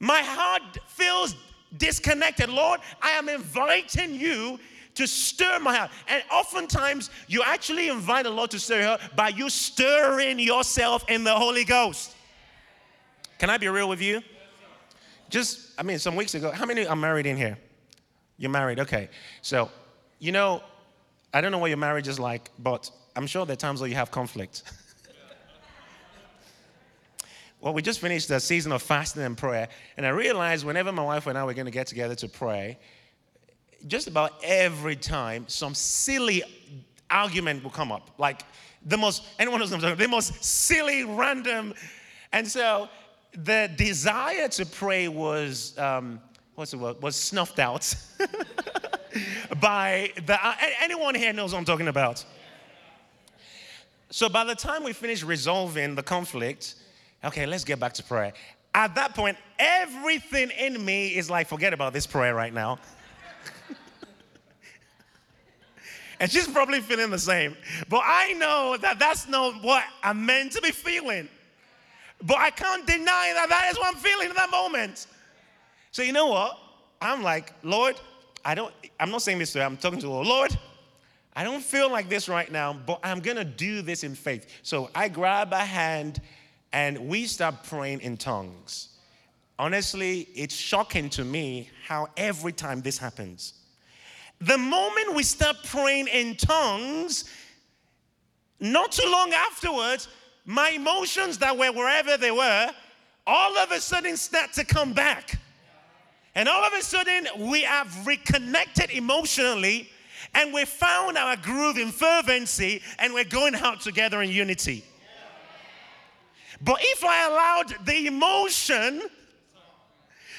My 0.00 0.20
heart 0.20 0.78
feels 0.88 1.36
disconnected. 1.76 2.48
Lord, 2.48 2.80
I 3.00 3.12
am 3.12 3.28
inviting 3.28 4.14
you 4.14 4.58
to 4.94 5.06
stir 5.06 5.58
my 5.58 5.76
heart. 5.76 5.90
And 6.08 6.22
oftentimes, 6.30 7.10
you 7.26 7.42
actually 7.42 7.88
invite 7.88 8.24
the 8.24 8.30
Lord 8.30 8.50
to 8.50 8.58
stir 8.58 8.80
your 8.80 8.88
heart 8.88 9.00
by 9.16 9.28
you 9.28 9.48
stirring 9.48 10.38
yourself 10.38 11.04
in 11.08 11.24
the 11.24 11.34
Holy 11.34 11.64
Ghost. 11.64 12.14
Can 13.38 13.50
I 13.50 13.56
be 13.56 13.68
real 13.68 13.88
with 13.88 14.00
you? 14.00 14.20
Just, 15.30 15.70
I 15.78 15.82
mean, 15.82 15.98
some 15.98 16.14
weeks 16.14 16.34
ago, 16.34 16.50
how 16.50 16.66
many 16.66 16.86
are 16.86 16.94
married 16.94 17.26
in 17.26 17.36
here? 17.36 17.56
You're 18.36 18.50
married, 18.50 18.80
okay. 18.80 19.08
So, 19.40 19.70
you 20.18 20.30
know, 20.30 20.62
I 21.32 21.40
don't 21.40 21.52
know 21.52 21.58
what 21.58 21.68
your 21.68 21.78
marriage 21.78 22.06
is 22.06 22.20
like, 22.20 22.50
but 22.58 22.90
I'm 23.16 23.26
sure 23.26 23.46
there 23.46 23.54
are 23.54 23.56
times 23.56 23.80
where 23.80 23.88
you 23.88 23.96
have 23.96 24.10
conflict. 24.10 24.62
well, 27.62 27.72
we 27.72 27.80
just 27.80 28.00
finished 28.00 28.28
a 28.30 28.40
season 28.40 28.72
of 28.72 28.82
fasting 28.82 29.22
and 29.22 29.38
prayer, 29.38 29.68
and 29.96 30.04
I 30.04 30.08
realized 30.08 30.66
whenever 30.66 30.90
my 30.90 31.04
wife 31.04 31.28
and 31.28 31.38
I 31.38 31.44
were 31.44 31.54
going 31.54 31.66
to 31.66 31.70
get 31.70 31.86
together 31.86 32.16
to 32.16 32.28
pray, 32.28 32.76
just 33.86 34.08
about 34.08 34.32
every 34.42 34.96
time 34.96 35.44
some 35.46 35.72
silly 35.72 36.42
argument 37.08 37.62
will 37.62 37.70
come 37.70 37.92
up. 37.92 38.10
Like 38.18 38.42
the 38.84 38.98
most, 38.98 39.22
anyone 39.38 39.60
knows 39.60 39.70
what 39.70 39.84
I'm 39.84 39.96
the 39.96 40.08
most 40.08 40.42
silly, 40.42 41.04
random. 41.04 41.72
And 42.32 42.48
so 42.48 42.88
the 43.32 43.70
desire 43.76 44.48
to 44.48 44.66
pray 44.66 45.06
was, 45.06 45.78
um, 45.78 46.20
what's 46.56 46.72
the 46.72 46.78
word, 46.78 47.00
was 47.00 47.14
snuffed 47.14 47.60
out 47.60 47.94
by 49.60 50.10
the, 50.26 50.36
uh, 50.44 50.54
anyone 50.80 51.14
here 51.14 51.32
knows 51.32 51.52
what 51.52 51.60
I'm 51.60 51.64
talking 51.64 51.88
about. 51.88 52.24
So 54.10 54.28
by 54.28 54.42
the 54.42 54.56
time 54.56 54.82
we 54.82 54.92
finished 54.92 55.22
resolving 55.22 55.94
the 55.94 56.02
conflict, 56.02 56.74
okay, 57.24 57.46
let's 57.46 57.64
get 57.64 57.78
back 57.80 57.92
to 57.94 58.02
prayer. 58.02 58.32
At 58.74 58.94
that 58.94 59.14
point, 59.14 59.36
everything 59.58 60.50
in 60.50 60.82
me 60.84 61.08
is 61.08 61.28
like, 61.28 61.46
forget 61.46 61.72
about 61.72 61.92
this 61.92 62.06
prayer 62.06 62.34
right 62.34 62.52
now. 62.52 62.78
And 66.20 66.30
she's 66.30 66.46
probably 66.46 66.80
feeling 66.80 67.10
the 67.10 67.18
same. 67.18 67.56
But 67.88 68.02
I 68.04 68.34
know 68.34 68.76
that 68.80 69.00
that's 69.00 69.26
not 69.26 69.60
what 69.60 69.82
I'm 70.04 70.24
meant 70.24 70.52
to 70.52 70.60
be 70.60 70.70
feeling. 70.70 71.28
But 72.22 72.36
I 72.36 72.50
can't 72.50 72.86
deny 72.86 73.32
that 73.34 73.48
that 73.48 73.68
is 73.72 73.76
what 73.76 73.92
I'm 73.92 74.00
feeling 74.00 74.28
in 74.28 74.36
that 74.36 74.48
moment. 74.48 75.08
So 75.90 76.02
you 76.02 76.12
know 76.12 76.28
what? 76.28 76.56
I'm 77.00 77.24
like, 77.24 77.52
Lord, 77.64 77.96
I 78.44 78.54
don't, 78.54 78.72
I'm 79.00 79.10
not 79.10 79.22
saying 79.22 79.40
this 79.40 79.52
to 79.54 79.58
her, 79.58 79.64
I'm 79.64 79.76
talking 79.76 79.98
to 79.98 80.06
the 80.06 80.12
Lord. 80.12 80.28
Lord, 80.28 80.58
I 81.34 81.42
don't 81.42 81.60
feel 81.62 81.90
like 81.90 82.08
this 82.08 82.28
right 82.28 82.52
now, 82.52 82.72
but 82.72 83.00
I'm 83.02 83.18
gonna 83.18 83.44
do 83.44 83.82
this 83.82 84.04
in 84.04 84.14
faith. 84.14 84.46
So 84.62 84.90
I 84.94 85.08
grab 85.08 85.52
a 85.52 85.58
hand 85.58 86.20
and 86.72 87.08
we 87.08 87.26
start 87.26 87.62
praying 87.64 88.00
in 88.00 88.16
tongues. 88.16 88.88
Honestly, 89.58 90.28
it's 90.34 90.54
shocking 90.54 91.10
to 91.10 91.24
me 91.24 91.68
how 91.86 92.08
every 92.16 92.52
time 92.52 92.80
this 92.80 92.98
happens. 92.98 93.54
The 94.40 94.58
moment 94.58 95.14
we 95.14 95.22
start 95.22 95.56
praying 95.64 96.08
in 96.08 96.34
tongues, 96.36 97.24
not 98.58 98.92
too 98.92 99.08
long 99.08 99.32
afterwards, 99.32 100.08
my 100.44 100.70
emotions 100.70 101.38
that 101.38 101.56
were 101.56 101.70
wherever 101.70 102.16
they 102.16 102.30
were, 102.32 102.70
all 103.26 103.56
of 103.58 103.70
a 103.70 103.80
sudden 103.80 104.16
start 104.16 104.52
to 104.54 104.64
come 104.64 104.92
back. 104.92 105.38
And 106.34 106.48
all 106.48 106.64
of 106.64 106.72
a 106.72 106.82
sudden, 106.82 107.28
we 107.50 107.62
have 107.62 108.06
reconnected 108.06 108.90
emotionally 108.90 109.88
and 110.34 110.52
we 110.52 110.64
found 110.64 111.18
our 111.18 111.36
groove 111.36 111.76
in 111.76 111.92
fervency 111.92 112.80
and 112.98 113.12
we're 113.12 113.24
going 113.24 113.54
out 113.54 113.80
together 113.80 114.22
in 114.22 114.30
unity. 114.30 114.82
But 116.64 116.78
if 116.80 117.04
I 117.04 117.26
allowed 117.28 117.86
the 117.86 118.06
emotion 118.06 119.02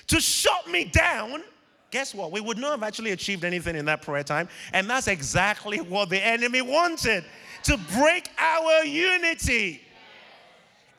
to 0.08 0.20
shut 0.20 0.70
me 0.70 0.86
down, 0.86 1.44
guess 1.92 2.16
what? 2.16 2.32
We 2.32 2.40
would 2.40 2.58
not 2.58 2.72
have 2.72 2.84
actually 2.84 3.12
achieved 3.12 3.44
anything 3.44 3.76
in 3.76 3.86
that 3.86 4.02
prayer 4.02 4.24
time. 4.24 4.48
And 4.72 4.90
that's 4.90 5.08
exactly 5.08 5.80
what 5.80 6.10
the 6.10 6.26
enemy 6.26 6.62
wanted 6.62 7.26
to 7.64 7.78
break 7.98 8.30
our 8.38 8.86
unity. 8.86 9.82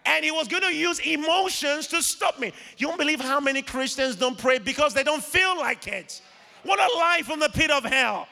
And 0.07 0.25
he 0.25 0.31
was 0.31 0.49
going 0.49 0.63
to 0.63 0.75
use 0.75 0.99
emotions 1.01 1.87
to 1.89 2.03
stop 2.03 2.39
me. 2.39 2.53
You 2.77 2.89
don't 2.89 2.99
believe 2.99 3.21
how 3.21 3.41
many 3.41 3.63
Christians 3.63 4.17
don't 4.17 4.37
pray 4.37 4.59
because 4.59 4.93
they 4.93 5.03
don't 5.03 5.25
feel 5.25 5.57
like 5.57 5.87
it. 5.87 6.21
What 6.63 6.79
a 6.79 6.99
lie 6.99 7.23
from 7.25 7.41
the 7.41 7.49
pit 7.49 7.71
of 7.71 7.85
hell. 7.85 8.29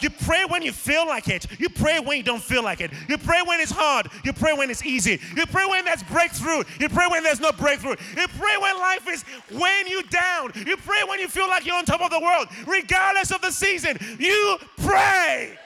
You 0.00 0.10
pray 0.10 0.44
when 0.44 0.62
you 0.62 0.72
feel 0.72 1.06
like 1.06 1.28
it. 1.28 1.46
You 1.58 1.68
pray 1.68 2.00
when 2.00 2.16
you 2.16 2.22
don't 2.22 2.42
feel 2.42 2.62
like 2.62 2.80
it. 2.80 2.90
You 3.08 3.16
pray 3.18 3.40
when 3.46 3.60
it's 3.60 3.70
hard. 3.70 4.08
You 4.24 4.32
pray 4.32 4.52
when 4.52 4.70
it's 4.70 4.84
easy. 4.84 5.20
You 5.36 5.46
pray 5.46 5.64
when 5.66 5.84
there's 5.84 6.02
breakthrough. 6.02 6.64
You 6.78 6.88
pray 6.88 7.06
when 7.08 7.22
there's 7.22 7.40
no 7.40 7.52
breakthrough. 7.52 7.96
You 8.16 8.26
pray 8.28 8.56
when 8.60 8.78
life 8.78 9.08
is 9.08 9.24
weighing 9.50 9.86
you 9.86 10.02
down. 10.04 10.52
You 10.66 10.76
pray 10.76 11.02
when 11.08 11.20
you 11.20 11.28
feel 11.28 11.48
like 11.48 11.64
you're 11.64 11.76
on 11.76 11.84
top 11.84 12.02
of 12.02 12.10
the 12.10 12.20
world. 12.20 12.48
Regardless 12.66 13.30
of 13.30 13.40
the 13.40 13.50
season, 13.50 13.96
you 14.18 14.58
pray. 14.78 15.58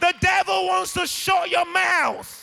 The 0.00 0.14
devil 0.20 0.66
wants 0.66 0.92
to 0.94 1.06
shut 1.06 1.50
your 1.50 1.70
mouth. 1.70 2.34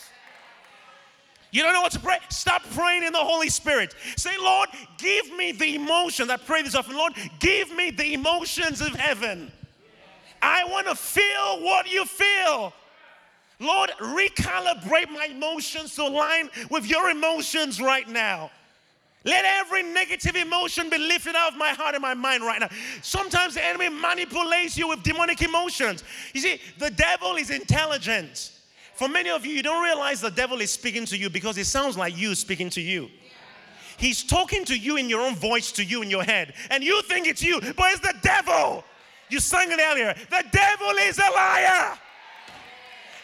You 1.51 1.63
don't 1.63 1.73
know 1.73 1.81
what 1.81 1.93
to 1.93 1.99
pray? 1.99 2.17
Stop 2.29 2.63
praying 2.71 3.03
in 3.03 3.13
the 3.13 3.19
Holy 3.19 3.47
Spirit. 3.47 3.95
Say, 4.17 4.37
Lord, 4.37 4.67
give 4.97 5.33
me 5.37 5.53
the 5.53 5.75
emotions. 5.75 6.29
I 6.29 6.35
pray 6.35 6.63
this 6.63 6.75
often. 6.75 6.97
Lord, 6.97 7.13
give 7.39 7.73
me 7.73 7.91
the 7.91 8.13
emotions 8.13 8.81
of 8.81 8.89
heaven. 8.89 9.51
I 10.45 10.63
want 10.65 10.85
to 10.87 10.95
feel 10.95 11.63
what 11.63 11.91
you 11.91 12.05
feel. 12.05 12.71
Lord, 13.59 13.89
recalibrate 13.99 15.09
my 15.09 15.27
emotions 15.31 15.95
to 15.95 16.03
align 16.03 16.49
with 16.69 16.87
your 16.87 17.09
emotions 17.09 17.81
right 17.81 18.07
now. 18.07 18.51
Let 19.23 19.43
every 19.43 19.81
negative 19.81 20.35
emotion 20.35 20.91
be 20.91 20.99
lifted 20.99 21.35
out 21.35 21.53
of 21.53 21.57
my 21.57 21.69
heart 21.69 21.95
and 21.95 22.01
my 22.01 22.13
mind 22.13 22.43
right 22.43 22.59
now. 22.59 22.69
Sometimes 23.01 23.55
the 23.55 23.65
enemy 23.65 23.89
manipulates 23.89 24.77
you 24.77 24.87
with 24.87 25.01
demonic 25.01 25.41
emotions. 25.41 26.03
You 26.33 26.41
see, 26.41 26.61
the 26.77 26.91
devil 26.91 27.35
is 27.37 27.49
intelligent. 27.49 28.51
For 28.93 29.07
many 29.07 29.31
of 29.31 29.47
you, 29.47 29.53
you 29.53 29.63
don't 29.63 29.83
realize 29.83 30.21
the 30.21 30.29
devil 30.29 30.61
is 30.61 30.69
speaking 30.69 31.05
to 31.07 31.17
you 31.17 31.31
because 31.31 31.57
it 31.57 31.65
sounds 31.65 31.97
like 31.97 32.15
you 32.15 32.35
speaking 32.35 32.69
to 32.71 32.81
you. 32.81 33.09
He's 33.97 34.23
talking 34.23 34.63
to 34.65 34.77
you 34.77 34.97
in 34.97 35.09
your 35.09 35.21
own 35.21 35.35
voice 35.35 35.71
to 35.71 35.83
you 35.83 36.03
in 36.03 36.11
your 36.11 36.23
head, 36.23 36.53
and 36.69 36.83
you 36.83 37.01
think 37.03 37.25
it's 37.25 37.41
you, 37.41 37.59
but 37.61 37.93
it's 37.93 38.01
the 38.01 38.13
devil. 38.21 38.83
You 39.35 39.41
sang 39.41 39.69
it 39.69 39.79
earlier. 39.81 40.15
The 40.29 40.45
devil 40.49 40.91
is 41.01 41.17
a 41.17 41.29
liar. 41.35 41.97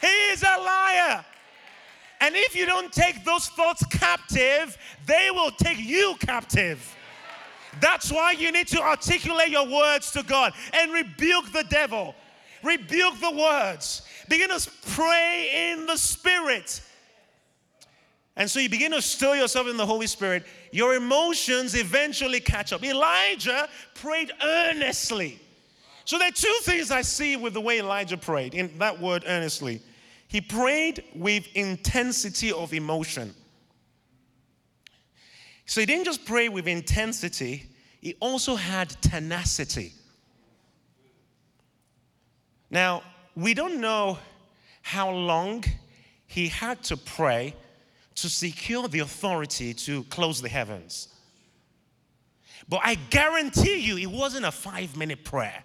He 0.02 0.08
is 0.34 0.44
a 0.44 0.60
liar. 0.60 1.24
And 2.20 2.36
if 2.36 2.54
you 2.54 2.66
don't 2.66 2.92
take 2.92 3.24
those 3.24 3.48
thoughts 3.48 3.86
captive, 3.86 4.78
they 5.06 5.30
will 5.32 5.52
take 5.52 5.80
you 5.80 6.18
captive. 6.20 6.98
That's 7.80 8.12
why 8.12 8.34
you 8.34 8.52
need 8.52 8.68
to 8.68 8.82
articulate 8.82 9.52
your 9.52 9.66
words 9.66 10.12
to 10.12 10.24
God 10.24 10.52
and 10.74 10.92
rebuke 10.92 11.54
the 11.54 11.64
devil. 11.70 12.14
Rebuke 12.62 13.22
the 13.22 13.32
words. 13.32 14.02
Begin 14.28 14.50
to 14.50 14.70
pray 14.88 15.72
in 15.72 15.86
the 15.86 15.96
Spirit. 15.96 16.82
And 18.36 18.52
so 18.52 18.60
you 18.60 18.68
begin 18.68 18.92
to 18.92 19.02
stir 19.02 19.36
yourself 19.36 19.68
in 19.68 19.78
the 19.78 19.86
Holy 19.86 20.08
Spirit. 20.08 20.44
Your 20.74 20.94
emotions 20.94 21.74
eventually 21.74 22.42
catch 22.42 22.74
up. 22.74 22.84
Elijah 22.84 23.70
prayed 23.94 24.34
earnestly. 24.44 25.40
So 26.06 26.18
there 26.18 26.28
are 26.28 26.32
two 26.32 26.58
things 26.64 26.92
I 26.92 27.02
see 27.02 27.38
with 27.38 27.54
the 27.54 27.62
way 27.62 27.80
Elijah 27.80 28.18
prayed 28.18 28.54
in 28.54 28.78
that 28.80 29.00
word 29.00 29.24
earnestly. 29.28 29.82
He 30.28 30.42
prayed 30.42 31.04
with 31.14 31.48
intensity 31.56 32.52
of 32.52 32.74
emotion. 32.74 33.34
So 35.66 35.80
he 35.80 35.86
didn't 35.86 36.06
just 36.06 36.26
pray 36.26 36.50
with 36.50 36.68
intensity, 36.68 37.70
he 38.02 38.16
also 38.20 38.56
had 38.56 38.90
tenacity. 39.02 39.94
Now, 42.70 43.04
we 43.36 43.54
don't 43.54 43.80
know 43.80 44.18
how 44.82 45.12
long 45.12 45.64
he 46.26 46.48
had 46.48 46.84
to 46.84 46.98
pray 46.98 47.56
to 48.16 48.30
secure 48.30 48.88
the 48.88 49.00
authority 49.00 49.74
to 49.74 50.04
close 50.06 50.42
the 50.42 50.50
heavens. 50.50 51.10
But 52.68 52.82
I 52.84 52.96
guarantee 52.96 53.80
you, 53.80 53.98
it 53.98 54.10
wasn't 54.10 54.46
a 54.46 54.52
five 54.52 54.96
minute 54.96 55.24
prayer. 55.24 55.64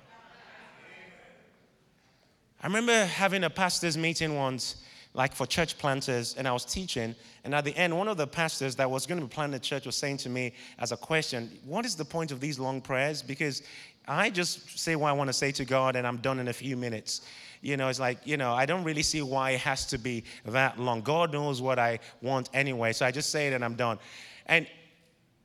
I 2.67 2.69
remember 2.69 3.05
having 3.05 3.45
a 3.45 3.51
pastor's 3.51 3.97
meeting 3.97 4.35
once, 4.35 4.83
like 5.15 5.37
for 5.37 5.47
church 5.47 5.79
planters, 5.79 6.35
and 6.37 6.49
I 6.49 6.53
was 6.53 6.65
teaching. 6.65 7.15
And 7.45 7.55
at 7.55 7.65
the 7.65 7.71
end, 7.77 7.97
one 7.97 8.09
of 8.09 8.17
the 8.17 8.27
pastors 8.27 8.75
that 8.75 8.91
was 8.91 9.07
going 9.07 9.21
to 9.21 9.27
be 9.29 9.33
plant 9.33 9.53
the 9.53 9.61
church 9.61 9.87
was 9.87 9.95
saying 9.95 10.17
to 10.17 10.29
me 10.29 10.53
as 10.81 10.91
a 10.91 10.97
question, 10.97 11.61
What 11.65 11.87
is 11.87 11.95
the 11.95 12.05
point 12.05 12.33
of 12.33 12.41
these 12.41 12.59
long 12.59 12.81
prayers? 12.81 13.23
Because 13.23 13.63
I 14.09 14.31
just 14.31 14.81
say 14.81 14.97
what 14.97 15.11
I 15.11 15.13
want 15.13 15.29
to 15.29 15.33
say 15.33 15.53
to 15.53 15.65
God, 15.65 15.95
and 15.95 16.05
I'm 16.05 16.17
done 16.17 16.41
in 16.41 16.49
a 16.49 16.53
few 16.53 16.77
minutes. 16.77 17.21
You 17.63 17.77
know, 17.77 17.87
it's 17.87 18.01
like, 18.01 18.19
you 18.25 18.37
know, 18.37 18.53
I 18.53 18.67
don't 18.67 18.83
really 18.83 19.05
see 19.05 19.23
why 19.23 19.53
it 19.53 19.61
has 19.61 19.87
to 19.87 19.97
be 19.97 20.25
that 20.47 20.77
long. 20.77 21.03
God 21.03 21.33
knows 21.33 21.63
what 21.63 21.79
I 21.79 22.01
want 22.21 22.51
anyway. 22.53 22.93
So 22.95 23.07
I 23.07 23.13
just 23.13 23.31
say 23.31 23.47
it 23.47 23.53
and 23.53 23.65
I'm 23.65 23.77
done. 23.77 24.01
And 24.47 24.67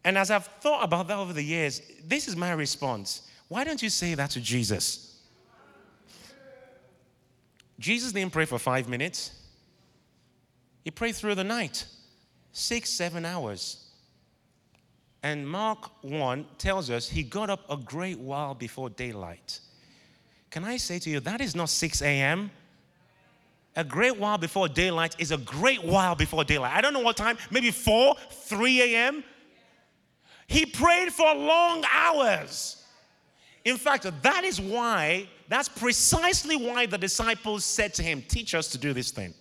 and 0.04 0.18
as 0.18 0.32
I've 0.32 0.48
thought 0.48 0.84
about 0.84 1.08
that 1.10 1.20
over 1.20 1.34
the 1.34 1.44
years, 1.44 1.84
this 2.04 2.28
is 2.28 2.36
my 2.36 2.54
response. 2.54 3.30
Why 3.48 3.64
don't 3.64 3.84
you 3.84 3.92
say 3.92 4.16
that 4.16 4.32
to 4.32 4.42
Jesus? 4.42 5.11
Jesus 7.82 8.12
didn't 8.12 8.32
pray 8.32 8.46
for 8.46 8.60
five 8.60 8.88
minutes, 8.88 9.32
he 10.84 10.92
prayed 10.92 11.16
through 11.16 11.36
the 11.36 11.44
night 11.44 11.86
six, 12.54 12.90
seven 12.90 13.26
hours. 13.26 13.88
And 15.24 15.48
Mark 15.48 15.92
1 16.02 16.46
tells 16.58 16.90
us 16.90 17.08
he 17.08 17.24
got 17.24 17.50
up 17.50 17.70
a 17.70 17.78
great 17.78 18.20
while 18.20 18.56
before 18.56 18.90
daylight. 18.90 19.60
Can 20.50 20.64
I 20.64 20.78
say 20.78 21.00
to 21.00 21.10
you, 21.10 21.20
that 21.22 21.42
is 21.42 21.56
not 21.56 21.70
6 21.70 22.02
a.m.? 22.02 22.52
A 23.76 23.84
great 23.84 24.18
while 24.18 24.38
before 24.38 24.68
daylight 24.68 25.16
is 25.18 25.32
a 25.32 25.38
great 25.38 25.84
while 25.84 26.16
before 26.16 26.44
daylight. 26.44 26.74
I 26.76 26.82
don't 26.82 26.94
know 26.94 27.00
what 27.00 27.18
time, 27.18 27.38
maybe 27.52 27.72
4, 27.72 28.16
3 28.32 28.82
a.m. 28.82 29.24
He 30.48 30.66
prayed 30.66 31.14
for 31.14 31.34
long 31.34 31.84
hours. 31.92 32.84
In 33.64 33.78
fact, 33.78 34.08
that 34.24 34.44
is 34.44 34.60
why 34.60 35.30
that's 35.52 35.68
precisely 35.68 36.56
why 36.56 36.86
the 36.86 36.98
disciples 36.98 37.66
said 37.66 37.94
to 37.96 38.04
him, 38.04 38.24
Teach 38.28 38.56
us 38.56 38.70
to 38.70 38.78
do 38.78 38.94
this 38.94 39.12
thing. 39.12 39.34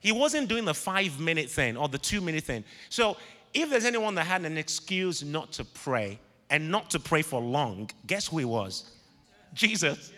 He 0.00 0.10
wasn't 0.10 0.48
doing 0.48 0.64
the 0.64 0.74
five 0.74 1.20
minute 1.20 1.48
thing 1.48 1.76
or 1.76 1.88
the 1.88 1.98
two 1.98 2.20
minute 2.20 2.42
thing. 2.42 2.64
So, 2.88 3.16
if 3.54 3.70
there's 3.70 3.84
anyone 3.84 4.16
that 4.16 4.26
had 4.26 4.44
an 4.44 4.58
excuse 4.58 5.22
not 5.22 5.52
to 5.52 5.64
pray 5.64 6.18
and 6.50 6.72
not 6.72 6.90
to 6.90 6.98
pray 6.98 7.22
for 7.22 7.40
long, 7.40 7.88
guess 8.08 8.26
who 8.26 8.38
he 8.38 8.44
was? 8.44 8.90
Jesus. 9.54 10.12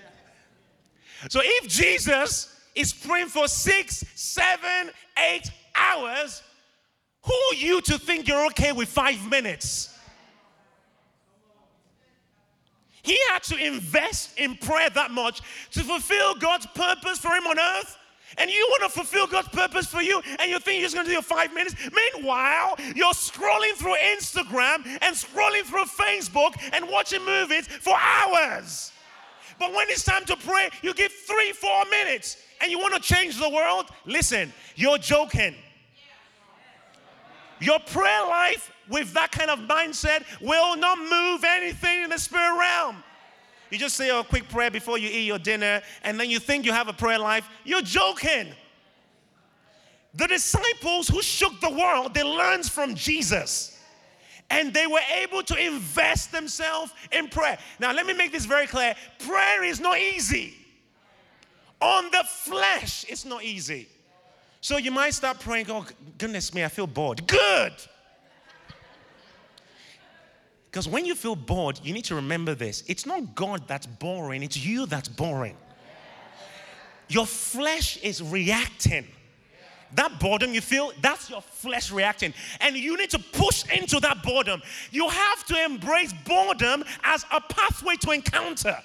So, 1.28 1.40
if 1.42 1.68
Jesus 1.68 2.58
is 2.74 2.94
praying 2.94 3.26
for 3.26 3.46
six, 3.46 4.06
seven, 4.14 4.90
eight 5.18 5.50
hours, 5.74 6.42
who 7.26 7.34
are 7.34 7.56
you 7.56 7.82
to 7.82 7.98
think 7.98 8.26
you're 8.26 8.46
okay 8.46 8.72
with 8.72 8.88
five 8.88 9.28
minutes? 9.28 9.93
He 13.04 13.18
had 13.30 13.42
to 13.44 13.56
invest 13.56 14.38
in 14.38 14.56
prayer 14.56 14.90
that 14.90 15.10
much 15.10 15.42
to 15.72 15.84
fulfill 15.84 16.34
God's 16.34 16.66
purpose 16.66 17.18
for 17.18 17.28
him 17.28 17.46
on 17.46 17.58
earth. 17.58 17.98
And 18.38 18.50
you 18.50 18.66
want 18.70 18.90
to 18.90 18.98
fulfill 18.98 19.28
God's 19.28 19.48
purpose 19.48 19.86
for 19.86 20.02
you, 20.02 20.20
and 20.40 20.50
you 20.50 20.58
think 20.58 20.80
you're 20.80 20.86
just 20.86 20.94
going 20.96 21.06
to 21.06 21.12
do 21.12 21.18
it 21.18 21.24
five 21.24 21.54
minutes. 21.54 21.76
Meanwhile, 22.14 22.76
you're 22.96 23.12
scrolling 23.12 23.74
through 23.74 23.94
Instagram 24.16 24.84
and 25.02 25.14
scrolling 25.14 25.62
through 25.62 25.84
Facebook 25.84 26.54
and 26.72 26.88
watching 26.88 27.24
movies 27.24 27.68
for 27.68 27.94
hours. 27.96 28.90
But 29.60 29.72
when 29.72 29.88
it's 29.88 30.02
time 30.02 30.24
to 30.24 30.36
pray, 30.36 30.68
you 30.82 30.94
give 30.94 31.12
three, 31.12 31.52
four 31.52 31.84
minutes, 31.90 32.38
and 32.60 32.72
you 32.72 32.78
want 32.78 32.94
to 32.94 33.00
change 33.00 33.38
the 33.38 33.48
world. 33.48 33.86
Listen, 34.04 34.52
you're 34.74 34.98
joking. 34.98 35.54
Your 37.60 37.78
prayer 37.78 38.26
life 38.26 38.72
with 38.88 39.12
that 39.14 39.32
kind 39.32 39.50
of 39.50 39.60
mindset 39.60 40.24
will 40.40 40.76
not 40.76 40.98
move 40.98 41.44
anything 41.44 42.04
in 42.04 42.10
the 42.10 42.18
spirit 42.18 42.58
realm. 42.58 43.02
You 43.70 43.78
just 43.78 43.96
say 43.96 44.10
a 44.10 44.22
quick 44.22 44.48
prayer 44.48 44.70
before 44.70 44.98
you 44.98 45.08
eat 45.08 45.26
your 45.26 45.38
dinner, 45.38 45.82
and 46.02 46.18
then 46.20 46.30
you 46.30 46.38
think 46.38 46.64
you 46.64 46.72
have 46.72 46.88
a 46.88 46.92
prayer 46.92 47.18
life. 47.18 47.48
You're 47.64 47.82
joking. 47.82 48.48
The 50.14 50.28
disciples 50.28 51.08
who 51.08 51.22
shook 51.22 51.60
the 51.60 51.70
world, 51.70 52.14
they 52.14 52.22
learned 52.22 52.66
from 52.66 52.94
Jesus. 52.94 53.80
And 54.50 54.72
they 54.72 54.86
were 54.86 55.00
able 55.22 55.42
to 55.42 55.56
invest 55.56 56.30
themselves 56.30 56.92
in 57.10 57.28
prayer. 57.28 57.58
Now, 57.80 57.92
let 57.92 58.06
me 58.06 58.12
make 58.12 58.30
this 58.30 58.44
very 58.44 58.66
clear 58.66 58.94
prayer 59.26 59.64
is 59.64 59.80
not 59.80 59.98
easy. 59.98 60.54
On 61.80 62.04
the 62.12 62.22
flesh, 62.28 63.04
it's 63.08 63.24
not 63.24 63.42
easy. 63.42 63.88
So 64.60 64.76
you 64.76 64.90
might 64.90 65.14
start 65.14 65.40
praying, 65.40 65.66
oh, 65.70 65.84
goodness 66.18 66.54
me, 66.54 66.62
I 66.62 66.68
feel 66.68 66.86
bored. 66.86 67.26
Good. 67.26 67.72
Because 70.74 70.88
when 70.88 71.04
you 71.04 71.14
feel 71.14 71.36
bored, 71.36 71.78
you 71.84 71.94
need 71.94 72.06
to 72.06 72.16
remember 72.16 72.52
this 72.52 72.82
it's 72.88 73.06
not 73.06 73.36
God 73.36 73.68
that's 73.68 73.86
boring, 73.86 74.42
it's 74.42 74.56
you 74.56 74.86
that's 74.86 75.06
boring. 75.06 75.56
Your 77.06 77.26
flesh 77.26 77.96
is 77.98 78.20
reacting. 78.20 79.06
That 79.94 80.18
boredom 80.18 80.52
you 80.52 80.60
feel, 80.60 80.90
that's 81.00 81.30
your 81.30 81.42
flesh 81.42 81.92
reacting. 81.92 82.34
And 82.60 82.76
you 82.76 82.96
need 82.96 83.10
to 83.10 83.20
push 83.20 83.62
into 83.72 84.00
that 84.00 84.24
boredom. 84.24 84.62
You 84.90 85.08
have 85.08 85.44
to 85.44 85.64
embrace 85.64 86.12
boredom 86.24 86.82
as 87.04 87.24
a 87.30 87.40
pathway 87.40 87.94
to 87.98 88.10
encounter. 88.10 88.76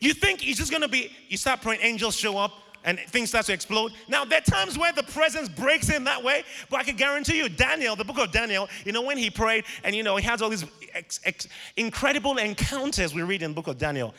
You 0.00 0.12
think 0.12 0.44
it's 0.44 0.58
just 0.58 0.72
gonna 0.72 0.88
be, 0.88 1.12
you 1.28 1.36
start 1.36 1.62
praying, 1.62 1.82
angels 1.82 2.16
show 2.16 2.36
up, 2.36 2.50
and 2.84 2.98
things 2.98 3.28
start 3.28 3.46
to 3.46 3.52
explode. 3.52 3.92
Now, 4.08 4.24
there 4.24 4.38
are 4.38 4.42
times 4.42 4.78
where 4.78 4.92
the 4.92 5.02
presence 5.02 5.48
breaks 5.48 5.88
in 5.88 6.04
that 6.04 6.22
way, 6.22 6.44
but 6.70 6.80
I 6.80 6.84
can 6.84 6.96
guarantee 6.96 7.38
you, 7.38 7.48
Daniel, 7.48 7.96
the 7.96 8.04
book 8.04 8.18
of 8.18 8.32
Daniel, 8.32 8.68
you 8.84 8.92
know, 8.92 9.02
when 9.02 9.18
he 9.18 9.30
prayed 9.30 9.64
and, 9.84 9.94
you 9.94 10.02
know, 10.02 10.16
he 10.16 10.24
has 10.24 10.42
all 10.42 10.48
these 10.48 10.64
ex- 10.94 11.20
ex- 11.24 11.48
incredible 11.76 12.38
encounters 12.38 13.14
we 13.14 13.22
read 13.22 13.42
in 13.42 13.50
the 13.50 13.54
book 13.54 13.68
of 13.68 13.78
Daniel. 13.78 14.14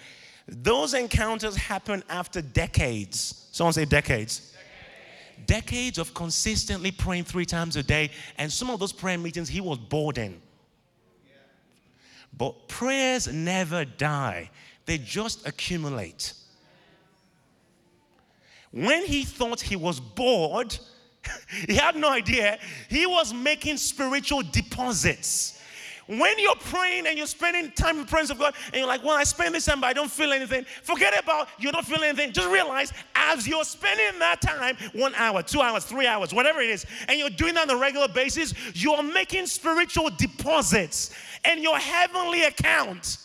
Those 0.47 0.93
encounters 0.93 1.55
happen 1.55 2.03
after 2.09 2.41
decades. 2.41 3.47
Someone 3.51 3.73
say 3.73 3.85
decades. 3.85 4.51
decades. 4.51 5.45
Decades 5.45 5.97
of 5.97 6.13
consistently 6.13 6.91
praying 6.91 7.23
three 7.23 7.45
times 7.45 7.75
a 7.75 7.83
day, 7.83 8.11
and 8.37 8.51
some 8.51 8.69
of 8.69 8.79
those 8.79 8.91
prayer 8.91 9.17
meetings 9.17 9.47
he 9.47 9.61
was 9.61 9.77
bored 9.77 10.17
in. 10.17 10.41
But 12.35 12.67
prayers 12.67 13.27
never 13.27 13.85
die, 13.85 14.49
they 14.85 14.97
just 14.97 15.47
accumulate. 15.47 16.33
When 18.73 19.05
he 19.05 19.23
thought 19.23 19.61
he 19.61 19.75
was 19.75 19.99
bored, 19.99 20.77
he 21.67 21.75
had 21.75 21.95
no 21.95 22.09
idea 22.09 22.57
he 22.89 23.05
was 23.05 23.31
making 23.33 23.77
spiritual 23.77 24.41
deposits. 24.41 25.59
When 26.07 26.37
you're 26.37 26.55
praying 26.55 27.07
and 27.07 27.17
you're 27.17 27.27
spending 27.27 27.71
time 27.71 27.99
in 27.99 28.05
presence 28.05 28.31
of 28.31 28.39
God, 28.39 28.55
and 28.65 28.75
you're 28.75 28.87
like, 28.87 29.03
Well, 29.03 29.15
I 29.15 29.23
spend 29.23 29.55
this 29.55 29.65
time, 29.65 29.79
but 29.79 29.87
I 29.87 29.93
don't 29.93 30.11
feel 30.11 30.33
anything, 30.33 30.65
forget 30.81 31.17
about 31.17 31.47
you're 31.59 31.71
not 31.71 31.85
feeling 31.85 32.09
anything. 32.09 32.33
Just 32.33 32.49
realize 32.49 32.91
as 33.15 33.47
you're 33.47 33.63
spending 33.63 34.19
that 34.19 34.41
time 34.41 34.75
one 34.93 35.13
hour, 35.15 35.43
two 35.43 35.61
hours, 35.61 35.85
three 35.85 36.07
hours, 36.07 36.33
whatever 36.33 36.59
it 36.59 36.71
is 36.71 36.85
and 37.07 37.19
you're 37.19 37.29
doing 37.29 37.53
that 37.53 37.69
on 37.69 37.77
a 37.77 37.79
regular 37.79 38.07
basis, 38.07 38.53
you're 38.73 39.03
making 39.03 39.45
spiritual 39.45 40.09
deposits 40.09 41.11
in 41.49 41.61
your 41.61 41.77
heavenly 41.77 42.43
account. 42.43 43.17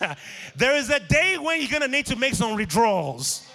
there 0.56 0.76
is 0.76 0.88
a 0.88 0.98
day 0.98 1.36
when 1.38 1.60
you're 1.60 1.70
going 1.70 1.82
to 1.82 1.88
need 1.88 2.06
to 2.06 2.16
make 2.16 2.34
some 2.34 2.56
withdrawals. 2.56 3.46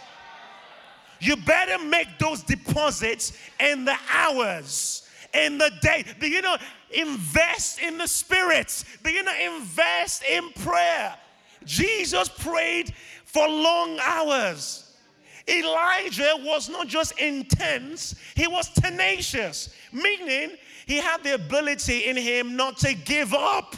You 1.19 1.35
better 1.35 1.83
make 1.83 2.17
those 2.17 2.43
deposits 2.43 3.33
in 3.59 3.85
the 3.85 3.95
hours 4.13 5.09
in 5.33 5.57
the 5.57 5.71
day. 5.81 6.05
Begin 6.19 6.43
to 6.43 6.59
invest 6.91 7.79
in 7.81 7.97
the 7.97 8.07
spirits. 8.07 8.85
Begin 9.03 9.25
to 9.25 9.55
invest 9.55 10.23
in 10.23 10.49
prayer. 10.51 11.15
Jesus 11.65 12.29
prayed 12.29 12.93
for 13.25 13.47
long 13.47 13.99
hours. 14.01 14.85
Elijah 15.47 16.35
was 16.41 16.69
not 16.69 16.87
just 16.87 17.19
intense, 17.19 18.13
he 18.35 18.45
was 18.45 18.69
tenacious, 18.69 19.73
meaning 19.91 20.51
he 20.85 20.97
had 20.97 21.23
the 21.23 21.33
ability 21.33 22.05
in 22.05 22.15
him 22.15 22.55
not 22.55 22.77
to 22.77 22.93
give 22.93 23.33
up. 23.33 23.75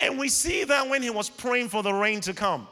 And 0.00 0.18
we 0.18 0.28
see 0.28 0.64
that 0.64 0.88
when 0.88 1.02
he 1.02 1.10
was 1.10 1.28
praying 1.28 1.68
for 1.68 1.82
the 1.82 1.92
rain 1.92 2.20
to 2.22 2.32
come. 2.32 2.66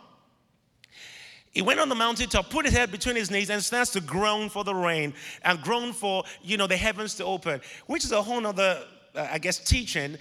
He 1.58 1.62
went 1.62 1.80
on 1.80 1.88
the 1.88 1.96
mountaintop, 1.96 2.50
put 2.50 2.66
his 2.66 2.72
head 2.72 2.92
between 2.92 3.16
his 3.16 3.32
knees, 3.32 3.50
and 3.50 3.60
starts 3.60 3.90
to 3.94 4.00
groan 4.00 4.48
for 4.48 4.62
the 4.62 4.72
rain 4.72 5.12
and 5.42 5.60
groan 5.60 5.92
for, 5.92 6.22
you 6.40 6.56
know, 6.56 6.68
the 6.68 6.76
heavens 6.76 7.16
to 7.16 7.24
open, 7.24 7.60
which 7.88 8.04
is 8.04 8.12
a 8.12 8.22
whole 8.22 8.46
other, 8.46 8.84
uh, 9.16 9.26
I 9.28 9.38
guess, 9.38 9.58
teaching. 9.58 10.18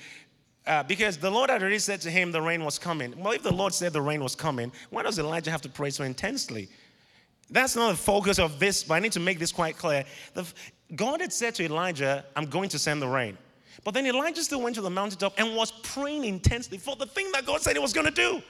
Uh, 0.66 0.82
because 0.82 1.16
the 1.16 1.30
Lord 1.30 1.52
had 1.52 1.62
already 1.62 1.78
said 1.78 2.02
to 2.02 2.10
him 2.10 2.32
the 2.32 2.42
rain 2.42 2.66
was 2.66 2.80
coming. 2.80 3.14
Well, 3.22 3.34
if 3.34 3.44
the 3.44 3.54
Lord 3.54 3.76
said 3.76 3.94
the 3.94 4.02
rain 4.02 4.24
was 4.24 4.34
coming, 4.34 4.72
why 4.90 5.04
does 5.04 5.20
Elijah 5.20 5.52
have 5.52 5.62
to 5.62 5.70
pray 5.70 5.92
so 5.92 6.04
intensely? 6.04 6.70
That's 7.52 7.76
not 7.76 7.92
the 7.92 7.98
focus 7.98 8.40
of 8.40 8.58
this, 8.58 8.84
but 8.84 8.96
I 8.96 9.00
need 9.00 9.12
to 9.12 9.20
make 9.20 9.38
this 9.38 9.52
quite 9.52 9.78
clear. 9.78 10.06
The, 10.34 10.52
God 10.96 11.22
had 11.22 11.32
said 11.32 11.54
to 11.54 11.64
Elijah, 11.66 12.26
I'm 12.36 12.48
going 12.48 12.70
to 12.70 12.80
send 12.80 13.00
the 13.00 13.08
rain. 13.08 13.38
But 13.84 13.94
then 13.94 14.08
Elijah 14.08 14.42
still 14.42 14.62
went 14.64 14.74
to 14.78 14.82
the 14.82 14.90
mountaintop 14.90 15.36
and 15.38 15.56
was 15.56 15.70
praying 15.84 16.26
intensely 16.26 16.80
for 16.80 16.96
the 16.96 17.06
thing 17.06 17.32
that 17.34 17.46
God 17.46 17.62
said 17.62 17.74
he 17.74 17.80
was 17.80 17.94
going 17.94 18.08
to 18.08 18.12
do. 18.12 18.42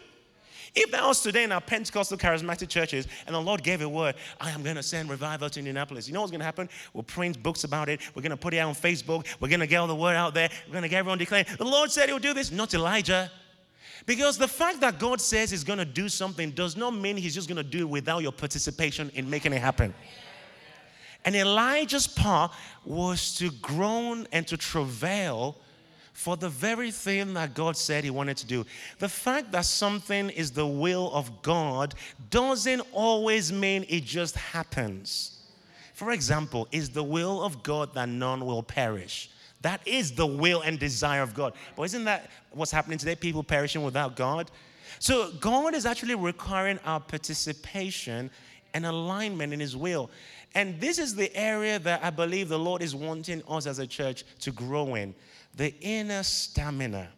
If 0.79 0.91
that 0.91 1.03
was 1.03 1.21
today 1.21 1.43
in 1.43 1.51
our 1.51 1.59
Pentecostal 1.59 2.19
charismatic 2.19 2.69
churches 2.69 3.07
and 3.25 3.33
the 3.33 3.41
Lord 3.41 3.63
gave 3.63 3.81
a 3.81 3.89
word, 3.89 4.13
I 4.39 4.51
am 4.51 4.61
going 4.61 4.75
to 4.75 4.83
send 4.83 5.09
revival 5.09 5.49
to 5.49 5.59
Indianapolis, 5.59 6.07
you 6.07 6.13
know 6.13 6.21
what's 6.21 6.29
going 6.29 6.39
to 6.39 6.45
happen? 6.45 6.69
We'll 6.93 7.01
print 7.01 7.41
books 7.41 7.63
about 7.63 7.89
it. 7.89 7.99
We're 8.13 8.21
going 8.21 8.29
to 8.29 8.37
put 8.37 8.53
it 8.53 8.59
out 8.59 8.69
on 8.69 8.75
Facebook. 8.75 9.25
We're 9.39 9.47
going 9.47 9.61
to 9.61 9.65
get 9.65 9.77
all 9.77 9.87
the 9.87 9.95
word 9.95 10.15
out 10.15 10.35
there. 10.35 10.51
We're 10.67 10.73
going 10.73 10.83
to 10.83 10.89
get 10.89 10.99
everyone 10.99 11.17
declaring, 11.17 11.47
the 11.57 11.65
Lord 11.65 11.91
said 11.91 12.09
he 12.09 12.13
would 12.13 12.21
do 12.21 12.35
this, 12.35 12.51
not 12.51 12.75
Elijah. 12.75 13.31
Because 14.05 14.37
the 14.37 14.47
fact 14.47 14.79
that 14.81 14.99
God 14.99 15.19
says 15.19 15.49
he's 15.49 15.63
going 15.63 15.79
to 15.79 15.85
do 15.85 16.09
something 16.09 16.51
does 16.51 16.77
not 16.77 16.91
mean 16.91 17.17
he's 17.17 17.33
just 17.33 17.49
going 17.49 17.57
to 17.57 17.63
do 17.63 17.79
it 17.79 17.89
without 17.89 18.21
your 18.21 18.31
participation 18.31 19.09
in 19.15 19.27
making 19.27 19.53
it 19.53 19.59
happen. 19.59 19.95
And 21.25 21.35
Elijah's 21.35 22.05
part 22.05 22.51
was 22.85 23.33
to 23.37 23.49
groan 23.49 24.27
and 24.31 24.45
to 24.45 24.57
travail 24.57 25.57
for 26.17 26.35
the 26.35 26.49
very 26.49 26.89
thing 26.89 27.35
that 27.35 27.53
God 27.53 27.77
said 27.77 28.03
He 28.03 28.09
wanted 28.09 28.37
to 28.37 28.47
do. 28.47 28.65
The 28.97 29.07
fact 29.07 29.51
that 29.51 29.65
something 29.65 30.31
is 30.31 30.49
the 30.49 30.65
will 30.65 31.11
of 31.13 31.43
God 31.43 31.93
doesn't 32.31 32.81
always 32.91 33.53
mean 33.53 33.85
it 33.87 34.03
just 34.03 34.35
happens. 34.35 35.43
For 35.93 36.11
example, 36.13 36.67
is 36.71 36.89
the 36.89 37.03
will 37.03 37.43
of 37.43 37.61
God 37.61 37.93
that 37.93 38.09
none 38.09 38.47
will 38.47 38.63
perish? 38.63 39.29
That 39.61 39.79
is 39.85 40.11
the 40.11 40.25
will 40.25 40.61
and 40.61 40.79
desire 40.79 41.21
of 41.21 41.35
God. 41.35 41.53
But 41.75 41.83
isn't 41.83 42.05
that 42.05 42.31
what's 42.49 42.71
happening 42.71 42.97
today? 42.97 43.15
People 43.15 43.43
perishing 43.43 43.83
without 43.83 44.15
God? 44.15 44.49
So 44.97 45.31
God 45.39 45.75
is 45.75 45.85
actually 45.85 46.15
requiring 46.15 46.79
our 46.83 46.99
participation 46.99 48.31
and 48.73 48.87
alignment 48.87 49.53
in 49.53 49.59
His 49.59 49.77
will. 49.77 50.09
And 50.55 50.81
this 50.81 50.97
is 50.97 51.13
the 51.13 51.33
area 51.37 51.77
that 51.77 52.03
I 52.03 52.09
believe 52.09 52.49
the 52.49 52.57
Lord 52.57 52.81
is 52.81 52.95
wanting 52.95 53.43
us 53.47 53.67
as 53.67 53.77
a 53.77 53.85
church 53.85 54.23
to 54.39 54.51
grow 54.51 54.95
in 54.95 55.13
the 55.57 55.73
inner 55.81 56.21
stamina 56.21 57.09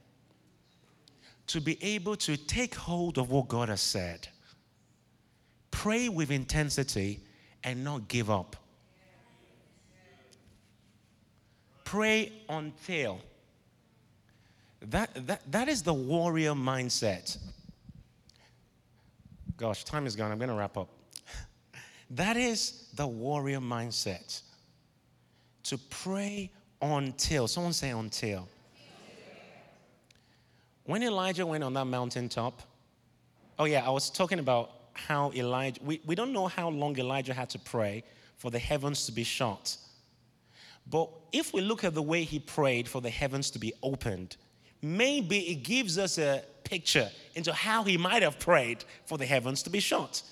to 1.48 1.60
be 1.60 1.78
able 1.84 2.16
to 2.16 2.38
take 2.38 2.74
hold 2.74 3.18
of 3.18 3.30
what 3.32 3.48
God 3.50 3.70
has 3.70 3.82
said, 3.82 4.28
pray 5.72 6.08
with 6.08 6.32
intensity, 6.32 7.20
and 7.64 7.84
not 7.84 8.08
give 8.08 8.30
up. 8.30 8.56
Pray 11.84 12.32
until. 12.48 13.20
That, 14.82 15.28
that, 15.28 15.52
that 15.52 15.68
is 15.68 15.84
the 15.84 15.94
warrior 15.94 16.54
mindset. 16.54 17.38
Gosh, 19.58 19.84
time 19.84 20.08
is 20.08 20.16
gone. 20.16 20.32
I'm 20.32 20.38
going 20.38 20.50
to 20.50 20.56
wrap 20.56 20.78
up. 20.78 20.90
That 22.12 22.38
is 22.38 22.88
the 22.96 23.06
warrior 23.06 23.60
mindset. 23.60 24.42
To 25.64 25.78
pray 25.78 26.50
until. 26.82 27.48
Someone 27.48 27.74
say 27.74 27.90
until. 27.90 28.48
When 30.86 31.04
Elijah 31.04 31.46
went 31.46 31.64
on 31.64 31.74
that 31.76 31.86
mountaintop, 31.86 32.62
oh 33.60 33.66
yeah, 33.66 33.86
I 33.86 33.90
was 33.90 34.10
talking 34.10 34.40
about 34.40 34.72
how 34.94 35.32
Elijah, 35.36 35.80
we, 35.84 36.02
we 36.06 36.16
don't 36.16 36.34
know 36.34 36.48
how 36.48 36.70
long 36.70 36.98
Elijah 36.98 37.34
had 37.34 37.50
to 37.52 37.60
pray 37.60 38.04
for 38.38 38.50
the 38.50 38.60
heavens 38.60 39.06
to 39.06 39.12
be 39.12 39.24
shut. 39.24 39.78
But 40.90 41.10
if 41.32 41.54
we 41.54 41.62
look 41.62 41.84
at 41.84 41.94
the 41.94 42.02
way 42.02 42.24
he 42.24 42.40
prayed 42.40 42.88
for 42.88 43.02
the 43.02 43.10
heavens 43.10 43.52
to 43.52 43.60
be 43.60 43.74
opened, 43.84 44.38
maybe 44.82 45.40
it 45.52 45.64
gives 45.64 45.98
us 45.98 46.18
a 46.18 46.44
picture 46.64 47.10
into 47.36 47.54
how 47.54 47.84
he 47.84 47.98
might 47.98 48.24
have 48.24 48.40
prayed 48.40 48.84
for 49.06 49.18
the 49.18 49.26
heavens 49.26 49.62
to 49.64 49.70
be 49.70 49.80
shut. 49.80 50.24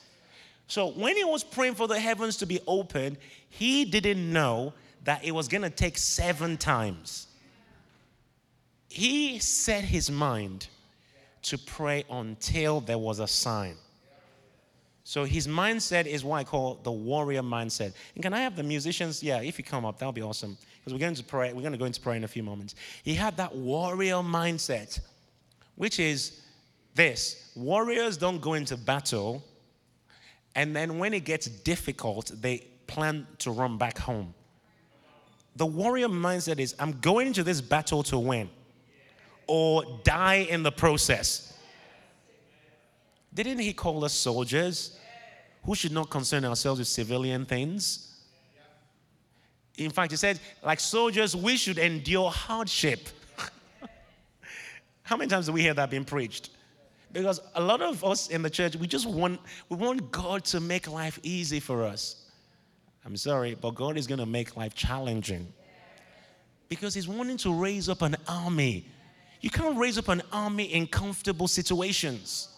So 0.67 0.89
when 0.91 1.15
he 1.15 1.23
was 1.23 1.43
praying 1.43 1.75
for 1.75 1.87
the 1.87 1.99
heavens 1.99 2.37
to 2.37 2.45
be 2.45 2.59
opened, 2.67 3.17
he 3.49 3.85
didn't 3.85 4.33
know 4.33 4.73
that 5.07 5.23
it 5.23 5.31
was 5.31 5.47
going 5.47 5.61
to 5.61 5.69
take 5.69 5.97
seven 5.97 6.57
times. 6.57 7.27
He 8.89 9.39
set 9.39 9.85
his 9.85 10.11
mind 10.11 10.67
to 11.43 11.57
pray 11.57 12.03
until 12.09 12.81
there 12.81 12.97
was 12.97 13.19
a 13.19 13.27
sign. 13.27 13.75
So 15.05 15.23
his 15.23 15.47
mindset 15.47 16.07
is 16.07 16.25
what 16.25 16.39
I 16.39 16.43
call 16.43 16.81
the 16.83 16.91
warrior 16.91 17.41
mindset. 17.41 17.93
And 18.15 18.21
can 18.21 18.33
I 18.33 18.41
have 18.41 18.57
the 18.57 18.63
musicians? 18.63 19.23
Yeah, 19.23 19.39
if 19.39 19.57
you 19.57 19.63
come 19.63 19.85
up, 19.85 19.97
that'll 19.97 20.11
be 20.11 20.21
awesome. 20.21 20.57
Because 20.79 20.91
we're 20.91 20.99
going 20.99 21.15
to 21.15 21.23
pray. 21.23 21.53
We're 21.53 21.61
going 21.61 21.71
to 21.71 21.77
go 21.77 21.85
into 21.85 22.01
prayer 22.01 22.17
in 22.17 22.25
a 22.25 22.27
few 22.27 22.43
moments. 22.43 22.75
He 23.03 23.13
had 23.13 23.37
that 23.37 23.55
warrior 23.55 24.15
mindset, 24.15 24.99
which 25.75 26.01
is 26.01 26.41
this: 26.95 27.49
warriors 27.55 28.17
don't 28.17 28.41
go 28.41 28.55
into 28.55 28.75
battle, 28.75 29.41
and 30.53 30.75
then 30.75 30.99
when 30.99 31.13
it 31.13 31.23
gets 31.23 31.47
difficult, 31.47 32.29
they 32.41 32.67
plan 32.87 33.25
to 33.37 33.51
run 33.51 33.77
back 33.77 33.97
home. 33.97 34.33
The 35.57 35.65
warrior 35.65 36.07
mindset 36.07 36.59
is 36.59 36.75
I'm 36.79 36.99
going 36.99 37.27
into 37.27 37.43
this 37.43 37.61
battle 37.61 38.03
to 38.03 38.19
win 38.19 38.49
or 39.47 39.83
die 40.03 40.47
in 40.49 40.61
the 40.61 40.71
process. 40.71 41.57
Didn't 43.33 43.59
he 43.59 43.73
call 43.73 44.05
us 44.05 44.13
soldiers 44.13 44.99
who 45.63 45.73
should 45.73 45.91
not 45.91 46.11
concern 46.11 46.45
ourselves 46.45 46.79
with 46.79 46.87
civilian 46.87 47.45
things? 47.45 48.03
In 49.77 49.89
fact, 49.89 50.11
he 50.11 50.17
said, 50.17 50.39
like 50.63 50.79
soldiers, 50.79 51.35
we 51.35 51.57
should 51.57 51.79
endure 51.79 52.29
hardship. 52.29 53.09
How 55.03 55.17
many 55.17 55.29
times 55.29 55.47
do 55.47 55.53
we 55.53 55.61
hear 55.61 55.73
that 55.73 55.89
being 55.89 56.05
preached? 56.05 56.51
Because 57.11 57.39
a 57.55 57.61
lot 57.61 57.81
of 57.81 58.03
us 58.03 58.27
in 58.27 58.43
the 58.43 58.49
church, 58.49 58.75
we 58.75 58.85
just 58.85 59.07
want, 59.07 59.39
we 59.69 59.77
want 59.77 60.11
God 60.11 60.43
to 60.45 60.59
make 60.59 60.87
life 60.87 61.19
easy 61.23 61.59
for 61.59 61.83
us. 61.83 62.26
I'm 63.07 63.15
sorry, 63.15 63.55
but 63.55 63.73
God 63.73 63.97
is 63.97 64.05
going 64.05 64.19
to 64.19 64.25
make 64.25 64.57
life 64.57 64.75
challenging. 64.75 65.47
Because 66.67 66.93
He's 66.93 67.07
wanting 67.07 67.37
to 67.37 67.53
raise 67.53 67.87
up 67.87 68.01
an 68.01 68.17
army. 68.27 68.85
You 69.39 69.49
can't 69.49 69.77
raise 69.77 69.97
up 69.97 70.09
an 70.09 70.21
army 70.33 70.65
in 70.65 70.87
comfortable 70.87 71.47
situations. 71.47 72.49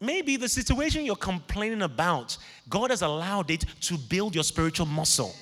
Maybe 0.00 0.36
the 0.36 0.48
situation 0.48 1.04
you're 1.04 1.14
complaining 1.14 1.82
about, 1.82 2.36
God 2.68 2.90
has 2.90 3.02
allowed 3.02 3.52
it 3.52 3.64
to 3.82 3.96
build 3.96 4.34
your 4.34 4.42
spiritual 4.42 4.86
muscle. 4.86 5.32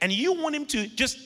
And 0.00 0.12
you 0.12 0.32
want 0.32 0.54
Him 0.54 0.66
to 0.66 0.86
just 0.86 1.18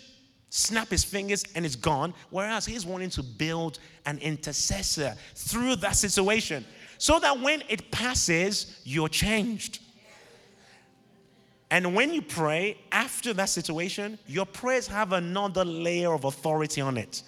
snap 0.49 0.89
His 0.89 1.05
fingers 1.05 1.45
and 1.55 1.67
it's 1.67 1.77
gone, 1.77 2.15
whereas 2.31 2.65
He's 2.65 2.87
wanting 2.87 3.11
to 3.11 3.23
build 3.23 3.81
an 4.07 4.17
intercessor 4.17 5.15
through 5.35 5.77
that 5.77 5.97
situation 5.97 6.65
so 6.97 7.19
that 7.19 7.39
when 7.39 7.63
it 7.69 7.91
passes, 7.91 8.81
you're 8.85 9.11
changed. 9.11 9.81
And 11.71 11.95
when 11.95 12.13
you 12.13 12.21
pray 12.21 12.79
after 12.91 13.33
that 13.35 13.49
situation, 13.49 14.19
your 14.27 14.47
prayers 14.47 14.89
have 14.89 15.13
another 15.13 15.65
layer 15.65 16.13
of 16.13 16.25
authority 16.25 16.81
on 16.81 16.97
it. 16.97 17.23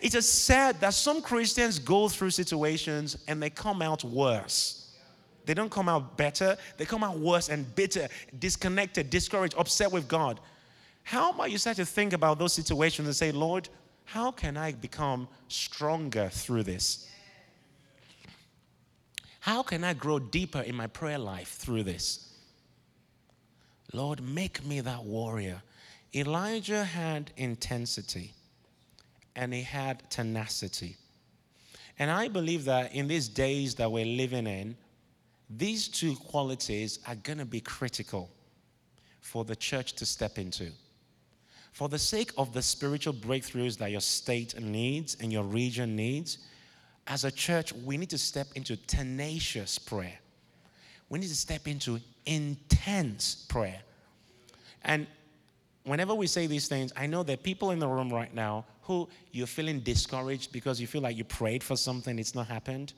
It 0.00 0.14
is 0.14 0.28
sad 0.28 0.80
that 0.80 0.94
some 0.94 1.22
Christians 1.22 1.78
go 1.78 2.08
through 2.08 2.30
situations 2.30 3.16
and 3.28 3.42
they 3.42 3.50
come 3.50 3.82
out 3.82 4.04
worse. 4.04 4.96
They 5.44 5.54
don't 5.54 5.70
come 5.70 5.88
out 5.88 6.16
better, 6.16 6.56
they 6.76 6.84
come 6.84 7.02
out 7.02 7.18
worse 7.18 7.48
and 7.48 7.74
bitter, 7.74 8.08
disconnected, 8.38 9.08
discouraged, 9.08 9.54
upset 9.56 9.90
with 9.90 10.06
God. 10.06 10.40
How 11.04 11.30
about 11.30 11.50
you 11.50 11.58
start 11.58 11.78
to 11.78 11.86
think 11.86 12.12
about 12.12 12.38
those 12.38 12.52
situations 12.52 13.08
and 13.08 13.16
say, 13.16 13.32
Lord, 13.32 13.68
how 14.04 14.30
can 14.30 14.56
I 14.56 14.72
become 14.72 15.26
stronger 15.48 16.28
through 16.28 16.64
this? 16.64 17.08
How 19.40 19.62
can 19.62 19.84
I 19.84 19.94
grow 19.94 20.18
deeper 20.18 20.60
in 20.60 20.74
my 20.74 20.86
prayer 20.86 21.18
life 21.18 21.54
through 21.54 21.84
this? 21.84 22.27
Lord, 23.92 24.22
make 24.22 24.64
me 24.64 24.80
that 24.80 25.04
warrior. 25.04 25.62
Elijah 26.14 26.84
had 26.84 27.30
intensity 27.36 28.34
and 29.36 29.52
he 29.52 29.62
had 29.62 30.10
tenacity. 30.10 30.96
And 31.98 32.10
I 32.10 32.28
believe 32.28 32.64
that 32.66 32.94
in 32.94 33.08
these 33.08 33.28
days 33.28 33.74
that 33.76 33.90
we're 33.90 34.04
living 34.04 34.46
in, 34.46 34.76
these 35.50 35.88
two 35.88 36.14
qualities 36.16 36.98
are 37.06 37.14
going 37.14 37.38
to 37.38 37.44
be 37.44 37.60
critical 37.60 38.30
for 39.20 39.44
the 39.44 39.56
church 39.56 39.94
to 39.94 40.06
step 40.06 40.38
into. 40.38 40.70
For 41.72 41.88
the 41.88 41.98
sake 41.98 42.32
of 42.36 42.52
the 42.52 42.62
spiritual 42.62 43.14
breakthroughs 43.14 43.78
that 43.78 43.90
your 43.90 44.00
state 44.00 44.60
needs 44.60 45.16
and 45.20 45.32
your 45.32 45.44
region 45.44 45.96
needs, 45.96 46.38
as 47.06 47.24
a 47.24 47.30
church, 47.30 47.72
we 47.72 47.96
need 47.96 48.10
to 48.10 48.18
step 48.18 48.48
into 48.54 48.76
tenacious 48.76 49.78
prayer. 49.78 50.18
We 51.08 51.18
need 51.18 51.28
to 51.28 51.36
step 51.36 51.66
into 51.66 52.00
intense 52.26 53.46
prayer. 53.48 53.80
And 54.84 55.06
whenever 55.84 56.14
we 56.14 56.26
say 56.26 56.46
these 56.46 56.68
things, 56.68 56.92
I 56.96 57.06
know 57.06 57.22
there 57.22 57.34
are 57.34 57.38
people 57.38 57.70
in 57.70 57.78
the 57.78 57.88
room 57.88 58.12
right 58.12 58.32
now 58.34 58.66
who 58.82 59.08
you're 59.32 59.46
feeling 59.46 59.80
discouraged 59.80 60.52
because 60.52 60.80
you 60.80 60.86
feel 60.86 61.02
like 61.02 61.16
you 61.16 61.24
prayed 61.24 61.62
for 61.62 61.76
something, 61.76 62.18
it's 62.18 62.34
not 62.34 62.46
happened. 62.46 62.92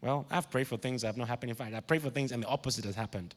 Well, 0.00 0.26
I've 0.30 0.50
prayed 0.50 0.68
for 0.68 0.76
things 0.76 1.02
that 1.02 1.08
have 1.08 1.16
not 1.16 1.28
happened. 1.28 1.50
In 1.50 1.56
fact, 1.56 1.74
I 1.74 1.80
prayed 1.80 2.02
for 2.02 2.10
things 2.10 2.32
and 2.32 2.42
the 2.42 2.46
opposite 2.48 2.84
has 2.84 2.94
happened. 2.94 3.34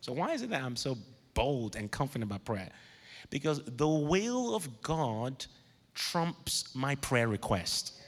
So 0.00 0.12
why 0.12 0.32
is 0.32 0.42
it 0.42 0.50
that 0.50 0.62
I'm 0.62 0.76
so 0.76 0.96
bold 1.34 1.76
and 1.76 1.90
confident 1.90 2.30
about 2.30 2.44
prayer? 2.44 2.70
Because 3.30 3.60
the 3.64 3.88
will 3.88 4.54
of 4.54 4.82
God 4.82 5.46
trumps 5.94 6.74
my 6.74 6.96
prayer 6.96 7.28
request. 7.28 8.01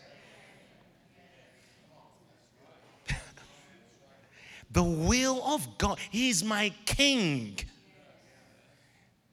The 4.74 4.82
will 4.82 5.42
of 5.44 5.78
God. 5.78 5.98
He's 6.10 6.44
my 6.44 6.72
king. 6.84 7.58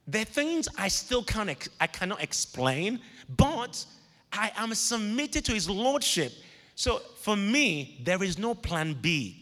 There 0.06 0.22
are 0.22 0.24
things 0.24 0.68
I 0.78 0.88
still 0.88 1.22
can't, 1.22 1.68
I 1.80 1.86
cannot 1.86 2.22
explain, 2.22 3.00
but 3.28 3.84
I 4.32 4.52
am 4.56 4.74
submitted 4.74 5.44
to 5.44 5.52
his 5.52 5.68
lordship. 5.68 6.32
So 6.74 7.02
for 7.20 7.36
me, 7.36 8.00
there 8.04 8.22
is 8.22 8.38
no 8.38 8.54
plan 8.54 8.94
B. 8.94 9.38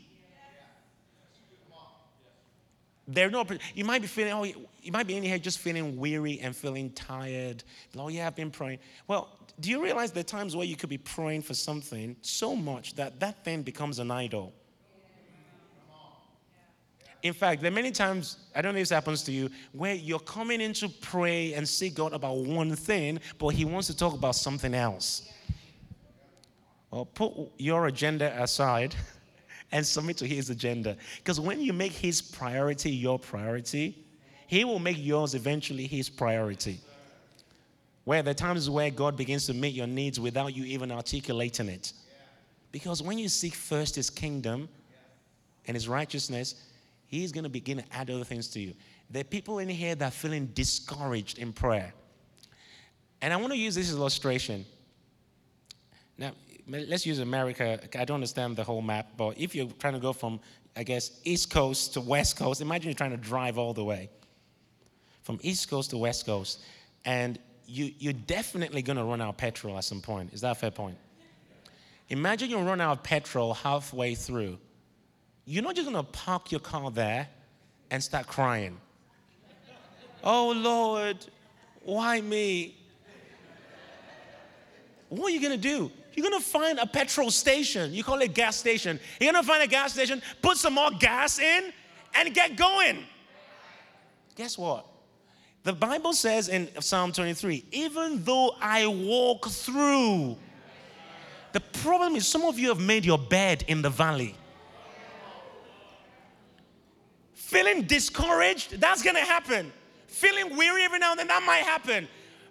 There 3.06 3.30
no. 3.30 3.44
You 3.74 3.84
might 3.84 4.02
be 4.02 4.06
feeling. 4.06 4.32
Oh, 4.32 4.44
you 4.44 4.92
might 4.92 5.06
be 5.06 5.16
in 5.16 5.24
here 5.24 5.38
just 5.38 5.58
feeling 5.58 5.96
weary 5.96 6.38
and 6.40 6.54
feeling 6.54 6.90
tired. 6.90 7.64
Oh 7.96 8.08
yeah, 8.08 8.28
I've 8.28 8.36
been 8.36 8.52
praying. 8.52 8.78
Well, 9.08 9.28
do 9.58 9.68
you 9.68 9.82
realize 9.82 10.12
there 10.12 10.20
are 10.20 10.24
times 10.24 10.54
where 10.54 10.64
you 10.64 10.76
could 10.76 10.90
be 10.90 10.98
praying 10.98 11.42
for 11.42 11.54
something 11.54 12.14
so 12.22 12.54
much 12.54 12.94
that 12.94 13.18
that 13.18 13.44
thing 13.44 13.62
becomes 13.62 13.98
an 13.98 14.12
idol? 14.12 14.52
In 17.22 17.34
fact, 17.34 17.60
there 17.60 17.70
are 17.70 17.74
many 17.74 17.90
times, 17.90 18.38
I 18.54 18.62
don't 18.62 18.72
know 18.72 18.78
if 18.78 18.88
this 18.88 18.94
happens 18.94 19.22
to 19.24 19.32
you, 19.32 19.50
where 19.72 19.94
you're 19.94 20.20
coming 20.20 20.60
in 20.60 20.72
to 20.74 20.88
pray 20.88 21.52
and 21.52 21.68
seek 21.68 21.94
God 21.94 22.12
about 22.14 22.38
one 22.38 22.74
thing, 22.74 23.20
but 23.38 23.48
He 23.48 23.64
wants 23.64 23.88
to 23.88 23.96
talk 23.96 24.14
about 24.14 24.36
something 24.36 24.74
else. 24.74 25.28
Well, 26.90 27.04
put 27.04 27.32
your 27.58 27.86
agenda 27.86 28.42
aside 28.42 28.94
and 29.72 29.86
submit 29.86 30.16
to 30.18 30.26
His 30.26 30.50
agenda. 30.50 30.96
Because 31.18 31.38
when 31.38 31.60
you 31.60 31.72
make 31.72 31.92
His 31.92 32.22
priority 32.22 32.90
your 32.90 33.18
priority, 33.18 34.02
He 34.46 34.64
will 34.64 34.78
make 34.78 34.96
yours 34.98 35.34
eventually 35.34 35.86
His 35.86 36.08
priority. 36.08 36.80
Where 38.04 38.22
there 38.22 38.30
are 38.30 38.34
times 38.34 38.70
where 38.70 38.90
God 38.90 39.14
begins 39.14 39.46
to 39.46 39.54
meet 39.54 39.74
your 39.74 39.86
needs 39.86 40.18
without 40.18 40.56
you 40.56 40.64
even 40.64 40.90
articulating 40.90 41.68
it. 41.68 41.92
Because 42.72 43.02
when 43.02 43.18
you 43.18 43.28
seek 43.28 43.54
first 43.54 43.94
His 43.94 44.08
kingdom 44.08 44.70
and 45.66 45.76
His 45.76 45.86
righteousness, 45.86 46.54
He's 47.10 47.32
going 47.32 47.42
to 47.42 47.50
begin 47.50 47.78
to 47.78 47.84
add 47.90 48.08
other 48.08 48.22
things 48.22 48.46
to 48.50 48.60
you. 48.60 48.72
There 49.10 49.22
are 49.22 49.24
people 49.24 49.58
in 49.58 49.68
here 49.68 49.96
that 49.96 50.04
are 50.06 50.12
feeling 50.12 50.46
discouraged 50.54 51.40
in 51.40 51.52
prayer. 51.52 51.92
And 53.20 53.32
I 53.34 53.36
want 53.36 53.52
to 53.52 53.58
use 53.58 53.74
this 53.74 53.90
as 53.90 53.96
illustration. 53.96 54.64
Now, 56.16 56.30
let's 56.68 57.04
use 57.04 57.18
America. 57.18 57.80
I 57.98 58.04
don't 58.04 58.14
understand 58.14 58.54
the 58.54 58.62
whole 58.62 58.80
map, 58.80 59.08
but 59.16 59.36
if 59.36 59.56
you're 59.56 59.66
trying 59.80 59.94
to 59.94 59.98
go 59.98 60.12
from, 60.12 60.38
I 60.76 60.84
guess, 60.84 61.20
East 61.24 61.50
Coast 61.50 61.94
to 61.94 62.00
West 62.00 62.36
Coast, 62.36 62.60
imagine 62.60 62.90
you're 62.90 62.94
trying 62.94 63.10
to 63.10 63.16
drive 63.16 63.58
all 63.58 63.74
the 63.74 63.82
way 63.82 64.08
from 65.22 65.40
East 65.42 65.68
Coast 65.68 65.90
to 65.90 65.98
West 65.98 66.26
Coast. 66.26 66.60
And 67.04 67.40
you, 67.66 67.92
you're 67.98 68.12
definitely 68.12 68.82
going 68.82 68.98
to 68.98 69.04
run 69.04 69.20
out 69.20 69.30
of 69.30 69.36
petrol 69.36 69.76
at 69.76 69.82
some 69.82 70.00
point. 70.00 70.32
Is 70.32 70.42
that 70.42 70.52
a 70.52 70.54
fair 70.54 70.70
point? 70.70 70.96
Imagine 72.08 72.50
you 72.50 72.58
run 72.58 72.80
out 72.80 72.98
of 72.98 73.02
petrol 73.02 73.52
halfway 73.52 74.14
through 74.14 74.58
you're 75.44 75.62
not 75.62 75.74
just 75.74 75.90
going 75.90 76.04
to 76.04 76.10
park 76.10 76.52
your 76.52 76.60
car 76.60 76.90
there 76.90 77.28
and 77.90 78.02
start 78.02 78.26
crying. 78.26 78.78
oh, 80.22 80.50
Lord, 80.50 81.18
why 81.82 82.20
me? 82.20 82.76
What 85.08 85.26
are 85.26 85.34
you 85.34 85.40
going 85.40 85.52
to 85.52 85.58
do? 85.58 85.90
You're 86.14 86.28
going 86.28 86.40
to 86.40 86.46
find 86.46 86.78
a 86.78 86.86
petrol 86.86 87.30
station. 87.30 87.92
You 87.92 88.04
call 88.04 88.20
it 88.20 88.34
gas 88.34 88.56
station. 88.56 89.00
You're 89.20 89.32
going 89.32 89.42
to 89.42 89.48
find 89.48 89.62
a 89.62 89.66
gas 89.66 89.92
station, 89.92 90.22
put 90.42 90.56
some 90.56 90.74
more 90.74 90.90
gas 90.98 91.38
in, 91.38 91.72
and 92.14 92.34
get 92.34 92.56
going. 92.56 93.04
Guess 94.36 94.58
what? 94.58 94.86
The 95.62 95.72
Bible 95.72 96.12
says 96.14 96.48
in 96.48 96.68
Psalm 96.80 97.12
23 97.12 97.64
even 97.72 98.24
though 98.24 98.56
I 98.60 98.86
walk 98.86 99.48
through, 99.48 100.36
the 101.52 101.60
problem 101.60 102.16
is 102.16 102.26
some 102.26 102.44
of 102.44 102.58
you 102.58 102.68
have 102.68 102.80
made 102.80 103.04
your 103.04 103.18
bed 103.18 103.64
in 103.68 103.82
the 103.82 103.90
valley. 103.90 104.34
Feeling 107.50 107.82
discouraged, 107.82 108.80
that's 108.80 109.02
gonna 109.02 109.18
happen. 109.18 109.72
Feeling 110.06 110.56
weary 110.56 110.84
every 110.84 111.00
now 111.00 111.10
and 111.10 111.18
then, 111.18 111.26
that 111.26 111.42
might 111.44 111.64
happen. 111.64 112.06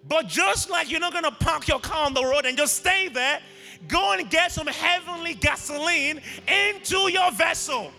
But 0.05 0.27
just 0.27 0.69
like 0.69 0.91
you're 0.91 0.99
not 0.99 1.13
gonna 1.13 1.31
park 1.31 1.69
your 1.69 1.79
car 1.79 2.05
on 2.05 2.13
the 2.13 2.21
road 2.21 2.45
and 2.45 2.57
just 2.57 2.75
stay 2.75 3.07
there, 3.07 3.39
go 3.87 4.11
and 4.11 4.29
get 4.29 4.51
some 4.51 4.67
heavenly 4.67 5.35
gasoline 5.35 6.19
into 6.75 7.09
your 7.13 7.31
vessel. 7.31 7.91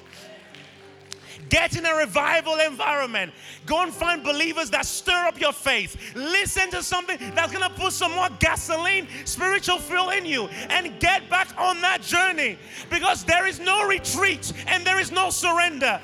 Get 1.48 1.74
in 1.74 1.86
a 1.86 1.94
revival 1.94 2.56
environment. 2.56 3.32
Go 3.64 3.82
and 3.82 3.94
find 3.94 4.22
believers 4.22 4.68
that 4.68 4.84
stir 4.84 5.26
up 5.26 5.40
your 5.40 5.54
faith. 5.54 5.96
Listen 6.14 6.70
to 6.70 6.82
something 6.82 7.16
that's 7.34 7.50
going 7.50 7.66
to 7.66 7.74
put 7.80 7.94
some 7.94 8.12
more 8.12 8.28
gasoline, 8.40 9.08
spiritual 9.24 9.78
fuel 9.78 10.10
in 10.10 10.26
you, 10.26 10.48
and 10.68 11.00
get 11.00 11.30
back 11.30 11.48
on 11.58 11.80
that 11.80 12.02
journey 12.02 12.58
because 12.90 13.24
there 13.24 13.46
is 13.46 13.58
no 13.58 13.88
retreat 13.88 14.52
and 14.68 14.86
there 14.86 15.00
is 15.00 15.10
no 15.10 15.30
surrender. 15.30 15.98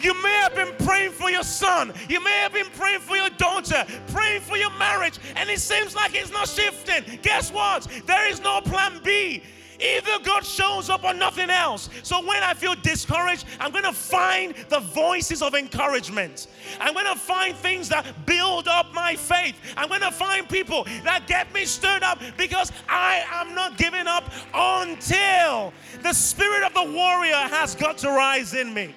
You 0.00 0.20
may 0.22 0.32
have 0.34 0.54
been 0.54 0.74
praying 0.86 1.12
for 1.12 1.30
your 1.30 1.42
son. 1.42 1.92
You 2.08 2.22
may 2.22 2.38
have 2.38 2.52
been 2.52 2.70
praying 2.76 3.00
for 3.00 3.16
your 3.16 3.30
daughter, 3.30 3.84
praying 4.08 4.42
for 4.42 4.56
your 4.56 4.70
marriage, 4.78 5.18
and 5.36 5.48
it 5.50 5.60
seems 5.60 5.94
like 5.94 6.14
it's 6.14 6.30
not 6.30 6.48
shifting. 6.48 7.18
Guess 7.22 7.52
what? 7.52 7.86
There 8.06 8.28
is 8.28 8.40
no 8.40 8.60
plan 8.60 9.00
B. 9.02 9.42
Either 9.80 10.18
God 10.24 10.44
shows 10.44 10.90
up 10.90 11.04
or 11.04 11.14
nothing 11.14 11.50
else. 11.50 11.88
So 12.02 12.20
when 12.26 12.42
I 12.42 12.54
feel 12.54 12.74
discouraged, 12.74 13.46
I'm 13.60 13.70
going 13.70 13.84
to 13.84 13.92
find 13.92 14.54
the 14.68 14.80
voices 14.80 15.40
of 15.40 15.54
encouragement. 15.54 16.48
I'm 16.80 16.94
going 16.94 17.06
to 17.06 17.18
find 17.18 17.56
things 17.56 17.88
that 17.90 18.04
build 18.26 18.66
up 18.66 18.92
my 18.92 19.14
faith. 19.14 19.54
I'm 19.76 19.88
going 19.88 20.00
to 20.00 20.10
find 20.10 20.48
people 20.48 20.84
that 21.04 21.26
get 21.28 21.52
me 21.54 21.64
stirred 21.64 22.02
up 22.02 22.20
because 22.36 22.72
I 22.88 23.22
am 23.30 23.54
not 23.54 23.78
giving 23.78 24.06
up 24.06 24.32
until 24.52 25.72
the 26.02 26.12
spirit 26.12 26.64
of 26.64 26.74
the 26.74 26.92
warrior 26.92 27.34
has 27.34 27.76
got 27.76 27.98
to 27.98 28.08
rise 28.08 28.54
in 28.54 28.74
me. 28.74 28.94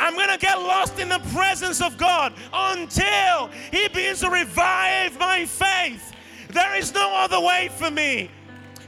I'm 0.00 0.14
going 0.14 0.30
to 0.30 0.38
get 0.38 0.58
lost 0.58 0.98
in 0.98 1.10
the 1.10 1.20
presence 1.34 1.82
of 1.82 1.98
God 1.98 2.32
until 2.52 3.48
He 3.70 3.86
begins 3.88 4.20
to 4.20 4.30
revive 4.30 5.18
my 5.18 5.44
faith. 5.44 6.14
There 6.48 6.74
is 6.76 6.92
no 6.94 7.14
other 7.14 7.38
way 7.38 7.70
for 7.76 7.90
me. 7.90 8.30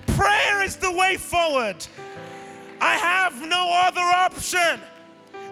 Prayer 0.09 0.63
is 0.63 0.77
the 0.77 0.91
way 0.91 1.17
forward. 1.19 1.87
I 2.81 2.97
have 2.97 3.47
no 3.47 3.71
other 3.73 4.01
option. 4.01 4.81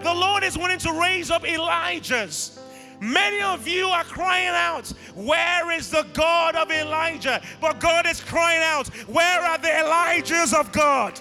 The 0.03 0.15
Lord 0.15 0.43
is 0.43 0.57
wanting 0.57 0.79
to 0.79 0.93
raise 0.99 1.31
up 1.31 1.43
Elijahs. 1.43 2.59
Many 3.01 3.41
of 3.41 3.69
you 3.69 3.87
are 3.89 4.05
crying 4.05 4.49
out, 4.49 4.89
Where 5.15 5.71
is 5.73 5.91
the 5.91 6.07
God 6.15 6.57
of 6.57 6.71
Elijah? 6.71 7.43
But 7.61 7.81
God 7.81 8.07
is 8.07 8.21
crying 8.21 8.63
out, 8.63 8.89
Where 9.09 9.41
are 9.41 9.59
the 9.59 9.69
Elijahs 9.69 10.59
of 10.59 10.73
God? 10.73 11.21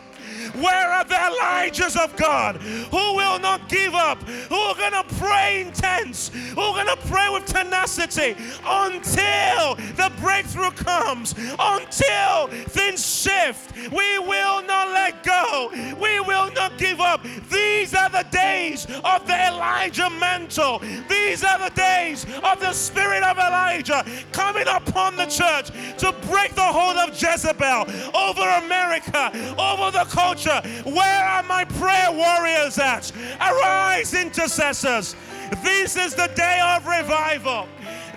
Where 0.55 0.89
are 0.89 1.03
the 1.03 1.15
Elijahs 1.15 1.97
of 2.01 2.15
God? 2.15 2.57
Who 2.57 3.15
will 3.15 3.39
not 3.39 3.67
give 3.69 3.93
up, 3.93 4.21
who 4.23 4.55
are 4.55 4.75
going 4.75 4.91
to 4.91 5.03
pray 5.15 5.61
intense, 5.61 6.29
who 6.29 6.61
are 6.61 6.83
going 6.83 6.97
to 6.97 7.07
pray 7.07 7.27
with 7.29 7.45
tenacity 7.45 8.35
until 8.65 9.75
the 9.95 10.11
breakthrough 10.21 10.71
comes, 10.71 11.35
until 11.59 12.47
things 12.69 13.05
shift? 13.05 13.75
We 13.91 14.19
will 14.19 14.63
not 14.63 14.89
let 14.89 15.23
go, 15.23 15.69
we 15.99 16.19
will 16.21 16.51
not 16.53 16.77
give 16.77 16.99
up. 16.99 17.23
These 17.51 17.93
are 17.93 18.09
the 18.09 18.25
days 18.31 18.85
of 19.03 19.27
the 19.27 19.47
Elijah 19.47 20.09
mantle, 20.09 20.79
these 21.07 21.43
are 21.43 21.69
the 21.69 21.75
days 21.75 22.25
of 22.43 22.59
the 22.59 22.73
spirit 22.73 23.23
of 23.23 23.37
Elijah 23.37 24.05
coming 24.31 24.67
upon 24.67 25.15
the 25.15 25.25
church 25.25 25.69
to 25.97 26.13
break 26.27 26.55
the 26.55 26.61
hold 26.61 26.97
of 26.97 27.09
Jezebel 27.21 27.85
over 28.15 28.47
America, 28.65 29.31
over 29.57 29.91
the 29.91 30.05
culture 30.09 30.28
culture. 30.29 30.61
Where 30.83 31.23
are 31.25 31.43
my 31.43 31.65
prayer 31.65 32.11
warriors 32.11 32.77
at? 32.77 33.11
Arise, 33.41 34.13
intercessors. 34.13 35.15
This 35.63 35.95
is 35.95 36.13
the 36.13 36.29
day 36.35 36.59
of 36.75 36.85
revival. 36.85 37.67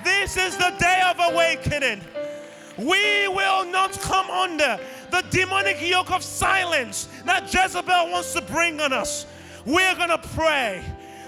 This 0.04 0.36
is 0.36 0.56
the 0.56 0.74
day 0.78 1.00
of 1.08 1.16
awakening. 1.32 2.02
We 2.76 3.28
will 3.28 3.64
not 3.64 3.92
come 4.00 4.28
under 4.30 4.78
the 5.10 5.24
demonic 5.30 5.80
yoke 5.80 6.10
of 6.10 6.22
silence 6.22 7.08
that 7.24 7.52
Jezebel 7.52 8.10
wants 8.10 8.32
to 8.34 8.42
bring 8.42 8.80
on 8.80 8.92
us. 8.92 9.26
We're 9.64 9.94
going 9.94 10.08
to 10.08 10.18
pray. 10.34 10.82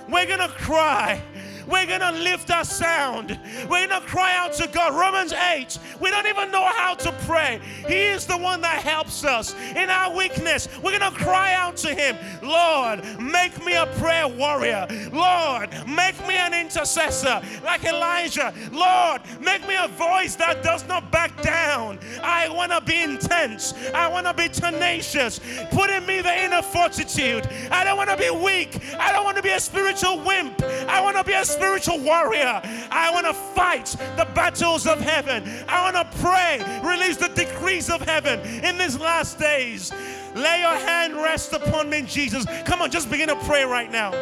We're 0.09 0.26
going 0.26 0.41
to 0.41 0.49
cry. 0.49 1.22
We're 1.67 1.87
going 1.87 2.01
to 2.01 2.12
lift 2.12 2.51
our 2.51 2.65
sound. 2.65 3.39
We're 3.69 3.87
going 3.87 4.01
to 4.01 4.07
cry 4.07 4.35
out 4.37 4.53
to 4.55 4.69
God. 4.69 4.95
Romans 4.95 5.33
8. 5.33 5.79
We 6.01 6.11
don't 6.11 6.27
even 6.27 6.51
know 6.51 6.65
how 6.65 6.95
to 6.95 7.12
pray. 7.27 7.61
He 7.87 8.03
is 8.07 8.27
the 8.27 8.37
one 8.37 8.61
that 8.62 8.83
helps 8.83 9.25
us 9.25 9.55
in 9.77 9.91
our 9.91 10.15
weakness. 10.15 10.69
We're 10.83 10.99
going 10.99 11.12
to 11.12 11.19
cry 11.19 11.55
out 11.55 11.77
to 11.79 11.95
Him 11.95 12.17
Lord, 12.43 13.03
make 13.21 13.65
me 13.65 13.75
a 13.75 13.87
prayer 13.99 14.29
warrior. 14.29 14.87
Lord, 15.12 15.71
make 15.87 16.19
me 16.27 16.35
an 16.37 16.55
intercessor 16.55 17.41
like 17.65 17.85
Elijah. 17.85 18.53
Lord, 18.73 19.23
make 19.41 19.67
me 19.67 19.77
a 19.77 19.89
voice 19.89 20.37
that 20.37 20.62
does 20.62 20.87
not 20.87 21.11
back 21.11 21.41
down. 21.43 21.99
I 22.23 22.49
want 22.49 22.73
to 22.73 22.81
be 22.81 23.03
intense. 23.03 23.75
I 23.95 24.09
want 24.09 24.27
to 24.27 24.35
be 24.35 24.49
tenacious. 24.49 25.41
Put 25.71 25.91
in 25.91 26.05
me 26.07 26.21
the 26.21 26.45
inner 26.45 26.62
fortitude. 26.62 27.49
I 27.71 27.85
don't 27.85 27.97
want 27.97 28.11
to 28.11 28.17
be 28.17 28.31
weak. 28.31 28.81
I 28.99 29.12
don't 29.12 29.25
want 29.25 29.37
to 29.37 29.43
be 29.43 29.51
a 29.51 29.61
spiritual 29.61 30.19
wimp. 30.21 30.62
I 30.62 31.01
want 31.01 31.17
to 31.17 31.25
be 31.25 31.33
a 31.33 31.45
spiritual 31.55 32.01
warrior. 32.01 32.61
I 32.91 33.11
want 33.13 33.27
to 33.27 33.35
fight 33.35 33.87
the 34.17 34.27
battles 34.35 34.87
of 34.87 35.01
heaven. 35.01 35.45
I 35.69 35.91
want 35.91 35.97
to 35.97 36.19
pray, 36.19 36.61
release 36.83 37.17
the 37.17 37.29
decrees 37.29 37.91
of 37.91 38.01
heaven 38.03 38.41
in 38.65 38.79
these 38.79 38.99
last 38.99 39.39
days. 39.39 39.93
Lay 40.35 40.61
your 40.61 40.77
hand 40.77 41.15
rest 41.15 41.53
upon 41.53 41.89
me, 41.89 42.03
Jesus. 42.03 42.45
Come 42.65 42.83
on, 42.83 42.91
just 42.91 43.11
begin 43.11 43.29
to 43.29 43.37
pray 43.37 43.65
right 43.65 43.91
now. 43.91 44.13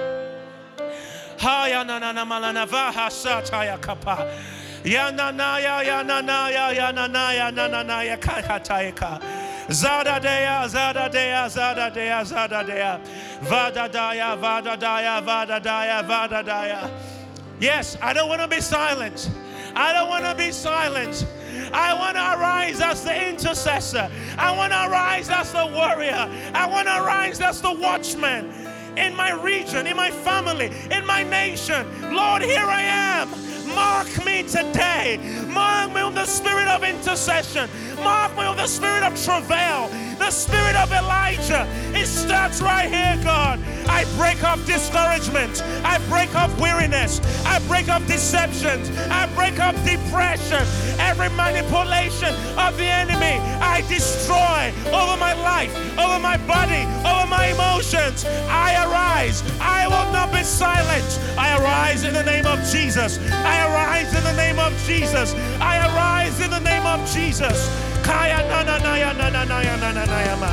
Yes, 17.62 17.96
I 18.02 18.12
don't 18.12 18.28
want 18.28 18.40
to 18.40 18.48
be 18.48 18.60
silent. 18.60 19.30
I 19.76 19.92
don't 19.92 20.08
want 20.08 20.24
to 20.24 20.34
be 20.34 20.50
silent. 20.50 21.24
I 21.72 21.94
want 21.94 22.16
to 22.16 22.40
arise 22.40 22.80
as 22.80 23.04
the 23.04 23.28
intercessor. 23.28 24.10
I 24.36 24.56
want 24.56 24.72
to 24.72 24.90
arise 24.90 25.30
as 25.30 25.52
the 25.52 25.66
warrior. 25.68 26.28
I 26.54 26.66
want 26.66 26.88
to 26.88 27.00
arise 27.00 27.40
as 27.40 27.62
the 27.62 27.72
watchman 27.72 28.52
in 28.96 29.14
my 29.14 29.30
region, 29.40 29.86
in 29.86 29.96
my 29.96 30.10
family, 30.10 30.72
in 30.90 31.06
my 31.06 31.22
nation. 31.22 31.86
Lord, 32.12 32.42
here 32.42 32.66
I 32.66 32.82
am. 32.82 33.28
Mark 33.66 34.08
me 34.24 34.42
today. 34.42 35.18
Mark 35.48 35.92
me 35.92 36.04
with 36.04 36.14
the 36.14 36.26
spirit 36.26 36.68
of 36.68 36.84
intercession. 36.84 37.68
Mark 37.96 38.36
me 38.36 38.48
with 38.48 38.58
the 38.58 38.66
spirit 38.66 39.02
of 39.02 39.22
travail 39.24 39.90
the 40.22 40.30
spirit 40.30 40.76
of 40.76 40.92
Elijah. 40.92 41.66
It 41.92 42.06
starts 42.06 42.62
right 42.62 42.88
here, 42.88 43.18
God. 43.24 43.58
I 43.88 44.04
break 44.16 44.44
off 44.44 44.64
discouragement. 44.64 45.60
I 45.82 45.98
break 46.08 46.34
off 46.36 46.56
weariness. 46.60 47.20
I 47.44 47.58
break 47.66 47.88
off 47.88 48.06
deceptions. 48.06 48.88
I 49.10 49.26
break 49.34 49.58
off 49.58 49.74
depression. 49.84 50.62
Every 51.00 51.28
manipulation 51.30 52.32
of 52.56 52.76
the 52.78 52.86
enemy, 52.86 53.42
I 53.58 53.82
destroy 53.88 54.72
over 54.94 55.16
my 55.18 55.34
life, 55.34 55.74
over 55.98 56.20
my 56.20 56.36
body, 56.46 56.86
over 57.02 57.26
my 57.26 57.46
emotions. 57.48 58.24
I 58.46 58.78
arise. 58.86 59.42
I 59.60 59.88
will 59.88 60.12
not 60.12 60.30
be 60.32 60.44
silent. 60.44 61.08
I 61.36 61.58
arise 61.58 62.04
in 62.04 62.14
the 62.14 62.22
name 62.22 62.46
of 62.46 62.58
Jesus. 62.70 63.18
Arise 63.60 64.14
in 64.14 64.24
the 64.24 64.32
name 64.34 64.58
of 64.58 64.72
Jesus. 64.86 65.34
I 65.60 65.78
arise 65.88 66.40
in 66.40 66.50
the 66.50 66.60
name 66.60 66.86
of 66.86 67.00
Jesus. 67.10 67.68
Kaya 68.02 68.42
na 68.48 68.62
na 68.62 68.78
na 68.78 68.94
ya 68.96 69.12
na 69.12 69.28
na 69.30 69.44
na 69.44 69.60
ya 69.62 69.76
na 69.76 69.92
na 69.92 70.04
na 70.04 70.20
ya 70.20 70.36
ma. 70.36 70.50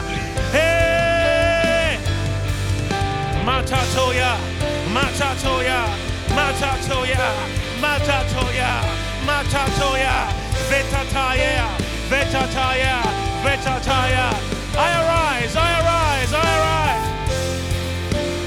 Hey! 0.52 1.98
Matatoya, 3.46 4.38
matatoya, 4.94 5.80
matatoya, 6.38 7.28
matatoya, 7.82 8.72
matatoya, 9.26 10.16
vetataya, 10.70 11.66
vetataya, 12.10 12.96
vetataya. 13.44 14.28
I 14.78 14.90
arise, 15.02 15.56
I 15.56 15.70
arise, 15.82 16.34
I 16.34 16.50
arise. 16.60 17.06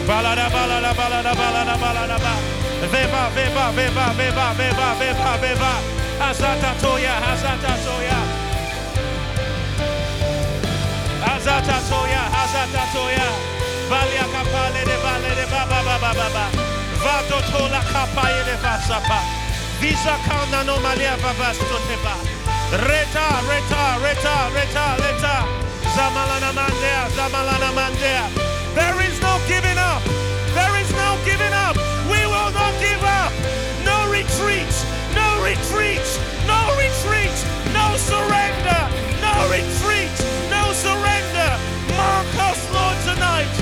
Balada, 0.07 0.47
balada, 0.51 0.93
balada, 0.95 1.33
balada, 1.35 1.77
balada, 1.79 2.19
ba. 2.19 2.52
Veva, 2.91 3.31
veva, 3.31 3.71
veva, 3.71 4.13
veva, 4.17 4.53
veva, 4.59 4.95
veva, 4.99 5.37
veva. 5.39 5.73
Hazata 6.19 6.75
toya, 6.81 7.15
hazata 7.15 7.75
toya. 7.85 8.19
Hazata 11.23 11.79
toya, 11.89 12.23
hazata 12.35 12.83
toya. 12.93 13.29
Valia 13.89 14.27
kapale 14.33 14.85
de 14.85 14.97
vale 14.99 15.35
de 15.35 15.47
baba 15.47 15.83
baba 15.85 16.13
baba. 16.13 16.47
Vato 17.05 17.39
tola 17.53 17.81
kapaye 17.93 18.43
de 18.45 18.57
vasapa. 18.57 19.21
Visa 19.81 20.19
kauna 20.27 20.65
no 20.65 20.77
malia 20.81 21.17
babasto 21.23 21.79
teba. 21.87 22.15
Reta, 22.89 23.27
reta, 23.49 23.99
reta, 24.03 24.35
reta, 24.55 24.97
reta. 24.99 25.35
Zamalana 25.95 26.53
mandea, 26.53 27.09
zamalana 27.15 27.71
mandea. 27.73 28.27
There 28.75 29.01
is 29.07 29.21
no 29.23 29.39
giving 29.47 29.79
up. 29.79 30.22
Surrender. 38.11 38.83
No 39.21 39.35
retreat 39.51 40.15
no 40.51 40.73
surrender. 40.73 41.51
Mark 41.97 42.29
us, 42.49 42.61
Lord, 42.75 42.99
tonight. 43.07 43.53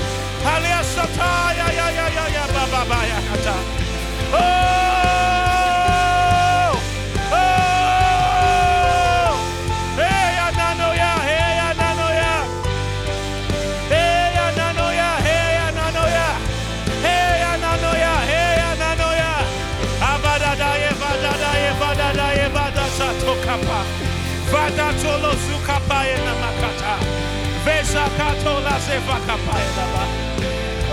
Oh! 4.33 5.00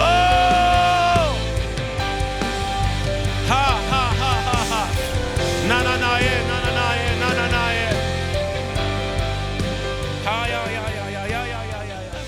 Oh! 0.00 0.02
Ha 3.50 3.64
ha 3.90 4.04
ha 4.20 4.32
ha 4.48 4.58
ha. 4.70 4.82
Na 5.68 5.78
na 5.86 5.94
na 5.96 6.12
na 6.18 6.58
na 6.64 6.70
na 6.74 6.86
na 7.20 7.28
na 7.38 7.46
na. 7.54 7.62
Ha 10.26 10.36
ya 10.52 10.62
ya 10.74 10.84
ya 10.96 11.06
ya 11.14 11.24
ya 11.26 11.42
ya 11.46 11.60
ya 11.70 11.80
ya. 11.90 12.20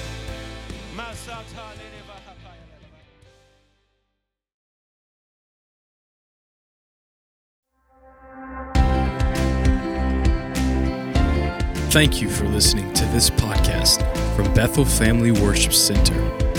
Masata. 0.97 1.67
Thank 11.91 12.23
you 12.23 12.31
for 12.31 12.45
listening 12.47 12.93
to 12.95 13.05
this 13.07 13.31
podcast 13.31 14.10
from 14.43 14.55
Bethel 14.55 14.87
Family 14.87 15.33
Worship 15.33 15.75
Center. 15.75 16.50